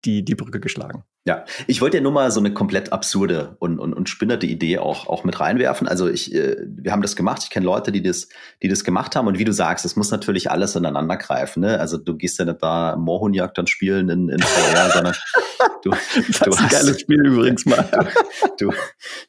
die, 0.05 0.23
die 0.23 0.35
Brücke 0.35 0.59
geschlagen. 0.59 1.03
Ja, 1.25 1.45
ich 1.67 1.81
wollte 1.81 1.97
ja 1.97 2.03
nur 2.03 2.13
mal 2.13 2.31
so 2.31 2.39
eine 2.39 2.53
komplett 2.53 2.93
absurde 2.93 3.57
und, 3.59 3.77
und, 3.77 3.93
und 3.93 4.07
spinnerte 4.07 4.47
Idee 4.47 4.79
auch, 4.79 5.07
auch 5.07 5.25
mit 5.25 5.39
reinwerfen. 5.39 5.88
Also 5.88 6.07
ich, 6.07 6.33
äh, 6.33 6.55
wir 6.65 6.91
haben 6.91 7.01
das 7.01 7.15
gemacht. 7.15 7.43
Ich 7.43 7.49
kenne 7.49 7.65
Leute, 7.65 7.91
die 7.91 8.01
das, 8.01 8.29
die 8.63 8.69
das 8.69 8.85
gemacht 8.85 9.15
haben. 9.15 9.27
Und 9.27 9.38
wie 9.38 9.43
du 9.43 9.51
sagst, 9.51 9.85
es 9.85 9.97
muss 9.97 10.12
natürlich 10.12 10.49
alles 10.49 10.75
ineinander 10.75 11.17
greifen. 11.17 11.59
Ne? 11.59 11.79
Also 11.79 11.97
du 11.97 12.15
gehst 12.15 12.39
ja 12.39 12.45
nicht 12.45 12.63
da 12.63 12.95
Moorhuhnjagd 12.95 13.57
dann 13.57 13.67
spielen 13.67 14.09
in, 14.09 14.29
in 14.29 14.39
VR, 14.39 14.89
sondern 14.93 15.15
du, 15.83 15.91
das 15.91 16.39
du 16.39 16.51
hast 16.51 16.62
ein 16.62 16.69
geiles 16.69 17.01
Spiel 17.01 17.25
übrigens 17.25 17.65
mal. 17.65 17.85
Du, 18.57 18.69
du, 18.69 18.73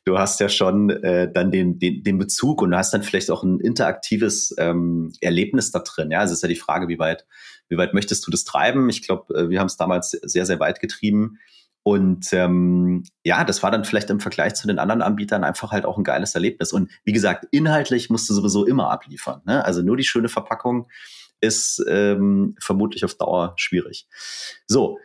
du 0.04 0.18
hast 0.18 0.38
ja 0.38 0.48
schon 0.48 0.90
äh, 0.90 1.30
dann 1.30 1.50
den, 1.50 1.80
den, 1.80 2.04
den 2.04 2.18
Bezug 2.18 2.62
und 2.62 2.70
du 2.70 2.78
hast 2.78 2.94
dann 2.94 3.02
vielleicht 3.02 3.30
auch 3.32 3.42
ein 3.42 3.58
interaktives 3.58 4.54
ähm, 4.58 5.12
Erlebnis 5.20 5.72
da 5.72 5.80
drin. 5.80 6.12
Ja, 6.12 6.20
also 6.20 6.32
es 6.32 6.38
ist 6.38 6.42
ja 6.42 6.48
die 6.48 6.56
Frage, 6.56 6.86
wie 6.88 7.00
weit 7.00 7.26
wie 7.70 7.78
weit 7.78 7.94
möchtest 7.94 8.26
du 8.26 8.30
das 8.30 8.44
treiben? 8.44 8.90
Ich 8.90 9.02
glaube, 9.02 9.34
äh, 9.34 9.48
wir 9.48 9.60
haben 9.60 9.68
es 9.68 9.78
damals 9.78 10.10
sehr, 10.10 10.44
sehr 10.44 10.60
weit 10.60 10.80
getrieben. 10.80 11.38
Und 11.82 12.32
ähm, 12.32 13.04
ja, 13.24 13.42
das 13.44 13.62
war 13.62 13.70
dann 13.70 13.84
vielleicht 13.84 14.10
im 14.10 14.20
Vergleich 14.20 14.54
zu 14.54 14.66
den 14.66 14.78
anderen 14.78 15.00
Anbietern 15.00 15.44
einfach 15.44 15.72
halt 15.72 15.86
auch 15.86 15.96
ein 15.96 16.04
geiles 16.04 16.34
Erlebnis. 16.34 16.72
Und 16.72 16.90
wie 17.04 17.12
gesagt, 17.12 17.46
inhaltlich 17.52 18.10
musst 18.10 18.28
du 18.28 18.34
sowieso 18.34 18.66
immer 18.66 18.90
abliefern. 18.90 19.40
Ne? 19.46 19.64
Also 19.64 19.80
nur 19.80 19.96
die 19.96 20.04
schöne 20.04 20.28
Verpackung 20.28 20.88
ist 21.40 21.82
ähm, 21.88 22.54
vermutlich 22.60 23.04
auf 23.06 23.14
Dauer 23.14 23.54
schwierig. 23.56 24.06
So, 24.66 24.98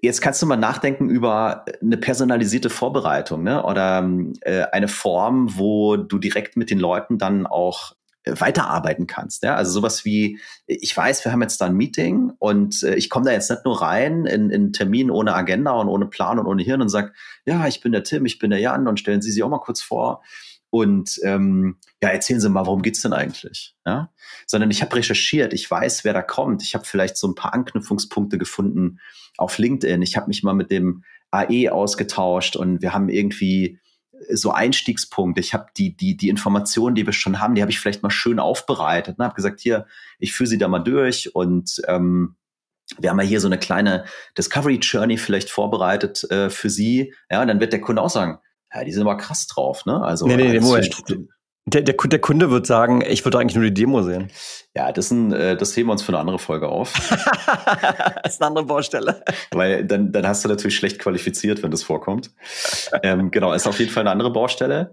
Jetzt 0.00 0.22
kannst 0.22 0.40
du 0.40 0.46
mal 0.46 0.56
nachdenken 0.56 1.10
über 1.10 1.66
eine 1.82 1.98
personalisierte 1.98 2.70
Vorbereitung 2.70 3.42
ne? 3.42 3.62
oder 3.62 4.08
äh, 4.40 4.62
eine 4.72 4.88
Form, 4.88 5.58
wo 5.58 5.98
du 5.98 6.18
direkt 6.18 6.56
mit 6.56 6.70
den 6.70 6.78
Leuten 6.78 7.18
dann 7.18 7.46
auch 7.46 7.92
weiterarbeiten 8.26 9.06
kannst. 9.06 9.44
Ja? 9.44 9.54
Also 9.54 9.72
sowas 9.72 10.04
wie, 10.04 10.40
ich 10.66 10.96
weiß, 10.96 11.24
wir 11.24 11.32
haben 11.32 11.42
jetzt 11.42 11.60
da 11.60 11.66
ein 11.66 11.76
Meeting 11.76 12.32
und 12.38 12.82
äh, 12.82 12.96
ich 12.96 13.08
komme 13.08 13.26
da 13.26 13.32
jetzt 13.32 13.50
nicht 13.50 13.64
nur 13.64 13.80
rein 13.80 14.26
in, 14.26 14.50
in 14.50 14.72
Termin 14.72 15.10
ohne 15.10 15.34
Agenda 15.34 15.72
und 15.72 15.88
ohne 15.88 16.06
Plan 16.06 16.38
und 16.38 16.46
ohne 16.46 16.62
Hirn 16.62 16.82
und 16.82 16.88
sage, 16.88 17.12
ja, 17.44 17.66
ich 17.66 17.80
bin 17.80 17.92
der 17.92 18.02
Tim, 18.02 18.26
ich 18.26 18.38
bin 18.38 18.50
der 18.50 18.58
Jan 18.58 18.88
und 18.88 18.98
stellen 18.98 19.22
Sie 19.22 19.30
sich 19.30 19.42
auch 19.42 19.48
mal 19.48 19.60
kurz 19.60 19.80
vor. 19.80 20.22
Und 20.70 21.20
ähm, 21.22 21.78
ja, 22.02 22.08
erzählen 22.08 22.40
Sie 22.40 22.50
mal, 22.50 22.66
worum 22.66 22.82
geht's 22.82 23.00
denn 23.00 23.12
eigentlich? 23.12 23.76
Ja? 23.86 24.10
Sondern 24.46 24.70
ich 24.70 24.82
habe 24.82 24.96
recherchiert, 24.96 25.52
ich 25.54 25.70
weiß, 25.70 26.04
wer 26.04 26.12
da 26.12 26.22
kommt. 26.22 26.62
Ich 26.62 26.74
habe 26.74 26.84
vielleicht 26.84 27.16
so 27.16 27.28
ein 27.28 27.36
paar 27.36 27.54
Anknüpfungspunkte 27.54 28.38
gefunden 28.38 28.98
auf 29.38 29.58
LinkedIn. 29.58 30.02
Ich 30.02 30.16
habe 30.16 30.26
mich 30.26 30.42
mal 30.42 30.54
mit 30.54 30.70
dem 30.70 31.04
AE 31.30 31.70
ausgetauscht 31.70 32.56
und 32.56 32.82
wir 32.82 32.92
haben 32.92 33.08
irgendwie 33.08 33.78
so 34.32 34.50
Einstiegspunkt. 34.50 35.38
Ich 35.38 35.54
habe 35.54 35.66
die, 35.76 35.96
die, 35.96 36.16
die 36.16 36.28
Informationen, 36.28 36.94
die 36.94 37.06
wir 37.06 37.12
schon 37.12 37.40
haben, 37.40 37.54
die 37.54 37.62
habe 37.62 37.70
ich 37.70 37.80
vielleicht 37.80 38.02
mal 38.02 38.10
schön 38.10 38.38
aufbereitet. 38.38 39.18
Ne? 39.18 39.24
Habe 39.24 39.34
gesagt, 39.34 39.60
hier, 39.60 39.86
ich 40.18 40.32
führe 40.32 40.48
sie 40.48 40.58
da 40.58 40.68
mal 40.68 40.80
durch 40.80 41.34
und 41.34 41.82
ähm, 41.86 42.36
wir 42.98 43.10
haben 43.10 43.20
ja 43.20 43.26
hier 43.26 43.40
so 43.40 43.48
eine 43.48 43.58
kleine 43.58 44.04
Discovery 44.38 44.76
Journey 44.76 45.18
vielleicht 45.18 45.50
vorbereitet 45.50 46.30
äh, 46.30 46.50
für 46.50 46.70
Sie. 46.70 47.14
Ja, 47.30 47.42
und 47.42 47.48
dann 47.48 47.60
wird 47.60 47.72
der 47.72 47.80
Kunde 47.80 48.00
auch 48.00 48.10
sagen, 48.10 48.38
ja, 48.72 48.84
die 48.84 48.92
sind 48.92 49.02
aber 49.02 49.16
krass 49.16 49.46
drauf, 49.46 49.86
ne? 49.86 50.02
Also 50.02 50.26
nee, 50.26 50.36
nee, 50.36 50.52
nee, 50.52 50.60
Moment. 50.60 51.04
Der, 51.68 51.82
der, 51.82 51.94
der 51.94 52.18
Kunde 52.20 52.50
wird 52.52 52.66
sagen, 52.66 53.02
ich 53.02 53.24
würde 53.24 53.38
eigentlich 53.38 53.56
nur 53.56 53.64
die 53.64 53.74
Demo 53.74 54.02
sehen. 54.02 54.30
Ja, 54.76 54.92
das, 54.92 55.10
ein, 55.10 55.32
äh, 55.32 55.56
das 55.56 55.76
heben 55.76 55.88
wir 55.88 55.92
uns 55.92 56.02
für 56.02 56.12
eine 56.12 56.20
andere 56.20 56.38
Folge 56.38 56.68
auf. 56.68 56.92
das 58.22 58.34
ist 58.34 58.40
eine 58.40 58.48
andere 58.48 58.66
Baustelle. 58.66 59.24
Weil 59.50 59.84
dann, 59.84 60.12
dann 60.12 60.28
hast 60.28 60.44
du 60.44 60.48
natürlich 60.48 60.76
schlecht 60.76 61.00
qualifiziert, 61.00 61.64
wenn 61.64 61.72
das 61.72 61.82
vorkommt. 61.82 62.30
ähm, 63.02 63.32
genau, 63.32 63.52
ist 63.52 63.66
auf 63.66 63.80
jeden 63.80 63.90
Fall 63.90 64.02
eine 64.02 64.12
andere 64.12 64.32
Baustelle. 64.32 64.92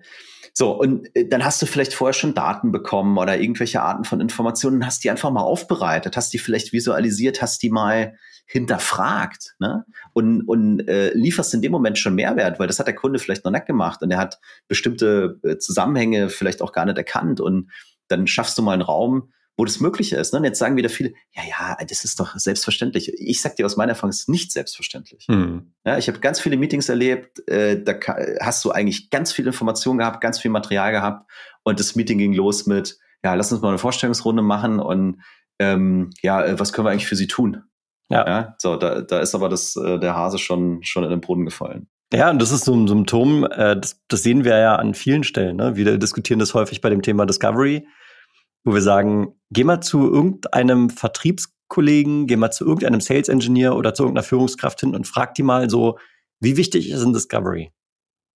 So, 0.53 0.71
und 0.71 1.13
äh, 1.15 1.27
dann 1.27 1.43
hast 1.43 1.61
du 1.61 1.65
vielleicht 1.65 1.93
vorher 1.93 2.13
schon 2.13 2.35
Daten 2.35 2.71
bekommen 2.71 3.17
oder 3.17 3.39
irgendwelche 3.39 3.81
Arten 3.81 4.03
von 4.03 4.21
Informationen, 4.21 4.85
hast 4.85 5.03
die 5.03 5.09
einfach 5.09 5.31
mal 5.31 5.41
aufbereitet, 5.41 6.15
hast 6.15 6.31
die 6.31 6.39
vielleicht 6.39 6.73
visualisiert, 6.73 7.41
hast 7.41 7.63
die 7.63 7.71
mal 7.71 8.15
hinterfragt 8.45 9.55
ne? 9.59 9.85
und, 10.13 10.47
und 10.47 10.87
äh, 10.87 11.11
lieferst 11.13 11.53
in 11.53 11.61
dem 11.61 11.71
Moment 11.71 11.97
schon 11.97 12.13
Mehrwert, 12.13 12.59
weil 12.59 12.67
das 12.67 12.77
hat 12.77 12.87
der 12.87 12.95
Kunde 12.95 13.17
vielleicht 13.17 13.45
noch 13.45 13.51
nicht 13.51 13.65
gemacht 13.65 14.01
und 14.03 14.11
er 14.11 14.17
hat 14.17 14.39
bestimmte 14.67 15.39
äh, 15.43 15.57
Zusammenhänge 15.57 16.29
vielleicht 16.29 16.61
auch 16.61 16.71
gar 16.71 16.85
nicht 16.85 16.97
erkannt 16.97 17.41
und 17.41 17.71
dann 18.09 18.27
schaffst 18.27 18.57
du 18.57 18.61
mal 18.61 18.73
einen 18.73 18.81
Raum, 18.81 19.31
wo 19.55 19.65
das 19.65 19.79
möglich 19.79 20.13
ist. 20.13 20.33
Ne? 20.33 20.39
Und 20.39 20.45
jetzt 20.45 20.59
sagen 20.59 20.75
wieder 20.75 20.89
viele, 20.89 21.13
ja, 21.31 21.43
ja, 21.47 21.77
das 21.87 22.03
ist 22.03 22.19
doch 22.19 22.35
selbstverständlich. 22.35 23.13
Ich 23.19 23.41
sag 23.41 23.55
dir 23.55 23.65
aus 23.65 23.77
meiner 23.77 23.91
Erfahrung, 23.91 24.09
es 24.09 24.21
ist 24.21 24.29
nicht 24.29 24.51
selbstverständlich. 24.51 25.27
Mhm. 25.27 25.73
Ja, 25.85 25.97
ich 25.97 26.07
habe 26.07 26.19
ganz 26.19 26.39
viele 26.39 26.57
Meetings 26.57 26.89
erlebt, 26.89 27.47
äh, 27.47 27.81
da 27.81 27.93
hast 28.41 28.65
du 28.65 28.71
eigentlich 28.71 29.09
ganz 29.09 29.31
viel 29.31 29.45
Information 29.45 29.97
gehabt, 29.99 30.21
ganz 30.21 30.39
viel 30.39 30.51
Material 30.51 30.91
gehabt 30.91 31.29
und 31.63 31.79
das 31.79 31.95
Meeting 31.95 32.17
ging 32.17 32.33
los 32.33 32.65
mit, 32.65 32.97
ja, 33.23 33.35
lass 33.35 33.51
uns 33.51 33.61
mal 33.61 33.69
eine 33.69 33.77
Vorstellungsrunde 33.77 34.41
machen 34.41 34.79
und 34.79 35.21
ähm, 35.59 36.09
ja, 36.21 36.43
äh, 36.43 36.59
was 36.59 36.73
können 36.73 36.87
wir 36.87 36.91
eigentlich 36.91 37.07
für 37.07 37.15
sie 37.15 37.27
tun? 37.27 37.63
Ja. 38.09 38.27
ja 38.27 38.55
so, 38.57 38.75
da, 38.75 39.01
da 39.01 39.19
ist 39.19 39.35
aber 39.35 39.49
das, 39.49 39.75
äh, 39.75 39.99
der 39.99 40.15
Hase 40.15 40.39
schon, 40.39 40.83
schon 40.83 41.03
in 41.03 41.09
den 41.11 41.21
Boden 41.21 41.45
gefallen. 41.45 41.87
Ja, 42.13 42.29
und 42.29 42.39
das 42.39 42.51
ist 42.51 42.65
so 42.65 42.75
ein 42.75 42.87
Symptom, 42.87 43.43
äh, 43.43 43.79
das, 43.79 43.99
das 44.07 44.23
sehen 44.23 44.43
wir 44.43 44.57
ja 44.57 44.75
an 44.75 44.93
vielen 44.93 45.23
Stellen. 45.23 45.57
Ne? 45.57 45.75
Wir 45.75 45.97
diskutieren 45.97 46.39
das 46.39 46.53
häufig 46.53 46.81
bei 46.81 46.89
dem 46.89 47.01
Thema 47.01 47.25
Discovery, 47.25 47.87
wo 48.63 48.73
wir 48.73 48.81
sagen, 48.81 49.39
geh 49.49 49.63
mal 49.63 49.81
zu 49.81 50.11
irgendeinem 50.11 50.89
Vertriebskollegen, 50.89 52.27
geh 52.27 52.35
mal 52.35 52.51
zu 52.51 52.65
irgendeinem 52.65 53.01
Sales 53.01 53.29
Engineer 53.29 53.75
oder 53.75 53.93
zu 53.93 54.03
irgendeiner 54.03 54.23
Führungskraft 54.23 54.79
hin 54.79 54.95
und 54.95 55.07
frag 55.07 55.35
die 55.35 55.43
mal 55.43 55.69
so, 55.69 55.97
wie 56.39 56.57
wichtig 56.57 56.89
ist 56.89 57.03
ein 57.03 57.13
Discovery? 57.13 57.71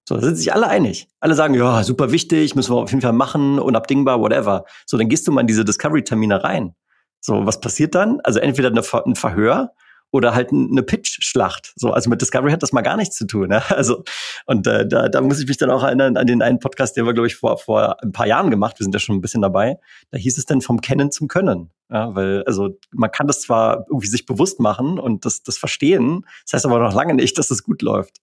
So, 0.08 0.16
da 0.16 0.22
sind 0.22 0.36
sich 0.38 0.54
alle 0.54 0.68
einig. 0.68 1.10
Alle 1.20 1.36
sagen, 1.36 1.54
ja, 1.54 1.84
super 1.84 2.12
wichtig, 2.12 2.56
müssen 2.56 2.74
wir 2.74 2.78
auf 2.78 2.92
jeden 2.92 3.02
Fall 3.02 3.14
machen, 3.14 3.60
unabdingbar, 3.60 4.22
whatever. 4.22 4.64
So, 4.86 4.98
dann 4.98 5.10
gehst 5.10 5.28
du 5.28 5.34
mal 5.34 5.42
in 5.42 5.48
diese 5.48 5.66
Discovery-Termine 5.66 6.44
rein. 6.44 6.76
So, 7.20 7.46
was 7.46 7.60
passiert 7.60 7.94
dann? 7.96 8.22
Also 8.22 8.40
entweder 8.40 8.72
ein 8.72 9.16
Verhör 9.16 9.74
oder 10.12 10.34
halt 10.34 10.52
eine 10.52 10.84
Pitch-Schlacht. 10.84 11.74
So, 11.76 11.92
also 11.92 12.10
mit 12.10 12.22
Discovery 12.22 12.52
hat 12.52 12.64
das 12.64 12.72
mal 12.72 12.82
gar 12.82 12.98
nichts 12.98 13.18
zu 13.18 13.28
tun. 13.28 13.50
Ne? 13.50 13.62
Also, 13.70 14.04
und 14.46 14.66
äh, 14.66 14.88
da, 14.88 15.10
da 15.10 15.22
muss 15.22 15.40
ich 15.40 15.48
mich 15.48 15.58
dann 15.58 15.70
auch 15.70 15.84
erinnern 15.84 16.18
an 16.18 16.26
den 16.26 16.42
einen 16.42 16.60
Podcast, 16.60 16.98
den 16.98 17.06
wir, 17.06 17.14
glaube 17.14 17.28
ich, 17.28 17.36
vor, 17.36 17.58
vor 17.58 18.02
ein 18.02 18.12
paar 18.12 18.26
Jahren 18.26 18.50
gemacht. 18.50 18.80
Wir 18.80 18.84
sind 18.84 18.94
ja 18.94 19.00
schon 19.00 19.16
ein 19.16 19.22
bisschen 19.22 19.42
dabei. 19.42 19.78
Da 20.12 20.18
hieß 20.18 20.38
es 20.38 20.46
dann 20.46 20.62
vom 20.62 20.82
Kennen 20.82 21.12
zum 21.12 21.28
Können. 21.28 21.72
Ja, 21.90 22.16
weil, 22.16 22.44
also 22.46 22.78
man 22.92 23.12
kann 23.12 23.28
das 23.28 23.42
zwar 23.42 23.86
irgendwie 23.88 24.08
sich 24.08 24.26
bewusst 24.26 24.60
machen 24.60 25.00
und 25.00 25.26
das, 25.26 25.44
das 25.44 25.58
verstehen, 25.58 26.26
das 26.44 26.54
heißt 26.54 26.66
aber 26.66 26.80
noch 26.80 26.94
lange 26.94 27.14
nicht, 27.14 27.38
dass 27.38 27.46
es 27.46 27.60
das 27.60 27.64
gut 27.64 27.82
läuft. 27.82 28.18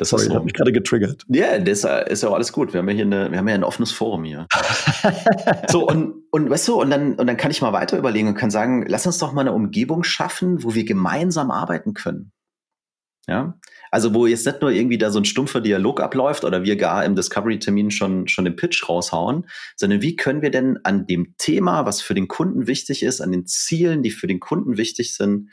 Das 0.00 0.08
Sorry, 0.08 0.24
so. 0.24 0.34
hat 0.34 0.44
mich 0.44 0.54
gerade 0.54 0.72
getriggert. 0.72 1.26
Ja, 1.28 1.44
yeah, 1.44 1.58
das 1.58 1.84
ist 1.84 2.22
ja 2.22 2.30
auch 2.30 2.34
alles 2.34 2.54
gut. 2.54 2.72
Wir 2.72 2.78
haben 2.78 2.88
ja 2.88 2.94
hier 2.94 3.04
eine, 3.04 3.30
wir 3.30 3.36
haben 3.36 3.48
ja 3.48 3.54
ein 3.54 3.64
offenes 3.64 3.92
Forum 3.92 4.24
hier. 4.24 4.46
so, 5.68 5.86
und, 5.86 6.24
und 6.30 6.48
weißt 6.48 6.68
du, 6.68 6.80
und 6.80 6.88
dann, 6.88 7.16
und 7.16 7.26
dann 7.26 7.36
kann 7.36 7.50
ich 7.50 7.60
mal 7.60 7.74
weiter 7.74 7.98
überlegen 7.98 8.28
und 8.28 8.34
kann 8.34 8.50
sagen, 8.50 8.86
lass 8.88 9.04
uns 9.04 9.18
doch 9.18 9.34
mal 9.34 9.42
eine 9.42 9.52
Umgebung 9.52 10.02
schaffen, 10.02 10.64
wo 10.64 10.74
wir 10.74 10.86
gemeinsam 10.86 11.50
arbeiten 11.50 11.92
können. 11.92 12.32
Ja, 13.28 13.58
also 13.90 14.14
wo 14.14 14.26
jetzt 14.26 14.46
nicht 14.46 14.62
nur 14.62 14.70
irgendwie 14.70 14.96
da 14.96 15.10
so 15.10 15.20
ein 15.20 15.26
stumpfer 15.26 15.60
Dialog 15.60 16.00
abläuft 16.00 16.44
oder 16.44 16.64
wir 16.64 16.76
gar 16.76 17.04
im 17.04 17.14
Discovery-Termin 17.14 17.90
schon, 17.90 18.26
schon 18.26 18.46
den 18.46 18.56
Pitch 18.56 18.88
raushauen, 18.88 19.50
sondern 19.76 20.00
wie 20.00 20.16
können 20.16 20.40
wir 20.40 20.50
denn 20.50 20.78
an 20.82 21.06
dem 21.06 21.34
Thema, 21.36 21.84
was 21.84 22.00
für 22.00 22.14
den 22.14 22.26
Kunden 22.26 22.66
wichtig 22.66 23.02
ist, 23.02 23.20
an 23.20 23.32
den 23.32 23.44
Zielen, 23.44 24.02
die 24.02 24.12
für 24.12 24.26
den 24.26 24.40
Kunden 24.40 24.78
wichtig 24.78 25.14
sind, 25.14 25.50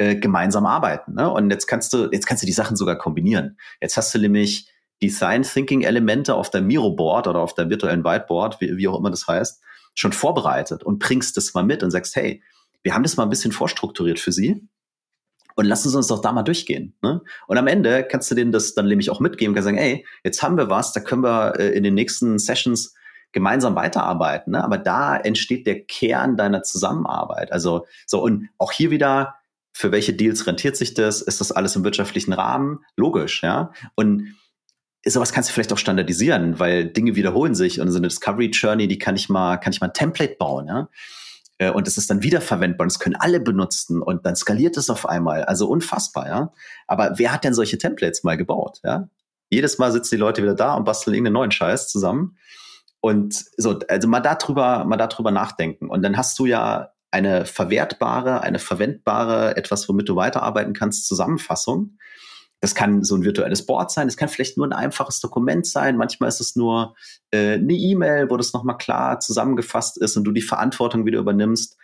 äh, 0.00 0.16
gemeinsam 0.16 0.64
arbeiten. 0.64 1.12
Ne? 1.12 1.30
Und 1.30 1.50
jetzt 1.50 1.66
kannst 1.66 1.92
du, 1.92 2.08
jetzt 2.10 2.26
kannst 2.26 2.42
du 2.42 2.46
die 2.46 2.54
Sachen 2.54 2.74
sogar 2.74 2.96
kombinieren. 2.96 3.58
Jetzt 3.82 3.98
hast 3.98 4.14
du 4.14 4.18
nämlich 4.18 4.72
Design 5.02 5.42
Thinking 5.42 5.82
Elemente 5.82 6.34
auf 6.34 6.48
deinem 6.48 6.68
Miro 6.68 6.92
Board 6.92 7.26
oder 7.26 7.40
auf 7.40 7.54
deinem 7.54 7.68
virtuellen 7.68 8.02
Whiteboard, 8.02 8.62
wie, 8.62 8.78
wie 8.78 8.88
auch 8.88 8.98
immer 8.98 9.10
das 9.10 9.28
heißt, 9.28 9.62
schon 9.94 10.14
vorbereitet 10.14 10.82
und 10.82 11.00
bringst 11.00 11.36
das 11.36 11.52
mal 11.52 11.64
mit 11.64 11.82
und 11.82 11.90
sagst, 11.90 12.16
hey, 12.16 12.42
wir 12.82 12.94
haben 12.94 13.02
das 13.02 13.18
mal 13.18 13.24
ein 13.24 13.28
bisschen 13.28 13.52
vorstrukturiert 13.52 14.18
für 14.18 14.32
Sie 14.32 14.66
und 15.54 15.66
lassen 15.66 15.90
Sie 15.90 15.96
uns 15.98 16.06
doch 16.06 16.22
da 16.22 16.32
mal 16.32 16.44
durchgehen. 16.44 16.96
Ne? 17.02 17.20
Und 17.46 17.58
am 17.58 17.66
Ende 17.66 18.02
kannst 18.02 18.30
du 18.30 18.34
denen 18.34 18.52
das 18.52 18.72
dann 18.72 18.86
nämlich 18.86 19.10
auch 19.10 19.20
mitgeben, 19.20 19.54
kannst 19.54 19.66
sagen, 19.66 19.76
ey, 19.76 20.06
jetzt 20.24 20.42
haben 20.42 20.56
wir 20.56 20.70
was, 20.70 20.94
da 20.94 21.00
können 21.00 21.22
wir 21.22 21.60
äh, 21.60 21.76
in 21.76 21.82
den 21.82 21.92
nächsten 21.92 22.38
Sessions 22.38 22.94
gemeinsam 23.32 23.76
weiterarbeiten. 23.76 24.52
Ne? 24.52 24.64
Aber 24.64 24.78
da 24.78 25.14
entsteht 25.18 25.66
der 25.66 25.84
Kern 25.84 26.38
deiner 26.38 26.62
Zusammenarbeit. 26.62 27.52
Also 27.52 27.84
so 28.06 28.22
und 28.22 28.48
auch 28.56 28.72
hier 28.72 28.90
wieder 28.90 29.39
für 29.72 29.92
welche 29.92 30.12
Deals 30.12 30.46
rentiert 30.46 30.76
sich 30.76 30.94
das? 30.94 31.22
Ist 31.22 31.40
das 31.40 31.52
alles 31.52 31.76
im 31.76 31.84
wirtschaftlichen 31.84 32.32
Rahmen? 32.32 32.80
Logisch, 32.96 33.42
ja. 33.42 33.72
Und 33.94 34.34
sowas 35.06 35.32
kannst 35.32 35.50
du 35.50 35.54
vielleicht 35.54 35.72
auch 35.72 35.78
standardisieren, 35.78 36.58
weil 36.58 36.86
Dinge 36.86 37.16
wiederholen 37.16 37.54
sich 37.54 37.80
und 37.80 37.90
so 37.90 37.98
eine 37.98 38.08
Discovery 38.08 38.50
Journey, 38.50 38.88
die 38.88 38.98
kann 38.98 39.16
ich 39.16 39.28
mal, 39.28 39.56
kann 39.56 39.72
ich 39.72 39.80
mal 39.80 39.88
ein 39.88 39.94
Template 39.94 40.36
bauen, 40.38 40.66
ja. 40.68 40.88
Äh, 41.58 41.70
und 41.70 41.86
es 41.86 41.96
ist 41.96 42.10
dann 42.10 42.22
wiederverwendbar 42.22 42.84
und 42.84 42.92
es 42.92 42.98
können 42.98 43.16
alle 43.16 43.38
benutzen 43.38 44.02
und 44.02 44.26
dann 44.26 44.34
skaliert 44.34 44.76
es 44.76 44.90
auf 44.90 45.08
einmal. 45.08 45.44
Also 45.44 45.68
unfassbar, 45.68 46.26
ja. 46.26 46.52
Aber 46.86 47.12
wer 47.16 47.32
hat 47.32 47.44
denn 47.44 47.54
solche 47.54 47.78
Templates 47.78 48.24
mal 48.24 48.36
gebaut, 48.36 48.80
ja? 48.82 49.08
Jedes 49.52 49.78
Mal 49.78 49.90
sitzen 49.90 50.14
die 50.14 50.20
Leute 50.20 50.42
wieder 50.42 50.54
da 50.54 50.74
und 50.74 50.84
basteln 50.84 51.12
irgendeinen 51.12 51.34
neuen 51.34 51.50
Scheiß 51.50 51.88
zusammen. 51.88 52.38
Und 53.00 53.46
so, 53.56 53.80
also 53.88 54.06
mal 54.06 54.20
darüber, 54.20 54.84
mal 54.84 54.96
darüber 54.96 55.32
nachdenken. 55.32 55.88
Und 55.90 56.02
dann 56.02 56.16
hast 56.16 56.38
du 56.38 56.46
ja 56.46 56.92
eine 57.10 57.44
verwertbare, 57.44 58.42
eine 58.42 58.58
verwendbare, 58.58 59.56
etwas, 59.56 59.88
womit 59.88 60.08
du 60.08 60.16
weiterarbeiten 60.16 60.74
kannst, 60.74 61.06
Zusammenfassung. 61.06 61.98
Das 62.60 62.74
kann 62.74 63.02
so 63.02 63.16
ein 63.16 63.24
virtuelles 63.24 63.64
Board 63.64 63.90
sein, 63.90 64.06
es 64.06 64.18
kann 64.18 64.28
vielleicht 64.28 64.58
nur 64.58 64.66
ein 64.66 64.74
einfaches 64.74 65.20
Dokument 65.20 65.66
sein, 65.66 65.96
manchmal 65.96 66.28
ist 66.28 66.40
es 66.40 66.56
nur 66.56 66.94
äh, 67.30 67.54
eine 67.54 67.72
E-Mail, 67.72 68.28
wo 68.28 68.36
das 68.36 68.52
nochmal 68.52 68.76
klar 68.76 69.18
zusammengefasst 69.18 69.96
ist 69.96 70.16
und 70.16 70.24
du 70.24 70.32
die 70.32 70.42
Verantwortung 70.42 71.06
wieder 71.06 71.18
übernimmst, 71.18 71.78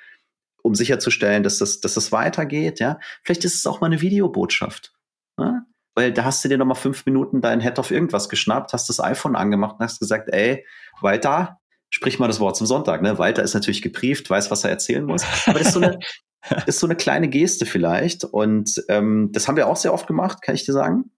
um 0.63 0.75
sicherzustellen, 0.75 1.43
dass 1.43 1.59
das, 1.59 1.81
dass 1.81 1.95
das 1.95 2.13
weitergeht. 2.13 2.79
Ja? 2.79 2.99
Vielleicht 3.25 3.45
ist 3.45 3.55
es 3.55 3.67
auch 3.67 3.81
mal 3.81 3.87
eine 3.87 4.03
Videobotschaft. 4.03 4.93
Ja? 5.39 5.63
Weil 5.95 6.13
da 6.13 6.25
hast 6.25 6.45
du 6.45 6.49
dir 6.49 6.59
nochmal 6.59 6.77
fünf 6.77 7.07
Minuten 7.07 7.41
dein 7.41 7.61
Head 7.61 7.79
auf 7.79 7.91
irgendwas 7.91 8.29
geschnappt, 8.29 8.75
hast 8.75 8.91
das 8.91 9.01
iPhone 9.01 9.35
angemacht 9.35 9.77
und 9.79 9.85
hast 9.85 9.99
gesagt, 9.99 10.29
ey, 10.31 10.67
weiter, 11.01 11.59
sprich 11.91 12.19
mal 12.19 12.27
das 12.27 12.41
Wort 12.41 12.57
zum 12.57 12.67
Sonntag. 12.67 13.03
Ne? 13.03 13.19
Walter 13.19 13.43
ist 13.43 13.55
natürlich 13.55 13.83
geprieft, 13.83 14.29
weiß, 14.29 14.51
was 14.51 14.65
er 14.65 14.71
erzählen 14.71 15.05
muss. 15.05 15.25
Aber 15.47 15.59
das 15.59 15.69
ist 15.69 15.75
so 15.75 15.81
eine, 15.81 15.99
ist 16.67 16.81
so 16.81 16.87
eine 16.87 16.97
kleine 16.97 17.29
Geste 17.29 17.67
vielleicht. 17.67 18.25
Und 18.25 18.83
ähm, 18.89 19.31
das 19.33 19.49
haben 19.49 19.57
wir 19.57 19.69
auch 19.69 19.77
sehr 19.77 19.95
oft 19.95 20.07
gemacht, 20.07 20.43
kann 20.43 20.55
ich 20.55 20.65
dir 20.65 20.73
sagen. 20.73 21.11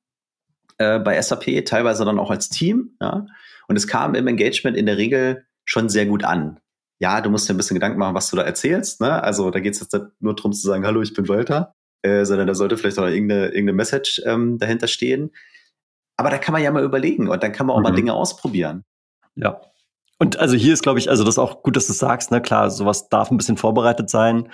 Äh, 0.79 1.01
bei 1.01 1.21
SAP, 1.21 1.65
teilweise 1.65 2.05
dann 2.05 2.19
auch 2.19 2.31
als 2.31 2.49
Team. 2.49 2.97
Ja? 3.01 3.27
Und 3.67 3.77
es 3.77 3.87
kam 3.87 4.15
im 4.15 4.27
Engagement 4.27 4.77
in 4.77 4.87
der 4.87 4.97
Regel 4.97 5.45
schon 5.65 5.89
sehr 5.89 6.07
gut 6.07 6.25
an. 6.25 6.61
Ja, 7.01 7.21
du 7.21 7.31
musst 7.31 7.49
dir 7.49 7.55
ein 7.55 7.57
bisschen 7.57 7.77
Gedanken 7.77 7.99
machen, 7.99 8.15
was 8.15 8.31
du 8.31 8.37
da 8.37 8.43
erzählst. 8.43 9.01
Ne? 9.01 9.23
Also 9.23 9.51
da 9.51 9.61
geht 9.61 9.75
es 9.75 9.81
jetzt 9.81 9.93
nicht 9.93 10.07
nur 10.21 10.35
darum 10.35 10.53
zu 10.53 10.67
sagen, 10.67 10.85
hallo, 10.85 11.03
ich 11.03 11.15
bin 11.15 11.29
Walter, 11.29 11.75
äh, 12.03 12.25
sondern 12.25 12.47
da 12.47 12.55
sollte 12.55 12.77
vielleicht 12.77 12.99
auch 12.99 13.07
irgendeine, 13.07 13.47
irgendeine 13.47 13.75
Message 13.75 14.23
ähm, 14.25 14.59
dahinter 14.59 14.89
stehen. 14.89 15.31
Aber 16.17 16.31
da 16.31 16.39
kann 16.39 16.53
man 16.53 16.63
ja 16.63 16.73
mal 16.73 16.83
überlegen 16.83 17.29
und 17.29 17.43
dann 17.43 17.53
kann 17.53 17.67
man 17.67 17.75
auch 17.75 17.81
mhm. 17.81 17.85
mal 17.85 17.95
Dinge 17.95 18.15
ausprobieren. 18.15 18.85
Ja, 19.37 19.61
und 20.19 20.39
also 20.39 20.57
hier 20.57 20.73
ist, 20.73 20.83
glaube 20.83 20.99
ich, 20.99 21.09
also 21.09 21.25
das 21.25 21.35
ist 21.35 21.39
auch 21.39 21.63
gut, 21.63 21.77
dass 21.77 21.87
du 21.87 21.93
sagst, 21.93 22.31
ne, 22.31 22.41
klar, 22.43 22.71
sowas 22.71 23.09
darf 23.09 23.31
ein 23.31 23.37
bisschen 23.37 23.57
vorbereitet 23.57 24.11
sein. 24.11 24.49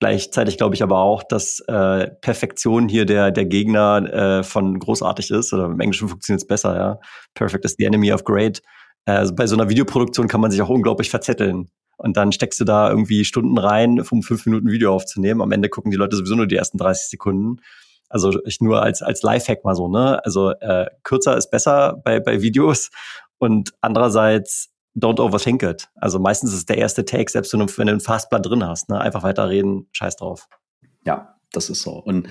Gleichzeitig 0.00 0.58
glaube 0.58 0.74
ich 0.74 0.82
aber 0.82 0.98
auch, 0.98 1.22
dass 1.24 1.60
äh, 1.66 2.08
Perfektion 2.20 2.88
hier 2.88 3.04
der, 3.04 3.32
der 3.32 3.46
Gegner 3.46 4.12
äh, 4.12 4.42
von 4.44 4.78
großartig 4.78 5.30
ist, 5.30 5.52
oder 5.52 5.64
im 5.64 5.80
Englischen 5.80 6.08
funktioniert 6.08 6.42
es 6.42 6.46
besser, 6.46 6.76
ja. 6.76 7.00
Perfect 7.34 7.64
is 7.64 7.74
the 7.78 7.84
enemy 7.84 8.12
of 8.12 8.22
great. 8.24 8.62
Äh, 9.06 9.12
also 9.12 9.34
bei 9.34 9.46
so 9.46 9.56
einer 9.56 9.68
Videoproduktion 9.68 10.28
kann 10.28 10.40
man 10.40 10.50
sich 10.50 10.62
auch 10.62 10.68
unglaublich 10.68 11.10
verzetteln. 11.10 11.68
Und 11.96 12.16
dann 12.16 12.30
steckst 12.30 12.60
du 12.60 12.64
da 12.64 12.90
irgendwie 12.90 13.24
Stunden 13.24 13.58
rein, 13.58 14.00
um 14.00 14.22
fünf 14.22 14.46
Minuten 14.46 14.68
Video 14.68 14.94
aufzunehmen. 14.94 15.40
Am 15.42 15.50
Ende 15.50 15.68
gucken 15.68 15.90
die 15.90 15.96
Leute 15.96 16.16
sowieso 16.16 16.36
nur 16.36 16.46
die 16.46 16.54
ersten 16.54 16.78
30 16.78 17.08
Sekunden. 17.08 17.56
Also 18.08 18.38
ich 18.44 18.60
nur 18.60 18.82
als, 18.82 19.02
als 19.02 19.22
Lifehack 19.22 19.64
mal 19.64 19.74
so, 19.74 19.88
ne? 19.88 20.24
Also 20.24 20.50
äh, 20.50 20.86
kürzer 21.02 21.36
ist 21.36 21.50
besser 21.50 22.00
bei, 22.04 22.20
bei 22.20 22.40
Videos. 22.40 22.90
Und 23.38 23.72
andererseits 23.80 24.70
don't 24.98 25.20
overthink 25.20 25.62
it. 25.62 25.88
Also 25.96 26.18
meistens 26.18 26.52
ist 26.52 26.68
der 26.68 26.78
erste 26.78 27.04
Take, 27.04 27.30
selbst 27.30 27.52
wenn 27.52 27.66
du 27.66 27.80
einen 27.80 28.00
Fastplan 28.00 28.42
drin 28.42 28.66
hast, 28.66 28.88
ne? 28.88 29.00
einfach 29.00 29.22
weiterreden, 29.22 29.88
scheiß 29.92 30.16
drauf. 30.16 30.48
Ja, 31.06 31.36
das 31.52 31.70
ist 31.70 31.82
so. 31.82 31.92
Und 31.92 32.28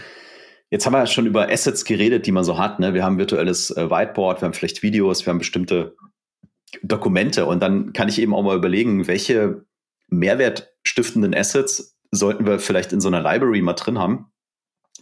jetzt 0.69 0.86
haben 0.86 0.93
wir 0.93 1.06
schon 1.08 1.25
über 1.25 1.49
Assets 1.49 1.86
geredet, 1.86 2.25
die 2.25 2.32
man 2.32 2.43
so 2.43 2.58
hat. 2.58 2.80
Ne? 2.80 2.93
Wir 2.93 3.03
haben 3.03 3.17
virtuelles 3.17 3.71
äh, 3.71 3.89
Whiteboard, 3.89 4.41
wir 4.41 4.47
haben 4.47 4.53
vielleicht 4.53 4.84
Videos, 4.84 5.25
wir 5.25 5.32
haben 5.32 5.39
bestimmte 5.39 5.95
Dokumente 6.84 7.45
und 7.45 7.62
dann 7.62 7.93
kann 7.93 8.10
ich 8.10 8.19
eben 8.19 8.36
auch 8.36 8.43
mal 8.43 8.58
überlegen, 8.58 9.08
welche 9.08 9.65
mehrwertstiftenden 10.10 11.34
Assets 11.34 11.97
sollten 12.12 12.45
wir 12.45 12.60
vielleicht 12.60 12.91
in 12.93 13.01
so 13.01 13.08
einer 13.08 13.21
Library 13.21 13.62
mal 13.62 13.73
drin 13.73 13.97
haben, 13.97 14.32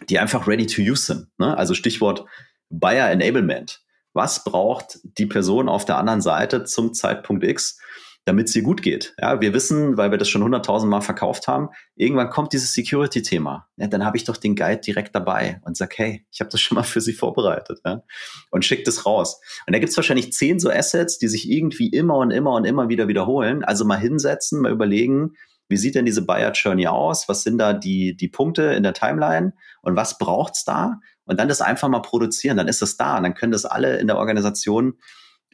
die 0.09 0.19
einfach 0.19 0.47
ready 0.47 0.67
to 0.67 0.81
use 0.81 1.05
sind. 1.05 1.27
Ne? 1.37 1.57
Also 1.57 1.73
Stichwort 1.73 2.25
Buyer 2.69 3.09
Enablement 3.09 3.84
was 4.15 4.43
braucht 4.43 4.99
die 5.03 5.25
Person 5.25 5.69
auf 5.69 5.85
der 5.85 5.97
anderen 5.97 6.21
Seite 6.21 6.63
zum 6.63 6.93
Zeitpunkt 6.93 7.43
X, 7.43 7.79
damit 8.25 8.47
es 8.49 8.55
ihr 8.55 8.63
gut 8.63 8.81
geht. 8.81 9.13
Ja, 9.21 9.39
wir 9.39 9.53
wissen, 9.53 9.97
weil 9.97 10.09
wir 10.09 10.17
das 10.17 10.29
schon 10.29 10.43
hunderttausend 10.43 10.89
Mal 10.89 11.01
verkauft 11.01 11.47
haben, 11.47 11.69
irgendwann 11.95 12.31
kommt 12.31 12.53
dieses 12.53 12.73
Security-Thema. 12.73 13.67
Ja, 13.77 13.87
dann 13.87 14.03
habe 14.03 14.17
ich 14.17 14.23
doch 14.23 14.37
den 14.37 14.55
Guide 14.55 14.81
direkt 14.81 15.13
dabei 15.13 15.61
und 15.63 15.77
sag, 15.77 15.95
hey, 15.97 16.25
ich 16.31 16.39
habe 16.39 16.49
das 16.49 16.59
schon 16.59 16.75
mal 16.75 16.83
für 16.83 17.01
Sie 17.01 17.13
vorbereitet 17.13 17.81
ja, 17.85 18.01
und 18.49 18.65
schick 18.65 18.83
das 18.83 19.05
raus. 19.05 19.39
Und 19.67 19.73
da 19.75 19.79
gibt 19.79 19.91
es 19.91 19.97
wahrscheinlich 19.97 20.33
zehn 20.33 20.59
so 20.59 20.71
Assets, 20.71 21.19
die 21.19 21.27
sich 21.27 21.49
irgendwie 21.49 21.89
immer 21.89 22.17
und 22.17 22.31
immer 22.31 22.53
und 22.53 22.65
immer 22.65 22.89
wieder 22.89 23.07
wiederholen. 23.07 23.63
Also 23.63 23.85
mal 23.85 23.99
hinsetzen, 23.99 24.61
mal 24.61 24.71
überlegen, 24.71 25.35
wie 25.67 25.77
sieht 25.77 25.95
denn 25.95 26.05
diese 26.05 26.25
Buyer 26.25 26.51
Journey 26.51 26.87
aus? 26.87 27.27
Was 27.27 27.43
sind 27.43 27.57
da 27.57 27.73
die, 27.73 28.15
die 28.15 28.27
Punkte 28.27 28.63
in 28.73 28.83
der 28.83 28.93
Timeline? 28.93 29.53
Und 29.81 29.95
was 29.95 30.17
braucht's 30.17 30.63
da? 30.63 30.99
Und 31.25 31.39
dann 31.39 31.47
das 31.47 31.61
einfach 31.61 31.89
mal 31.89 32.01
produzieren, 32.01 32.57
dann 32.57 32.67
ist 32.67 32.81
das 32.81 32.97
da. 32.97 33.17
Und 33.17 33.23
dann 33.23 33.33
können 33.33 33.51
das 33.51 33.65
alle 33.65 33.97
in 33.97 34.07
der 34.07 34.17
Organisation 34.17 34.99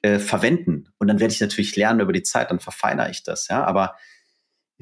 äh, 0.01 0.19
verwenden. 0.19 0.89
Und 0.97 1.07
dann 1.07 1.19
werde 1.19 1.33
ich 1.33 1.41
natürlich 1.41 1.75
lernen 1.75 2.01
über 2.01 2.13
die 2.13 2.23
Zeit, 2.23 2.51
dann 2.51 2.59
verfeinere 2.59 3.09
ich 3.09 3.23
das, 3.23 3.47
ja. 3.47 3.63
Aber 3.63 3.95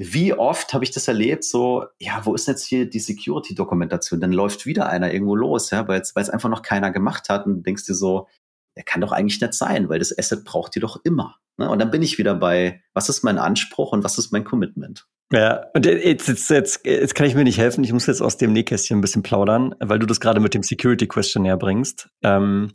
wie 0.01 0.33
oft 0.33 0.73
habe 0.73 0.85
ich 0.85 0.91
das 0.91 1.09
erlebt, 1.09 1.43
so, 1.43 1.85
ja, 1.99 2.21
wo 2.23 2.33
ist 2.33 2.47
jetzt 2.47 2.65
hier 2.65 2.89
die 2.89 3.01
Security-Dokumentation? 3.01 4.21
Dann 4.21 4.31
läuft 4.31 4.65
wieder 4.65 4.87
einer 4.87 5.11
irgendwo 5.11 5.35
los, 5.35 5.71
ja, 5.71 5.89
weil 5.89 5.99
es 5.99 6.29
einfach 6.29 6.49
noch 6.49 6.61
keiner 6.61 6.91
gemacht 6.91 7.27
hat 7.27 7.45
und 7.45 7.63
denkst 7.65 7.85
dir 7.85 7.95
so, 7.95 8.29
der 8.77 8.85
kann 8.85 9.01
doch 9.01 9.11
eigentlich 9.11 9.41
nicht 9.41 9.53
sein, 9.53 9.89
weil 9.89 9.99
das 9.99 10.17
Asset 10.17 10.45
braucht 10.45 10.77
ihr 10.77 10.81
doch 10.81 11.01
immer. 11.03 11.35
Ne? 11.57 11.69
Und 11.69 11.79
dann 11.79 11.91
bin 11.91 12.01
ich 12.01 12.17
wieder 12.17 12.33
bei, 12.33 12.81
was 12.93 13.09
ist 13.09 13.23
mein 13.23 13.37
Anspruch 13.37 13.91
und 13.91 14.05
was 14.05 14.17
ist 14.17 14.31
mein 14.31 14.45
Commitment? 14.45 15.05
Ja, 15.31 15.67
und 15.75 15.85
jetzt, 15.85 16.27
jetzt, 16.27 16.49
jetzt, 16.49 16.85
jetzt 16.85 17.13
kann 17.13 17.27
ich 17.27 17.35
mir 17.35 17.43
nicht 17.43 17.59
helfen. 17.59 17.83
Ich 17.83 17.93
muss 17.93 18.07
jetzt 18.07 18.21
aus 18.21 18.37
dem 18.37 18.51
Nähkästchen 18.51 18.97
ein 18.97 19.01
bisschen 19.01 19.21
plaudern, 19.21 19.75
weil 19.79 19.99
du 19.99 20.07
das 20.07 20.19
gerade 20.19 20.39
mit 20.39 20.55
dem 20.55 20.63
Security 20.63 21.07
Questionnaire 21.07 21.57
bringst. 21.57 22.09
Ähm, 22.23 22.73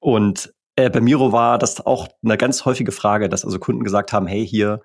und 0.00 0.52
äh, 0.76 0.90
bei 0.90 1.00
Miro 1.00 1.32
war 1.32 1.56
das 1.56 1.84
auch 1.84 2.08
eine 2.22 2.36
ganz 2.36 2.66
häufige 2.66 2.92
Frage, 2.92 3.30
dass 3.30 3.44
also 3.44 3.58
Kunden 3.58 3.84
gesagt 3.84 4.12
haben, 4.12 4.26
hey, 4.26 4.46
hier, 4.46 4.82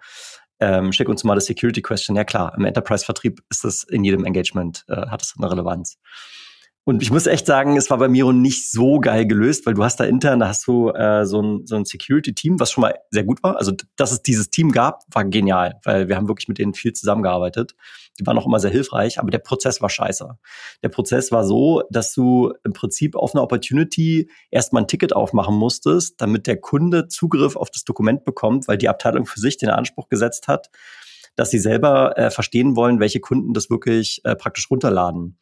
ähm, 0.62 0.94
schick 0.94 1.10
uns 1.10 1.26
mal 1.26 1.36
das 1.36 1.46
Security 1.46 1.82
Questionnaire. 1.82 2.26
Klar, 2.26 2.54
im 2.58 2.64
Enterprise-Vertrieb 2.64 3.42
ist 3.50 3.66
das 3.66 3.84
in 3.84 4.06
jedem 4.06 4.24
Engagement, 4.24 4.86
äh, 4.88 5.08
hat 5.08 5.22
das 5.22 5.34
eine 5.38 5.52
Relevanz. 5.52 5.98
Und 6.86 7.04
ich 7.04 7.12
muss 7.12 7.28
echt 7.28 7.46
sagen, 7.46 7.78
es 7.78 7.90
war 7.90 7.98
bei 8.00 8.08
Miro 8.08 8.32
nicht 8.32 8.72
so 8.72 9.00
geil 9.00 9.28
gelöst, 9.28 9.66
weil 9.66 9.76
du 9.76 9.84
hast 9.84 10.00
da 10.00 10.06
intern, 10.06 10.40
da 10.40 10.48
hast 10.48 10.66
du 10.66 10.90
äh, 10.90 11.26
so 11.26 11.42
ein, 11.42 11.66
so 11.66 11.76
ein 11.76 11.86
Security-Team, 11.86 12.60
was 12.60 12.72
schon 12.72 12.82
mal 12.82 12.96
sehr 13.12 13.24
gut 13.24 13.44
war. 13.44 13.58
Also, 13.58 13.74
dass 13.96 14.12
es 14.12 14.24
dieses 14.24 14.50
Team 14.50 14.72
gab, 14.72 15.04
war 15.14 15.26
genial, 15.26 15.80
weil 15.84 16.08
wir 16.08 16.16
haben 16.16 16.28
wirklich 16.28 16.48
mit 16.48 16.58
denen 16.58 16.74
viel 16.74 16.94
zusammengearbeitet. 16.94 17.76
Die 18.20 18.26
waren 18.26 18.38
auch 18.38 18.46
immer 18.46 18.60
sehr 18.60 18.72
hilfreich, 18.72 19.20
aber 19.20 19.30
der 19.30 19.40
Prozess 19.40 19.82
war 19.82 19.90
scheiße. 19.90 20.38
Der 20.84 20.90
Prozess 20.90 21.32
war 21.32 21.46
so, 21.46 21.84
dass 21.90 22.14
du 22.14 22.54
im 22.64 22.74
Prinzip 22.74 23.16
auf 23.16 23.36
eine 23.36 23.44
Opportunity 23.44 24.30
erstmal 24.50 24.84
ein 24.84 24.88
Ticket 24.88 25.16
aufmachen 25.16 25.56
musstest, 25.56 26.20
damit 26.20 26.48
der 26.48 26.60
Kunde 26.60 27.08
Zugriff 27.08 27.56
auf 27.56 27.70
das 27.70 27.84
Dokument 27.84 28.24
bekommt, 28.24 28.68
weil 28.68 28.78
die 28.78 28.90
Abteilung 28.90 29.26
für 29.26 29.40
sich 29.40 29.58
den 29.58 29.70
Anspruch 29.70 30.10
gesetzt 30.10 30.48
hat, 30.48 30.70
dass 31.36 31.52
sie 31.52 31.60
selber 31.60 32.18
äh, 32.18 32.32
verstehen 32.32 32.76
wollen, 32.76 33.00
welche 33.00 33.20
Kunden 33.20 33.54
das 33.54 33.70
wirklich 33.70 34.22
äh, 34.24 34.36
praktisch 34.36 34.70
runterladen. 34.70 35.38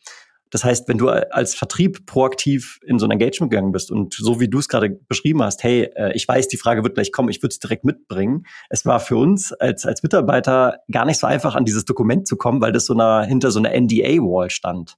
Das 0.52 0.64
heißt, 0.64 0.88
wenn 0.88 0.98
du 0.98 1.10
als 1.10 1.56
Vertrieb 1.56 2.06
proaktiv 2.06 2.80
in 2.86 3.00
so 3.00 3.06
ein 3.06 3.12
Engagement 3.12 3.52
gegangen 3.52 3.72
bist 3.72 3.92
und 3.92 4.14
so 4.14 4.40
wie 4.40 4.48
du 4.48 4.60
es 4.60 4.68
gerade 4.68 4.90
beschrieben 4.90 5.44
hast, 5.44 5.64
hey, 5.64 5.90
äh, 5.96 6.14
ich 6.14 6.28
weiß, 6.28 6.48
die 6.48 6.58
Frage 6.58 6.84
wird 6.84 6.96
gleich 6.96 7.12
kommen, 7.12 7.30
ich 7.30 7.42
würde 7.42 7.54
es 7.54 7.60
direkt 7.60 7.84
mitbringen. 7.84 8.46
Es 8.70 8.86
war 8.86 9.00
für 9.00 9.18
uns 9.18 9.54
als, 9.54 9.86
als 9.86 10.04
Mitarbeiter 10.04 10.80
gar 10.92 11.06
nicht 11.06 11.20
so 11.20 11.28
einfach, 11.28 11.56
an 11.56 11.66
dieses 11.66 11.86
Dokument 11.86 12.28
zu 12.28 12.38
kommen, 12.38 12.62
weil 12.62 12.72
das 12.72 12.86
so 12.86 12.94
einer, 12.94 13.24
hinter 13.24 13.52
so 13.52 13.60
einer 13.60 13.74
NDA-Wall 13.80 14.50
stand. 14.50 14.98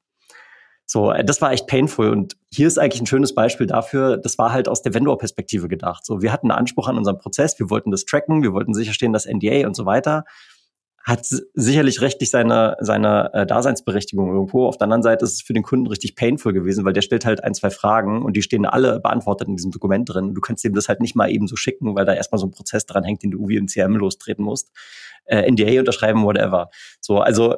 So, 0.85 1.11
äh, 1.11 1.23
das 1.23 1.39
war 1.39 1.51
echt 1.51 1.67
painful. 1.67 2.09
Und 2.09 2.35
hier 2.51 2.67
ist 2.67 2.79
eigentlich 2.79 3.01
ein 3.01 3.05
schönes 3.05 3.35
Beispiel 3.35 3.67
dafür, 3.67 4.17
das 4.17 4.37
war 4.39 4.51
halt 4.51 4.67
aus 4.67 4.81
der 4.81 4.93
Vendor-Perspektive 4.95 5.67
gedacht. 5.67 6.05
So, 6.05 6.21
wir 6.21 6.31
hatten 6.33 6.49
einen 6.49 6.59
Anspruch 6.59 6.87
an 6.87 6.97
unseren 6.97 7.19
Prozess, 7.19 7.59
wir 7.59 7.69
wollten 7.69 7.91
das 7.91 8.05
tracken, 8.05 8.41
wir 8.41 8.53
wollten 8.53 8.73
sicherstellen, 8.73 9.13
dass 9.13 9.27
NDA 9.27 9.67
und 9.67 9.75
so 9.75 9.85
weiter 9.85 10.25
hat 11.09 11.25
sicherlich 11.25 12.01
rechtlich 12.01 12.29
seine, 12.29 12.77
seine 12.79 13.33
äh, 13.33 13.45
Daseinsberechtigung 13.45 14.31
irgendwo. 14.31 14.67
Auf 14.67 14.77
der 14.77 14.85
anderen 14.85 15.03
Seite 15.03 15.25
ist 15.25 15.33
es 15.33 15.41
für 15.41 15.53
den 15.53 15.63
Kunden 15.63 15.87
richtig 15.87 16.15
painful 16.15 16.53
gewesen, 16.53 16.85
weil 16.85 16.93
der 16.93 17.01
stellt 17.01 17.25
halt 17.25 17.43
ein, 17.43 17.53
zwei 17.53 17.71
Fragen 17.71 18.23
und 18.23 18.37
die 18.37 18.41
stehen 18.41 18.65
alle 18.65 18.99
beantwortet 18.99 19.47
in 19.47 19.55
diesem 19.55 19.71
Dokument 19.71 20.07
drin. 20.07 20.33
Du 20.33 20.41
kannst 20.41 20.63
ihm 20.63 20.73
das 20.73 20.87
halt 20.87 21.01
nicht 21.01 21.15
mal 21.15 21.29
eben 21.29 21.47
so 21.47 21.55
schicken, 21.55 21.95
weil 21.95 22.05
da 22.05 22.13
erstmal 22.13 22.39
so 22.39 22.47
ein 22.47 22.51
Prozess 22.51 22.85
dran 22.85 23.03
hängt, 23.03 23.23
den 23.23 23.31
du 23.31 23.47
wie 23.47 23.57
im 23.57 23.67
CRM 23.67 23.95
lostreten 23.95 24.45
musst. 24.45 24.71
Äh, 25.25 25.51
NDA 25.51 25.79
unterschreiben, 25.79 26.23
whatever. 26.23 26.69
So, 27.01 27.19
also 27.19 27.55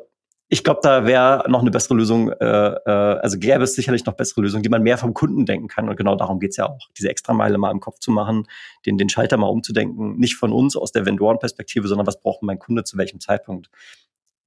ich 0.54 0.66
glaube, 0.66 0.82
da 0.84 1.06
wäre 1.06 1.46
noch 1.48 1.62
eine 1.62 1.72
bessere 1.72 1.94
Lösung, 1.94 2.30
äh, 2.30 2.46
äh, 2.46 2.90
also 2.90 3.40
gäbe 3.40 3.64
es 3.64 3.74
sicherlich 3.74 4.06
noch 4.06 4.16
bessere 4.16 4.42
Lösungen, 4.42 4.64
die 4.64 4.70
man 4.70 4.84
mehr 4.84 4.98
vom 4.98 5.14
Kunden 5.14 5.46
denken 5.46 5.70
kann. 5.70 5.88
Und 5.88 5.96
genau 5.96 6.18
darum 6.18 6.42
geht's 6.42 6.58
ja 6.58 6.68
auch, 6.68 6.90
diese 6.98 7.08
Extrameile 7.10 7.58
mal 7.58 7.72
im 7.72 7.80
Kopf 7.80 8.00
zu 8.00 8.12
machen, 8.12 8.46
den, 8.86 8.98
den 8.98 9.08
Schalter 9.08 9.38
mal 9.38 9.48
umzudenken, 9.48 10.18
nicht 10.18 10.36
von 10.36 10.52
uns 10.52 10.76
aus 10.76 10.92
der 10.92 11.06
Vendorenperspektive, 11.06 11.88
sondern 11.88 12.06
was 12.06 12.20
braucht 12.20 12.44
mein 12.44 12.60
Kunde 12.60 12.84
zu 12.84 12.98
welchem 12.98 13.22
Zeitpunkt. 13.22 13.70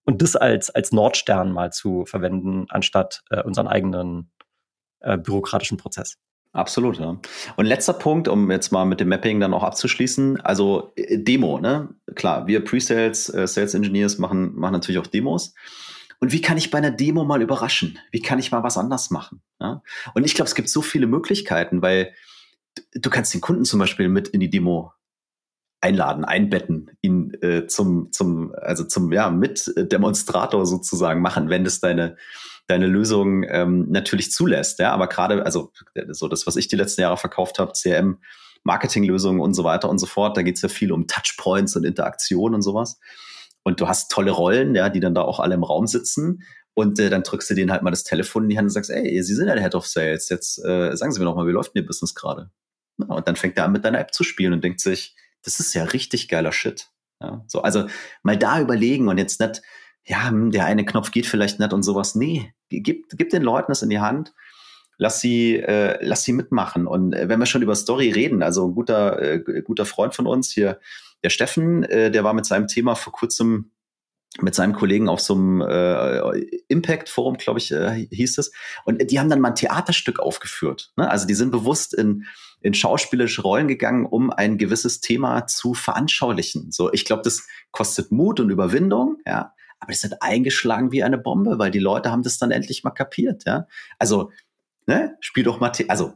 Und 0.04 0.20
das 0.20 0.36
als, 0.36 0.68
als 0.68 0.92
Nordstern 0.92 1.50
mal 1.50 1.72
zu 1.72 2.04
verwenden, 2.04 2.66
anstatt 2.68 3.24
äh, 3.30 3.42
unseren 3.42 3.66
eigenen 3.66 4.30
äh, 5.00 5.16
bürokratischen 5.16 5.78
Prozess. 5.78 6.18
Absolut, 6.52 7.00
ja. 7.00 7.18
Und 7.56 7.64
letzter 7.64 7.94
Punkt, 7.94 8.28
um 8.28 8.50
jetzt 8.50 8.72
mal 8.72 8.84
mit 8.84 9.00
dem 9.00 9.08
Mapping 9.08 9.40
dann 9.40 9.54
auch 9.54 9.64
abzuschließen. 9.64 10.40
Also 10.42 10.92
äh, 10.96 11.16
Demo, 11.16 11.58
ne? 11.58 11.88
Klar, 12.14 12.46
wir 12.46 12.62
Pre-Sales, 12.62 13.32
äh, 13.32 13.46
Sales 13.46 13.72
Engineers 13.72 14.18
machen, 14.18 14.54
machen 14.54 14.74
natürlich 14.74 15.00
auch 15.00 15.06
Demos. 15.06 15.54
Und 16.20 16.32
wie 16.32 16.40
kann 16.40 16.56
ich 16.56 16.70
bei 16.70 16.78
einer 16.78 16.90
Demo 16.90 17.24
mal 17.24 17.42
überraschen? 17.42 17.98
Wie 18.10 18.22
kann 18.22 18.38
ich 18.38 18.50
mal 18.50 18.62
was 18.62 18.78
anders 18.78 19.10
machen? 19.10 19.42
Ja? 19.60 19.82
Und 20.14 20.24
ich 20.24 20.34
glaube, 20.34 20.48
es 20.48 20.54
gibt 20.54 20.68
so 20.68 20.82
viele 20.82 21.06
Möglichkeiten, 21.06 21.82
weil 21.82 22.14
du, 22.94 23.10
kannst 23.10 23.34
den 23.34 23.40
Kunden 23.40 23.64
zum 23.64 23.80
Beispiel 23.80 24.08
mit 24.08 24.28
in 24.28 24.40
die 24.40 24.50
Demo 24.50 24.92
einladen, 25.80 26.24
einbetten, 26.24 26.90
ihn 27.02 27.34
äh, 27.42 27.66
zum, 27.66 28.10
zum, 28.10 28.54
also 28.56 28.84
zum, 28.84 29.12
ja, 29.12 29.30
Mitdemonstrator 29.30 30.64
sozusagen 30.66 31.20
machen, 31.20 31.50
wenn 31.50 31.64
das 31.64 31.80
deine, 31.80 32.16
deine 32.66 32.86
Lösung 32.86 33.44
ähm, 33.46 33.90
natürlich 33.90 34.32
zulässt. 34.32 34.78
Ja, 34.78 34.92
aber 34.92 35.08
gerade, 35.08 35.44
also 35.44 35.72
so 36.08 36.28
das, 36.28 36.46
was 36.46 36.56
ich 36.56 36.68
die 36.68 36.76
letzten 36.76 37.02
Jahre 37.02 37.18
verkauft 37.18 37.58
habe, 37.58 37.72
CRM, 37.72 38.18
Marketinglösungen 38.62 39.42
und 39.42 39.52
so 39.52 39.62
weiter 39.62 39.90
und 39.90 39.98
so 39.98 40.06
fort, 40.06 40.38
da 40.38 40.42
geht 40.42 40.56
es 40.56 40.62
ja 40.62 40.70
viel 40.70 40.90
um 40.90 41.06
Touchpoints 41.06 41.76
und 41.76 41.84
Interaktion 41.84 42.54
und 42.54 42.62
sowas 42.62 42.98
und 43.64 43.80
du 43.80 43.88
hast 43.88 44.10
tolle 44.10 44.30
Rollen, 44.30 44.74
ja, 44.74 44.88
die 44.88 45.00
dann 45.00 45.14
da 45.14 45.22
auch 45.22 45.40
alle 45.40 45.54
im 45.54 45.64
Raum 45.64 45.86
sitzen. 45.86 46.42
Und 46.74 46.98
äh, 46.98 47.10
dann 47.10 47.22
drückst 47.22 47.50
du 47.50 47.54
denen 47.54 47.72
halt 47.72 47.82
mal 47.82 47.90
das 47.90 48.04
Telefon 48.04 48.44
in 48.44 48.48
die 48.50 48.58
Hand 48.58 48.66
und 48.66 48.70
sagst, 48.70 48.90
ey, 48.90 49.22
Sie 49.22 49.34
sind 49.34 49.48
ja 49.48 49.54
der 49.54 49.62
Head 49.62 49.74
of 49.74 49.86
Sales, 49.86 50.28
jetzt 50.28 50.58
äh, 50.64 50.96
sagen 50.96 51.12
Sie 51.12 51.18
mir 51.18 51.24
doch 51.24 51.34
mal, 51.34 51.46
wie 51.46 51.52
läuft 51.52 51.74
denn 51.74 51.82
Ihr 51.82 51.86
Business 51.86 52.14
gerade? 52.14 52.50
Ja, 52.98 53.06
und 53.06 53.26
dann 53.26 53.36
fängt 53.36 53.56
er 53.56 53.64
an, 53.64 53.72
mit 53.72 53.84
deiner 53.84 54.00
App 54.00 54.12
zu 54.12 54.22
spielen 54.22 54.52
und 54.52 54.62
denkt 54.62 54.80
sich, 54.80 55.16
das 55.42 55.60
ist 55.60 55.74
ja 55.74 55.84
richtig 55.84 56.28
geiler 56.28 56.52
Shit. 56.52 56.88
Ja, 57.20 57.44
so, 57.46 57.62
also 57.62 57.86
mal 58.22 58.36
da 58.36 58.60
überlegen 58.60 59.08
und 59.08 59.18
jetzt 59.18 59.40
nicht, 59.40 59.62
ja, 60.04 60.28
hm, 60.28 60.50
der 60.50 60.66
eine 60.66 60.84
Knopf 60.84 61.10
geht 61.10 61.26
vielleicht 61.26 61.58
nicht 61.58 61.72
und 61.72 61.82
sowas. 61.82 62.14
Nee, 62.14 62.52
gib, 62.68 63.08
gib 63.10 63.30
den 63.30 63.42
Leuten 63.42 63.70
das 63.70 63.82
in 63.82 63.90
die 63.90 64.00
Hand 64.00 64.32
lass 64.96 65.20
sie, 65.20 65.56
äh, 65.56 65.98
lass 66.04 66.24
sie 66.24 66.32
mitmachen. 66.32 66.86
Und 66.86 67.14
äh, 67.14 67.28
wenn 67.28 67.38
wir 67.38 67.46
schon 67.46 67.62
über 67.62 67.74
Story 67.74 68.10
reden, 68.10 68.42
also 68.42 68.68
ein 68.68 68.74
guter, 68.74 69.20
äh, 69.20 69.62
guter 69.62 69.86
Freund 69.86 70.14
von 70.14 70.26
uns 70.26 70.50
hier, 70.50 70.78
der 71.24 71.30
Steffen, 71.30 71.82
äh, 71.84 72.12
der 72.12 72.22
war 72.22 72.34
mit 72.34 72.46
seinem 72.46 72.68
Thema 72.68 72.94
vor 72.94 73.12
kurzem 73.12 73.72
mit 74.40 74.54
seinem 74.54 74.72
Kollegen 74.72 75.08
auf 75.08 75.20
so 75.20 75.34
einem 75.34 75.60
äh, 75.60 76.40
Impact 76.66 77.08
Forum, 77.08 77.36
glaube 77.36 77.60
ich, 77.60 77.70
äh, 77.70 78.06
hieß 78.10 78.38
es. 78.38 78.52
Und 78.84 79.10
die 79.10 79.20
haben 79.20 79.30
dann 79.30 79.40
mal 79.40 79.50
ein 79.50 79.54
Theaterstück 79.54 80.18
aufgeführt. 80.18 80.92
Ne? 80.96 81.08
Also 81.08 81.26
die 81.26 81.34
sind 81.34 81.52
bewusst 81.52 81.94
in, 81.94 82.26
in 82.60 82.74
schauspielerische 82.74 83.42
Rollen 83.42 83.68
gegangen, 83.68 84.06
um 84.06 84.30
ein 84.30 84.58
gewisses 84.58 85.00
Thema 85.00 85.46
zu 85.46 85.74
veranschaulichen. 85.74 86.72
So, 86.72 86.92
ich 86.92 87.04
glaube, 87.04 87.22
das 87.22 87.46
kostet 87.70 88.10
Mut 88.10 88.40
und 88.40 88.50
Überwindung, 88.50 89.18
ja. 89.26 89.52
Aber 89.78 89.92
es 89.92 90.02
hat 90.02 90.20
eingeschlagen 90.20 90.92
wie 90.92 91.04
eine 91.04 91.18
Bombe, 91.18 91.58
weil 91.58 91.70
die 91.70 91.78
Leute 91.78 92.10
haben 92.10 92.22
das 92.22 92.38
dann 92.38 92.50
endlich 92.50 92.84
mal 92.84 92.90
kapiert, 92.90 93.44
ja. 93.46 93.66
Also, 93.98 94.32
ne, 94.86 95.16
spiel 95.20 95.44
doch 95.44 95.60
mal, 95.60 95.70
also 95.88 96.14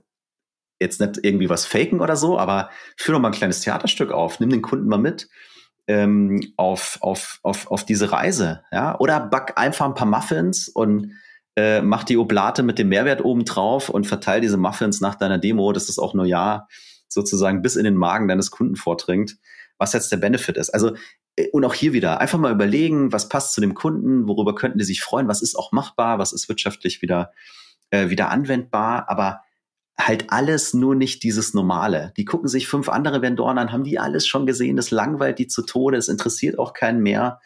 jetzt 0.81 1.01
nicht 1.01 1.21
irgendwie 1.23 1.49
was 1.49 1.67
faken 1.67 2.01
oder 2.01 2.17
so, 2.17 2.39
aber 2.39 2.71
führ 2.97 3.15
doch 3.15 3.21
mal 3.21 3.29
ein 3.29 3.35
kleines 3.35 3.61
Theaterstück 3.61 4.11
auf, 4.13 4.41
nimm 4.41 4.51
den 4.51 4.63
Kunden 4.63 4.89
mal 4.89 4.99
mit 4.99 5.29
ähm, 5.89 6.53
auf, 6.57 6.99
auf, 7.01 7.41
auf, 7.43 7.71
auf 7.71 7.85
diese 7.85 8.13
Reise, 8.13 8.63
ja, 8.71 8.99
oder 8.99 9.21
back 9.21 9.55
einfach 9.57 9.87
ein 9.87 9.95
paar 9.95 10.07
Muffins 10.07 10.69
und 10.69 11.13
äh, 11.57 11.81
mach 11.81 12.05
die 12.05 12.19
Oblate 12.19 12.63
mit 12.63 12.79
dem 12.79 12.91
Mehrwert 12.91 13.25
oben 13.25 13.45
drauf 13.45 13.89
und 13.89 14.07
verteil 14.07 14.41
diese 14.41 14.59
Muffins 14.59 15.01
nach 15.01 15.17
deiner 15.17 15.39
Demo, 15.39 15.73
dass 15.73 15.87
das 15.87 15.99
auch 15.99 16.15
nur 16.15 16.27
ja 16.27 16.69
sozusagen 17.09 17.63
bis 17.63 17.75
in 17.75 17.85
den 17.85 17.97
Magen 17.97 18.29
deines 18.29 18.51
Kunden 18.51 18.77
vordringt, 18.77 19.39
was 19.79 19.95
jetzt 19.95 20.13
der 20.13 20.19
Benefit 20.19 20.59
ist. 20.59 20.71
Also 20.71 20.95
äh, 21.37 21.49
und 21.51 21.65
auch 21.65 21.75
hier 21.75 21.95
wieder 21.95 22.21
einfach 22.21 22.39
mal 22.39 22.53
überlegen, 22.53 23.11
was 23.11 23.31
passt 23.31 23.55
zu 23.55 23.63
dem 23.63 23.75
Kunden, 23.75 24.29
worüber 24.29 24.55
könnten 24.55 24.79
die 24.79 24.85
sich 24.85 25.03
freuen, 25.03 25.27
was 25.27 25.43
ist 25.43 25.57
auch 25.57 25.73
machbar, 25.73 26.19
was 26.19 26.33
ist 26.33 26.49
wirtschaftlich 26.51 27.01
wieder 27.01 27.33
äh, 27.91 28.11
wieder 28.11 28.31
anwendbar, 28.31 29.09
aber 29.09 29.41
halt 30.01 30.27
alles 30.29 30.75
nur 30.75 30.95
nicht 30.95 31.23
dieses 31.25 31.55
Normale. 31.55 32.13
Die 32.17 32.25
gucken 32.25 32.49
sich 32.49 32.69
fünf 32.69 32.89
andere 32.89 33.21
Vendoren 33.21 33.59
an, 33.59 33.73
haben 33.73 33.85
die 33.85 33.99
alles 33.99 34.27
schon 34.27 34.47
gesehen, 34.47 34.77
das 34.77 34.91
langweilt 34.91 35.39
die 35.39 35.49
zu 35.49 35.63
Tode, 35.63 35.97
es 35.97 36.09
interessiert 36.09 36.59
auch 36.59 36.73
keinen 36.73 37.03
mehr. 37.03 37.41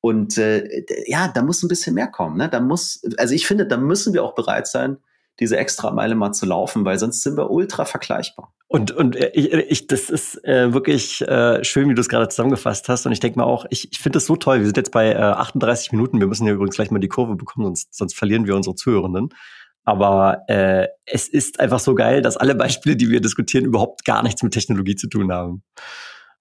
Und 0.00 0.36
äh, 0.36 0.84
ja, 1.06 1.28
da 1.28 1.42
muss 1.42 1.62
ein 1.62 1.68
bisschen 1.68 1.94
mehr 1.94 2.08
kommen. 2.08 2.36
Ne? 2.36 2.48
Da 2.48 2.60
muss, 2.60 3.02
also 3.18 3.34
ich 3.34 3.46
finde, 3.46 3.66
da 3.66 3.76
müssen 3.76 4.12
wir 4.12 4.24
auch 4.24 4.34
bereit 4.34 4.66
sein, 4.66 4.98
diese 5.38 5.56
extra 5.56 5.90
Meile 5.90 6.14
mal 6.14 6.32
zu 6.32 6.46
laufen, 6.46 6.84
weil 6.84 6.98
sonst 6.98 7.22
sind 7.22 7.36
wir 7.36 7.50
ultra 7.50 7.84
vergleichbar. 7.84 8.52
Und, 8.68 8.90
und 8.92 9.14
äh, 9.16 9.30
ich, 9.34 9.52
ich, 9.52 9.86
das 9.86 10.10
ist 10.10 10.44
äh, 10.44 10.72
wirklich 10.72 11.22
äh, 11.22 11.62
schön, 11.62 11.88
wie 11.88 11.94
du 11.94 12.00
es 12.00 12.08
gerade 12.08 12.28
zusammengefasst 12.28 12.88
hast. 12.88 13.06
Und 13.06 13.12
ich 13.12 13.20
denke 13.20 13.38
mal 13.38 13.44
auch, 13.44 13.66
ich, 13.70 13.92
ich 13.92 13.98
finde 13.98 14.18
es 14.18 14.26
so 14.26 14.36
toll. 14.36 14.58
Wir 14.58 14.66
sind 14.66 14.76
jetzt 14.76 14.92
bei 14.92 15.12
äh, 15.12 15.16
38 15.16 15.92
Minuten. 15.92 16.18
Wir 16.18 16.26
müssen 16.26 16.46
ja 16.46 16.52
übrigens 16.52 16.74
gleich 16.74 16.90
mal 16.90 16.98
die 16.98 17.08
Kurve 17.08 17.36
bekommen, 17.36 17.66
sonst, 17.66 17.94
sonst 17.94 18.16
verlieren 18.16 18.46
wir 18.46 18.56
unsere 18.56 18.74
Zuhörenden. 18.74 19.28
Aber 19.86 20.42
äh, 20.48 20.88
es 21.06 21.28
ist 21.28 21.60
einfach 21.60 21.78
so 21.78 21.94
geil, 21.94 22.20
dass 22.20 22.36
alle 22.36 22.56
Beispiele, 22.56 22.96
die 22.96 23.08
wir 23.08 23.20
diskutieren, 23.20 23.64
überhaupt 23.64 24.04
gar 24.04 24.22
nichts 24.22 24.42
mit 24.42 24.52
Technologie 24.52 24.96
zu 24.96 25.08
tun 25.08 25.32
haben. 25.32 25.62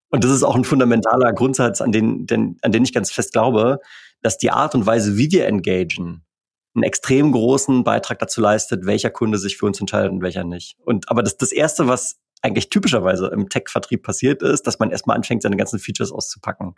Und 0.09 0.23
das 0.23 0.31
ist 0.31 0.43
auch 0.43 0.55
ein 0.55 0.63
fundamentaler 0.63 1.31
Grundsatz, 1.31 1.79
an 1.79 1.91
den, 1.91 2.25
den, 2.25 2.57
an 2.63 2.71
den 2.71 2.83
ich 2.83 2.93
ganz 2.93 3.11
fest 3.11 3.33
glaube, 3.33 3.79
dass 4.21 4.39
die 4.39 4.49
Art 4.49 4.73
und 4.73 4.85
Weise, 4.87 5.17
wie 5.17 5.31
wir 5.31 5.45
engagen, 5.45 6.25
einen 6.73 6.83
extrem 6.83 7.31
großen 7.31 7.83
Beitrag 7.83 8.17
dazu 8.19 8.41
leistet, 8.41 8.85
welcher 8.85 9.11
Kunde 9.11 9.37
sich 9.37 9.57
für 9.57 9.67
uns 9.67 9.79
entscheidet 9.79 10.11
und 10.11 10.21
welcher 10.21 10.43
nicht. 10.43 10.77
Und 10.83 11.09
aber 11.09 11.21
das, 11.21 11.37
das 11.37 11.51
erste, 11.51 11.87
was 11.87 12.17
eigentlich 12.41 12.69
typischerweise 12.69 13.27
im 13.27 13.49
Tech-Vertrieb 13.49 14.03
passiert 14.03 14.41
ist, 14.41 14.67
dass 14.67 14.79
man 14.79 14.91
erstmal 14.91 15.17
anfängt, 15.17 15.41
seine 15.41 15.57
ganzen 15.57 15.79
Features 15.79 16.11
auszupacken. 16.11 16.75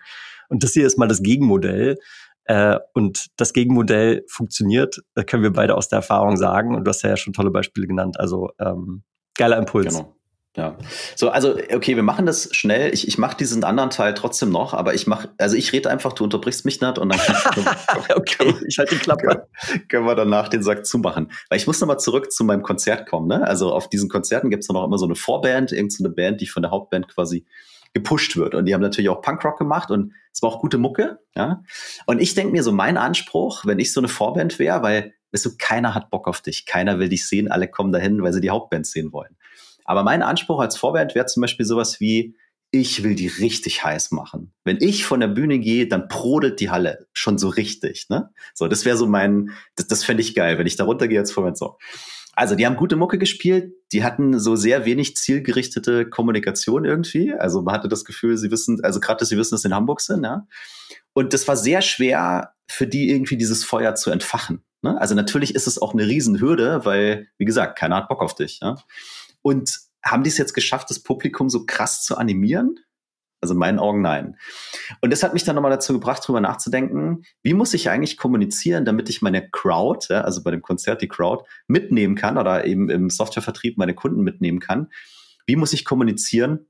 Und 0.49 0.63
das 0.63 0.73
hier 0.73 0.85
ist 0.85 0.97
mal 0.97 1.07
das 1.07 1.23
Gegenmodell, 1.23 1.97
äh, 2.47 2.79
und 2.93 3.27
das 3.35 3.53
Gegenmodell 3.53 4.23
funktioniert, 4.27 5.01
das 5.15 5.25
können 5.25 5.43
wir 5.43 5.51
beide 5.51 5.75
aus 5.75 5.89
der 5.89 5.97
Erfahrung 5.97 6.37
sagen. 6.37 6.75
Und 6.75 6.85
du 6.85 6.89
hast 6.89 7.03
ja 7.03 7.17
schon 7.17 7.33
tolle 7.33 7.51
Beispiele 7.51 7.87
genannt. 7.87 8.19
Also 8.19 8.51
ähm, 8.59 9.03
geiler 9.35 9.57
Impuls. 9.57 9.95
Genau. 9.95 10.13
Ja. 10.55 10.75
So, 11.15 11.29
also, 11.29 11.55
okay, 11.71 11.95
wir 11.95 12.03
machen 12.03 12.25
das 12.25 12.49
schnell. 12.51 12.91
Ich, 12.91 13.07
ich 13.07 13.19
mache 13.19 13.37
diesen 13.37 13.63
anderen 13.63 13.91
Teil 13.91 14.15
trotzdem 14.15 14.49
noch, 14.49 14.73
aber 14.73 14.95
ich 14.95 15.05
mache, 15.05 15.29
also 15.37 15.55
ich 15.55 15.71
rede 15.71 15.87
einfach, 15.87 16.13
du 16.13 16.23
unterbrichst 16.23 16.65
mich 16.65 16.81
nicht 16.81 16.97
und 16.97 17.09
dann 17.09 17.19
okay, 18.15 18.55
ich 18.67 18.79
halte 18.79 18.95
die 18.95 19.01
Klappe. 19.01 19.47
Können, 19.87 20.05
wir 20.05 20.15
danach 20.15 20.47
den 20.47 20.63
Sack 20.63 20.87
zumachen. 20.87 21.31
Weil 21.49 21.59
ich 21.59 21.67
muss 21.67 21.79
nochmal 21.79 21.99
zurück 21.99 22.31
zu 22.31 22.43
meinem 22.43 22.63
Konzert 22.63 23.07
kommen. 23.07 23.27
Ne? 23.27 23.45
Also 23.45 23.71
auf 23.71 23.87
diesen 23.87 24.09
Konzerten 24.09 24.49
gibt 24.49 24.63
es 24.63 24.69
noch 24.69 24.83
immer 24.83 24.97
so 24.97 25.05
eine 25.05 25.15
Vorband, 25.15 25.73
irgendeine 25.73 26.09
so 26.09 26.15
Band, 26.15 26.41
die 26.41 26.47
von 26.47 26.63
der 26.63 26.71
Hauptband 26.71 27.07
quasi 27.07 27.45
gepusht 27.93 28.37
wird. 28.37 28.55
Und 28.55 28.65
die 28.65 28.73
haben 28.73 28.81
natürlich 28.81 29.09
auch 29.09 29.21
Punkrock 29.21 29.57
gemacht 29.57 29.91
und 29.91 30.13
es 30.33 30.41
war 30.41 30.49
auch 30.49 30.59
gute 30.59 30.77
Mucke. 30.77 31.19
Ja? 31.35 31.63
Und 32.05 32.21
ich 32.21 32.35
denke 32.35 32.51
mir 32.51 32.63
so, 32.63 32.71
mein 32.71 32.97
Anspruch, 32.97 33.65
wenn 33.65 33.79
ich 33.79 33.93
so 33.93 33.99
eine 33.99 34.07
Vorband 34.07 34.59
wäre, 34.59 34.81
weil, 34.81 35.13
weißt 35.31 35.45
du, 35.45 35.51
keiner 35.57 35.95
hat 35.95 36.09
Bock 36.09 36.27
auf 36.27 36.41
dich, 36.41 36.65
keiner 36.65 36.99
will 36.99 37.09
dich 37.09 37.27
sehen, 37.27 37.49
alle 37.49 37.67
kommen 37.67 37.91
dahin, 37.91 38.21
weil 38.21 38.33
sie 38.33 38.41
die 38.41 38.49
Hauptband 38.49 38.85
sehen 38.85 39.11
wollen. 39.11 39.35
Aber 39.85 40.03
mein 40.03 40.21
Anspruch 40.21 40.59
als 40.59 40.77
Vorband 40.77 41.15
wäre 41.15 41.25
zum 41.25 41.41
Beispiel 41.41 41.65
sowas 41.65 41.99
wie, 41.99 42.35
ich 42.71 43.03
will 43.03 43.15
die 43.15 43.27
richtig 43.27 43.83
heiß 43.83 44.11
machen. 44.11 44.53
Wenn 44.65 44.77
ich 44.81 45.05
von 45.05 45.21
der 45.21 45.29
Bühne 45.29 45.59
gehe, 45.59 45.87
dann 45.87 46.09
brodelt 46.09 46.59
die 46.59 46.69
Halle 46.69 47.07
schon 47.13 47.37
so 47.37 47.47
richtig. 47.47 48.07
Ne? 48.09 48.29
So, 48.53 48.67
das 48.67 48.83
wäre 48.83 48.97
so 48.97 49.07
mein, 49.07 49.51
das, 49.75 49.87
das 49.87 50.03
fände 50.03 50.21
ich 50.21 50.35
geil, 50.35 50.57
wenn 50.57 50.67
ich 50.67 50.75
da 50.75 50.83
runtergehe 50.83 51.19
als 51.19 51.31
Vorband 51.31 51.57
so. 51.57 51.77
Also, 52.37 52.53
die 52.53 52.67
haben 52.67 52.75
gute 52.75 52.95
Mucke 52.95 53.17
gespielt. 53.17 53.73
Die 53.91 54.03
hatten 54.03 54.39
so 54.39 54.55
sehr 54.55 54.85
wenig 54.85 55.17
zielgerichtete 55.17 56.07
Kommunikation 56.07 56.85
irgendwie. 56.85 57.33
Also, 57.33 57.63
man 57.63 57.73
hatte 57.73 57.87
das 57.87 58.05
Gefühl, 58.05 58.37
sie 58.37 58.51
wissen, 58.51 58.83
also 58.83 58.99
gerade, 58.99 59.19
dass 59.19 59.29
sie 59.29 59.37
wissen, 59.37 59.55
dass 59.55 59.63
sie 59.63 59.69
in 59.69 59.73
Hamburg 59.73 60.01
sind, 60.01 60.23
ja. 60.23 60.45
Und 61.13 61.33
das 61.33 61.47
war 61.47 61.57
sehr 61.57 61.81
schwer 61.81 62.53
für 62.69 62.85
die 62.85 63.09
irgendwie 63.09 63.37
dieses 63.37 63.63
Feuer 63.63 63.95
zu 63.95 64.11
entfachen. 64.11 64.63
Ne? 64.83 64.99
Also 65.01 65.15
natürlich 65.15 65.55
ist 65.55 65.65
es 65.65 65.81
auch 65.81 65.93
eine 65.93 66.05
Riesenhürde, 66.05 66.85
weil, 66.85 67.27
wie 67.39 67.45
gesagt, 67.45 67.77
keiner 67.79 67.95
hat 67.95 68.09
Bock 68.09 68.21
auf 68.21 68.35
dich. 68.35 68.59
Ja? 68.61 68.75
Und 69.41 69.79
haben 70.05 70.23
die 70.23 70.29
es 70.29 70.37
jetzt 70.37 70.53
geschafft, 70.53 70.89
das 70.91 70.99
Publikum 70.99 71.49
so 71.49 71.65
krass 71.65 72.03
zu 72.03 72.17
animieren? 72.17 72.75
Also 73.39 73.53
in 73.53 73.59
meinen 73.59 73.77
Augen 73.79 74.01
nein. 74.01 74.37
Und 75.01 75.11
das 75.11 75.21
hat 75.21 75.33
mich 75.33 75.43
dann 75.43 75.55
nochmal 75.55 75.71
dazu 75.71 75.93
gebracht, 75.93 76.23
darüber 76.23 76.41
nachzudenken, 76.41 77.23
wie 77.43 77.53
muss 77.53 77.73
ich 77.73 77.89
eigentlich 77.89 78.17
kommunizieren, 78.17 78.83
damit 78.83 79.09
ich 79.09 79.21
meine 79.21 79.47
Crowd, 79.49 80.11
also 80.13 80.41
bei 80.43 80.51
dem 80.51 80.61
Konzert 80.61 81.01
die 81.01 81.07
Crowd, 81.07 81.43
mitnehmen 81.67 82.15
kann 82.15 82.37
oder 82.37 82.65
eben 82.65 82.89
im 82.89 83.09
Softwarevertrieb 83.09 83.77
meine 83.77 83.93
Kunden 83.93 84.23
mitnehmen 84.23 84.59
kann. 84.59 84.89
Wie 85.45 85.55
muss 85.55 85.73
ich 85.73 85.85
kommunizieren, 85.85 86.67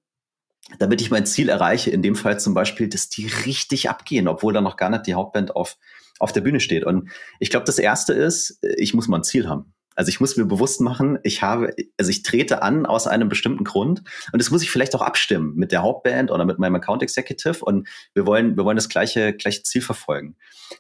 damit 0.80 1.02
ich 1.02 1.12
mein 1.12 1.26
Ziel 1.26 1.50
erreiche, 1.50 1.92
in 1.92 2.02
dem 2.02 2.16
Fall 2.16 2.40
zum 2.40 2.54
Beispiel, 2.54 2.90
dass 2.90 3.10
die 3.10 3.28
richtig 3.46 3.90
abgehen, 3.90 4.28
obwohl 4.28 4.54
da 4.54 4.62
noch 4.62 4.76
gar 4.76 4.90
nicht 4.90 5.08
die 5.08 5.14
Hauptband 5.14 5.56
auf, 5.56 5.78
auf 6.20 6.34
der 6.34 6.42
Bühne 6.42 6.60
steht. 6.60 6.84
Und 6.84 7.10
ich 7.40 7.50
glaube, 7.50 7.66
das 7.66 7.80
Erste 7.80 8.14
ist, 8.14 8.60
ich 8.62 8.94
muss 8.94 9.08
mal 9.08 9.20
ein 9.20 9.24
Ziel 9.24 9.48
haben. 9.48 9.74
Also 9.98 10.10
ich 10.10 10.20
muss 10.20 10.38
mir 10.38 10.46
bewusst 10.46 10.80
machen, 10.80 11.18
ich 11.24 11.42
habe, 11.42 11.74
also 11.98 12.12
ich 12.12 12.22
trete 12.22 12.62
an 12.62 12.86
aus 12.86 13.08
einem 13.08 13.30
bestimmten 13.30 13.64
Grund 13.64 14.04
und 14.32 14.40
das 14.40 14.52
muss 14.52 14.62
ich 14.62 14.70
vielleicht 14.70 14.94
auch 14.94 15.02
abstimmen 15.02 15.56
mit 15.56 15.72
der 15.72 15.82
Hauptband 15.82 16.30
oder 16.30 16.46
mit 16.46 16.60
meinem 16.60 16.76
Account 16.76 17.02
Executive 17.02 17.66
und 17.66 17.88
wir 18.14 18.28
wollen, 18.28 18.56
wir 18.58 18.64
wollen 18.64 18.78
das 18.78 18.90
gleiche, 18.90 19.34
gleiche 19.34 19.64
Ziel 19.64 19.82
verfolgen. 19.82 20.36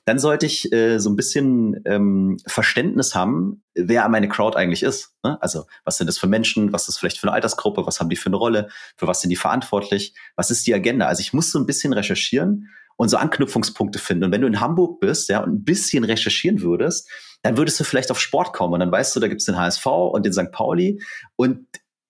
Dann 0.05 0.20
sollte 0.20 0.45
ich 0.45 0.72
äh, 0.72 0.99
so 0.99 1.09
ein 1.09 1.15
bisschen 1.15 1.82
ähm, 1.86 2.38
Verständnis 2.45 3.15
haben, 3.15 3.63
wer 3.74 4.07
meine 4.07 4.30
Crowd 4.30 4.55
eigentlich 4.55 4.84
ist. 4.84 5.15
Ne? 5.24 5.41
Also 5.41 5.65
was 5.84 5.97
sind 5.97 6.05
das 6.05 6.20
für 6.20 6.28
Menschen, 6.28 6.72
was 6.72 6.88
ist 6.88 6.99
vielleicht 6.99 7.18
für 7.18 7.28
eine 7.28 7.34
Altersgruppe, 7.34 7.88
was 7.88 7.99
haben 7.99 8.09
die 8.09 8.18
für 8.18 8.28
eine 8.28 8.38
Rolle, 8.38 8.70
für 8.97 9.07
was 9.07 9.22
sind 9.22 9.32
die 9.32 9.36
verantwortlich, 9.36 10.13
was 10.36 10.51
ist 10.51 10.68
die 10.68 10.76
Agenda. 10.76 11.07
Also 11.07 11.22
ich 11.22 11.34
muss 11.34 11.51
so 11.51 11.57
ein 11.57 11.65
bisschen 11.65 11.91
recherchieren 11.91 12.70
und 12.97 13.09
so 13.09 13.18
Anknüpfungspunkte 13.18 13.97
finden. 13.97 14.26
Und 14.26 14.32
wenn 14.32 14.41
du 14.41 14.47
in 14.47 14.59
Hamburg 14.59 14.99
bist, 14.99 15.30
ja, 15.30 15.43
und 15.43 15.53
ein 15.53 15.63
bisschen 15.63 16.03
recherchieren 16.03 16.61
würdest, 16.61 17.09
dann 17.43 17.57
würdest 17.57 17.79
du 17.79 17.83
vielleicht 17.83 18.11
auf 18.11 18.19
Sport 18.19 18.53
kommen 18.53 18.73
und 18.73 18.79
dann 18.79 18.91
weißt 18.91 19.15
du, 19.15 19.19
da 19.19 19.27
gibt's 19.27 19.45
den 19.45 19.57
HSV 19.57 19.85
und 19.85 20.25
den 20.25 20.33
St. 20.33 20.51
Pauli 20.51 21.01
und 21.35 21.65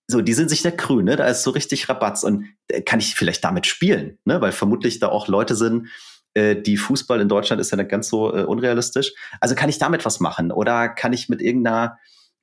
so, 0.09 0.21
die 0.21 0.33
sind 0.33 0.49
sich 0.49 0.63
nicht 0.63 0.77
grün, 0.77 1.03
ne? 1.03 1.17
Da 1.17 1.25
ist 1.25 1.43
so 1.43 1.51
richtig 1.51 1.89
Rabatz 1.89 2.23
und 2.23 2.45
äh, 2.69 2.81
kann 2.81 2.99
ich 2.99 3.15
vielleicht 3.15 3.43
damit 3.43 3.67
spielen, 3.67 4.19
ne? 4.23 4.39
Weil 4.39 4.53
vermutlich 4.53 4.99
da 4.99 5.09
auch 5.09 5.27
Leute 5.27 5.55
sind, 5.55 5.89
äh, 6.33 6.55
die 6.55 6.77
Fußball 6.77 7.19
in 7.19 7.27
Deutschland 7.27 7.59
ist 7.59 7.71
ja 7.71 7.77
nicht 7.77 7.89
ganz 7.89 8.07
so 8.07 8.33
äh, 8.33 8.43
unrealistisch. 8.43 9.13
Also 9.41 9.53
kann 9.55 9.69
ich 9.69 9.79
damit 9.79 10.05
was 10.05 10.19
machen 10.21 10.51
oder 10.51 10.87
kann 10.87 11.11
ich 11.11 11.27
mit 11.27 11.41
irgendeiner 11.41 11.97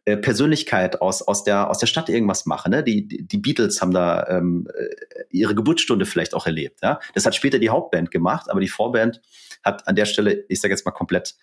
äh, 0.04 0.18
Persönlichkeit 0.18 1.00
aus, 1.00 1.22
aus, 1.22 1.44
der, 1.44 1.70
aus 1.70 1.78
der 1.78 1.86
Stadt 1.86 2.10
irgendwas 2.10 2.44
machen. 2.44 2.72
Ne? 2.72 2.82
Die, 2.82 3.06
die 3.06 3.38
Beatles 3.38 3.80
haben 3.80 3.92
da 3.92 4.26
ähm, 4.28 4.68
äh, 4.76 5.24
ihre 5.30 5.54
Geburtsstunde 5.54 6.04
vielleicht 6.04 6.34
auch 6.34 6.44
erlebt. 6.44 6.80
Ja? 6.82 7.00
Das 7.14 7.24
hat 7.24 7.34
später 7.34 7.58
die 7.58 7.70
Hauptband 7.70 8.10
gemacht, 8.10 8.50
aber 8.50 8.60
die 8.60 8.68
Vorband 8.68 9.22
hat 9.62 9.88
an 9.88 9.96
der 9.96 10.04
Stelle, 10.04 10.44
ich 10.48 10.60
sage 10.60 10.74
jetzt 10.74 10.84
mal, 10.84 10.92
komplett, 10.92 11.36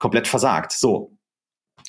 komplett 0.00 0.26
versagt. 0.26 0.72
So, 0.72 1.16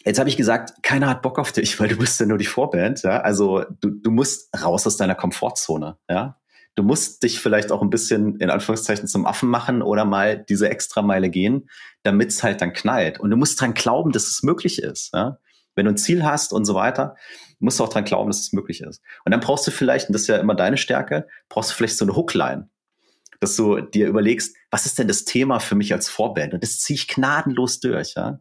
Jetzt 0.06 0.20
habe 0.20 0.30
ich 0.30 0.38
gesagt, 0.38 0.82
keiner 0.84 1.10
hat 1.10 1.22
Bock 1.22 1.38
auf 1.38 1.52
dich, 1.52 1.80
weil 1.80 1.90
du 1.90 1.98
bist 1.98 2.20
ja 2.20 2.26
nur 2.26 2.38
die 2.38 2.46
Vorband. 2.46 3.04
Ja? 3.04 3.22
Also 3.22 3.66
du, 3.82 3.90
du 3.90 4.12
musst 4.12 4.50
raus 4.64 4.88
aus 4.88 4.98
deiner 4.98 5.16
Komfortzone. 5.16 5.98
Ja? 6.10 6.38
Du 6.76 6.84
musst 6.84 7.24
dich 7.24 7.40
vielleicht 7.40 7.72
auch 7.72 7.82
ein 7.82 7.90
bisschen 7.90 8.38
in 8.38 8.50
Anführungszeichen 8.50 9.08
zum 9.08 9.26
Affen 9.26 9.50
machen 9.50 9.82
oder 9.82 10.06
mal 10.06 10.38
diese 10.38 10.70
Extrameile 10.70 11.30
gehen, 11.30 11.70
damit 12.04 12.30
es 12.30 12.44
halt 12.44 12.62
dann 12.62 12.74
knallt. 12.74 13.20
Und 13.20 13.30
du 13.30 13.38
musst 13.38 13.60
dran 13.60 13.74
glauben, 13.74 14.12
dass 14.12 14.28
es 14.28 14.44
möglich 14.44 14.82
ist. 14.82 15.14
Ja? 15.14 15.38
Wenn 15.76 15.86
du 15.86 15.92
ein 15.92 15.98
Ziel 15.98 16.24
hast 16.24 16.54
und 16.54 16.66
so 16.66 16.76
weiter, 16.76 17.16
musst 17.60 17.80
du 17.80 17.84
auch 17.84 17.90
dran 17.90 18.06
glauben, 18.06 18.30
dass 18.30 18.40
es 18.40 18.54
möglich 18.54 18.82
ist. 18.82 19.02
Und 19.26 19.32
dann 19.32 19.42
brauchst 19.42 19.68
du 19.68 19.72
vielleicht, 19.72 20.08
und 20.08 20.14
das 20.14 20.24
ist 20.24 20.28
ja 20.28 20.38
immer 20.38 20.56
deine 20.56 20.78
Stärke, 20.78 21.28
brauchst 21.50 21.72
du 21.72 21.76
vielleicht 21.76 21.98
so 21.98 22.06
eine 22.06 22.16
Hookline. 22.16 22.70
Dass 23.42 23.58
du 23.58 23.82
dir 23.82 24.08
überlegst, 24.08 24.56
was 24.70 24.86
ist 24.86 24.98
denn 24.98 25.10
das 25.10 25.26
Thema 25.26 25.60
für 25.60 25.76
mich 25.76 25.92
als 25.92 26.08
Vorband? 26.08 26.54
Und 26.54 26.64
das 26.64 26.80
ziehe 26.80 26.96
ich 26.96 27.10
gnadenlos 27.10 27.82
durch, 27.82 28.14
ja. 28.16 28.40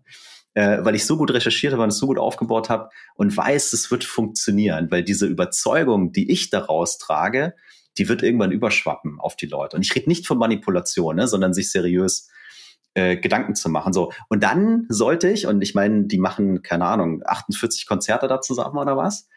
Äh, 0.55 0.79
weil 0.85 0.95
ich 0.95 1.07
so 1.07 1.17
gut 1.17 1.33
recherchiert 1.33 1.73
habe 1.73 1.83
und 1.85 1.91
es 1.91 1.99
so 1.99 2.07
gut 2.07 2.19
aufgebaut 2.19 2.71
habe 2.71 2.91
und 3.15 3.37
weiß, 3.37 3.73
es 3.73 3.91
wird 3.91 4.05
funktionieren, 4.05 4.91
weil 4.91 5.05
diese 5.05 5.27
Überzeugung, 5.27 6.13
die 6.13 6.31
ich 6.31 6.51
daraus 6.51 6.99
trage, 6.99 7.55
die 7.99 8.09
wird 8.09 8.23
irgendwann 8.23 8.53
überschwappen 8.53 9.19
auf 9.21 9.37
die 9.37 9.47
Leute. 9.47 9.77
Und 9.77 9.83
ich 9.83 9.95
rede 9.95 10.09
nicht 10.09 10.27
von 10.27 10.39
Manipulation, 10.39 11.17
ne, 11.17 11.29
sondern 11.29 11.55
sich 11.55 11.71
seriös 11.71 12.29
äh, 12.95 13.17
Gedanken 13.17 13.55
zu 13.55 13.69
machen. 13.69 13.93
So. 13.93 14.13
Und 14.29 14.43
dann 14.43 14.87
sollte 14.89 15.31
ich, 15.31 15.47
und 15.47 15.63
ich 15.63 15.75
meine, 15.75 16.07
die 16.07 16.19
machen, 16.19 16.63
keine 16.63 16.87
Ahnung, 16.87 17.23
48 17.25 17.87
Konzerte 17.87 18.27
da 18.27 18.41
zusammen 18.41 18.79
oder 18.79 18.97
was, 18.97 19.29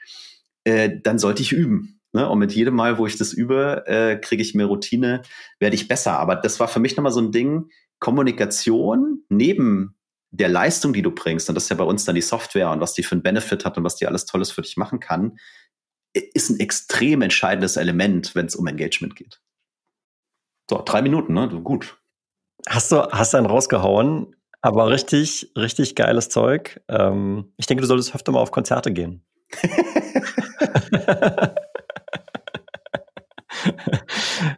äh, 0.64 0.90
dann 1.02 1.20
sollte 1.20 1.42
ich 1.42 1.52
üben. 1.52 2.00
Ne? 2.14 2.30
Und 2.30 2.40
mit 2.40 2.54
jedem 2.54 2.76
Mal, 2.76 2.98
wo 2.98 3.08
ich 3.08 3.18
das 3.18 3.34
übe, 3.34 3.84
äh, 3.88 4.18
kriege 4.18 4.42
ich 4.42 4.54
mehr 4.54 4.68
Routine, 4.68 5.24
werde 5.60 5.76
ich 5.76 5.88
besser. 5.88 6.20
Aber 6.20 6.36
das 6.36 6.60
war 6.60 6.68
für 6.68 6.80
mich 6.80 6.96
nochmal 6.96 7.12
so 7.12 7.20
ein 7.20 7.32
Ding, 7.32 7.70
Kommunikation 8.00 9.24
neben 9.30 9.96
der 10.30 10.50
Leistung, 10.50 10.94
die 10.94 11.02
du 11.02 11.12
bringst, 11.12 11.48
und 11.50 11.56
das 11.56 11.66
ist 11.66 11.70
ja 11.70 11.76
bei 11.76 11.84
uns 11.84 12.06
dann 12.06 12.16
die 12.16 12.22
Software 12.22 12.72
und 12.72 12.80
was 12.82 12.94
die 12.94 13.04
für 13.04 13.14
einen 13.14 13.22
Benefit 13.24 13.66
hat 13.66 13.78
und 13.78 13.84
was 13.84 13.96
die 13.96 14.08
alles 14.08 14.26
Tolles 14.26 14.52
für 14.52 14.64
dich 14.64 14.78
machen 14.78 15.00
kann, 15.00 15.38
ist 16.14 16.50
ein 16.50 16.60
extrem 16.60 17.22
entscheidendes 17.22 17.78
Element, 17.78 18.34
wenn 18.36 18.48
es 18.48 18.56
um 18.56 18.66
Engagement 18.68 19.16
geht. 19.16 19.42
So, 20.70 20.82
drei 20.84 21.02
Minuten, 21.02 21.34
ne? 21.34 21.50
Gut. 21.64 22.00
Hast 22.68 22.92
du, 22.92 23.04
hast 23.12 23.36
einen 23.36 23.46
rausgehauen, 23.46 24.36
aber 24.62 24.90
richtig, 24.90 25.52
richtig 25.56 25.96
geiles 25.96 26.30
Zeug. 26.30 26.82
Ähm, 26.88 27.54
ich 27.58 27.68
denke, 27.68 27.82
du 27.82 27.88
solltest 27.88 28.16
öfter 28.16 28.32
mal 28.32 28.40
auf 28.40 28.52
Konzerte 28.52 28.92
gehen. 28.92 29.26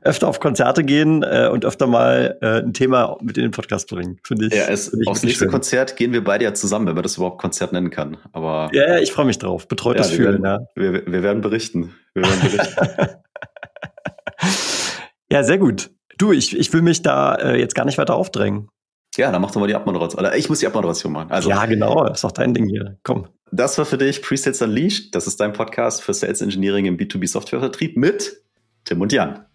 öfter 0.01 0.27
auf 0.27 0.39
Konzerte 0.39 0.83
gehen 0.83 1.23
äh, 1.23 1.49
und 1.51 1.65
öfter 1.65 1.87
mal 1.87 2.37
äh, 2.41 2.61
ein 2.61 2.73
Thema 2.73 3.17
mit 3.21 3.37
in 3.37 3.43
den 3.43 3.51
Podcast 3.51 3.89
bringen, 3.89 4.19
finde 4.23 4.47
ich. 4.47 4.53
Ja, 4.53 4.67
es, 4.67 4.93
ich 4.93 5.07
aufs 5.07 5.23
nächste 5.23 5.45
schön. 5.45 5.51
Konzert 5.51 5.95
gehen 5.95 6.13
wir 6.13 6.23
beide 6.23 6.45
ja 6.45 6.53
zusammen, 6.53 6.87
wenn 6.87 6.95
man 6.95 7.03
das 7.03 7.17
überhaupt 7.17 7.39
Konzert 7.39 7.73
nennen 7.73 7.89
kann. 7.89 8.17
Aber 8.31 8.69
ja, 8.73 8.99
ich 8.99 9.11
freue 9.11 9.25
mich 9.25 9.39
drauf. 9.39 9.67
Betreutes 9.67 10.11
ja, 10.11 10.15
Fühlen. 10.15 10.43
Werden, 10.43 10.67
ja. 10.75 10.81
wir, 10.81 11.05
wir 11.05 11.23
werden 11.23 11.41
berichten. 11.41 11.93
Wir 12.13 12.23
werden 12.23 12.41
berichten. 12.41 12.85
ja, 15.31 15.43
sehr 15.43 15.57
gut. 15.57 15.91
Du, 16.17 16.31
ich, 16.31 16.57
ich 16.57 16.71
will 16.73 16.81
mich 16.81 17.01
da 17.01 17.35
äh, 17.35 17.59
jetzt 17.59 17.75
gar 17.75 17.85
nicht 17.85 17.97
weiter 17.97 18.15
aufdrängen. 18.15 18.69
Ja, 19.17 19.31
dann 19.31 19.41
mach 19.41 19.51
doch 19.51 19.59
mal 19.59 19.67
die 19.67 19.75
Abmoderation. 19.75 20.19
Oder 20.19 20.35
ich 20.35 20.49
muss 20.49 20.59
die 20.59 20.67
Abmoderation 20.67 21.11
machen. 21.11 21.31
Also, 21.31 21.49
ja, 21.49 21.65
genau. 21.65 22.05
Das 22.05 22.17
ist 22.17 22.23
doch 22.23 22.31
dein 22.31 22.53
Ding 22.53 22.67
hier. 22.67 22.97
Komm. 23.03 23.27
Das 23.51 23.77
war 23.77 23.85
für 23.85 23.97
dich 23.97 24.21
Presets 24.21 24.61
Unleashed. 24.61 25.15
Das 25.15 25.27
ist 25.27 25.39
dein 25.39 25.53
Podcast 25.53 26.01
für 26.01 26.13
Sales 26.13 26.41
Engineering 26.41 26.85
im 26.85 26.97
B2B 26.97 27.27
Softwarevertrieb 27.27 27.95
mit 27.95 28.41
Tim 28.85 29.01
und 29.01 29.11
Jan. 29.11 29.45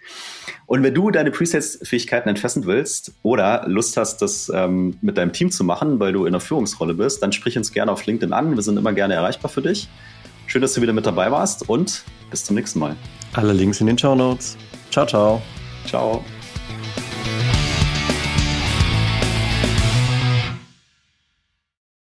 Und 0.66 0.84
wenn 0.84 0.94
du 0.94 1.10
deine 1.10 1.32
Presets-Fähigkeiten 1.32 2.28
entfesseln 2.28 2.64
willst 2.64 3.12
oder 3.22 3.64
Lust 3.66 3.96
hast, 3.96 4.22
das 4.22 4.52
ähm, 4.54 4.96
mit 5.00 5.18
deinem 5.18 5.32
Team 5.32 5.50
zu 5.50 5.64
machen, 5.64 5.98
weil 5.98 6.12
du 6.12 6.26
in 6.26 6.32
der 6.32 6.40
Führungsrolle 6.40 6.94
bist, 6.94 7.22
dann 7.22 7.32
sprich 7.32 7.56
uns 7.56 7.72
gerne 7.72 7.90
auf 7.90 8.06
LinkedIn 8.06 8.32
an. 8.32 8.54
Wir 8.54 8.62
sind 8.62 8.76
immer 8.76 8.92
gerne 8.92 9.14
erreichbar 9.14 9.50
für 9.50 9.62
dich. 9.62 9.88
Schön, 10.46 10.62
dass 10.62 10.74
du 10.74 10.82
wieder 10.82 10.92
mit 10.92 11.06
dabei 11.06 11.30
warst 11.30 11.68
und 11.68 12.04
bis 12.30 12.44
zum 12.44 12.56
nächsten 12.56 12.78
Mal. 12.78 12.96
Alle 13.32 13.52
Links 13.52 13.80
in 13.80 13.88
den 13.88 13.98
Show 13.98 14.14
Notes. 14.14 14.56
Ciao, 14.90 15.06
ciao. 15.06 15.42
Ciao. 15.86 16.24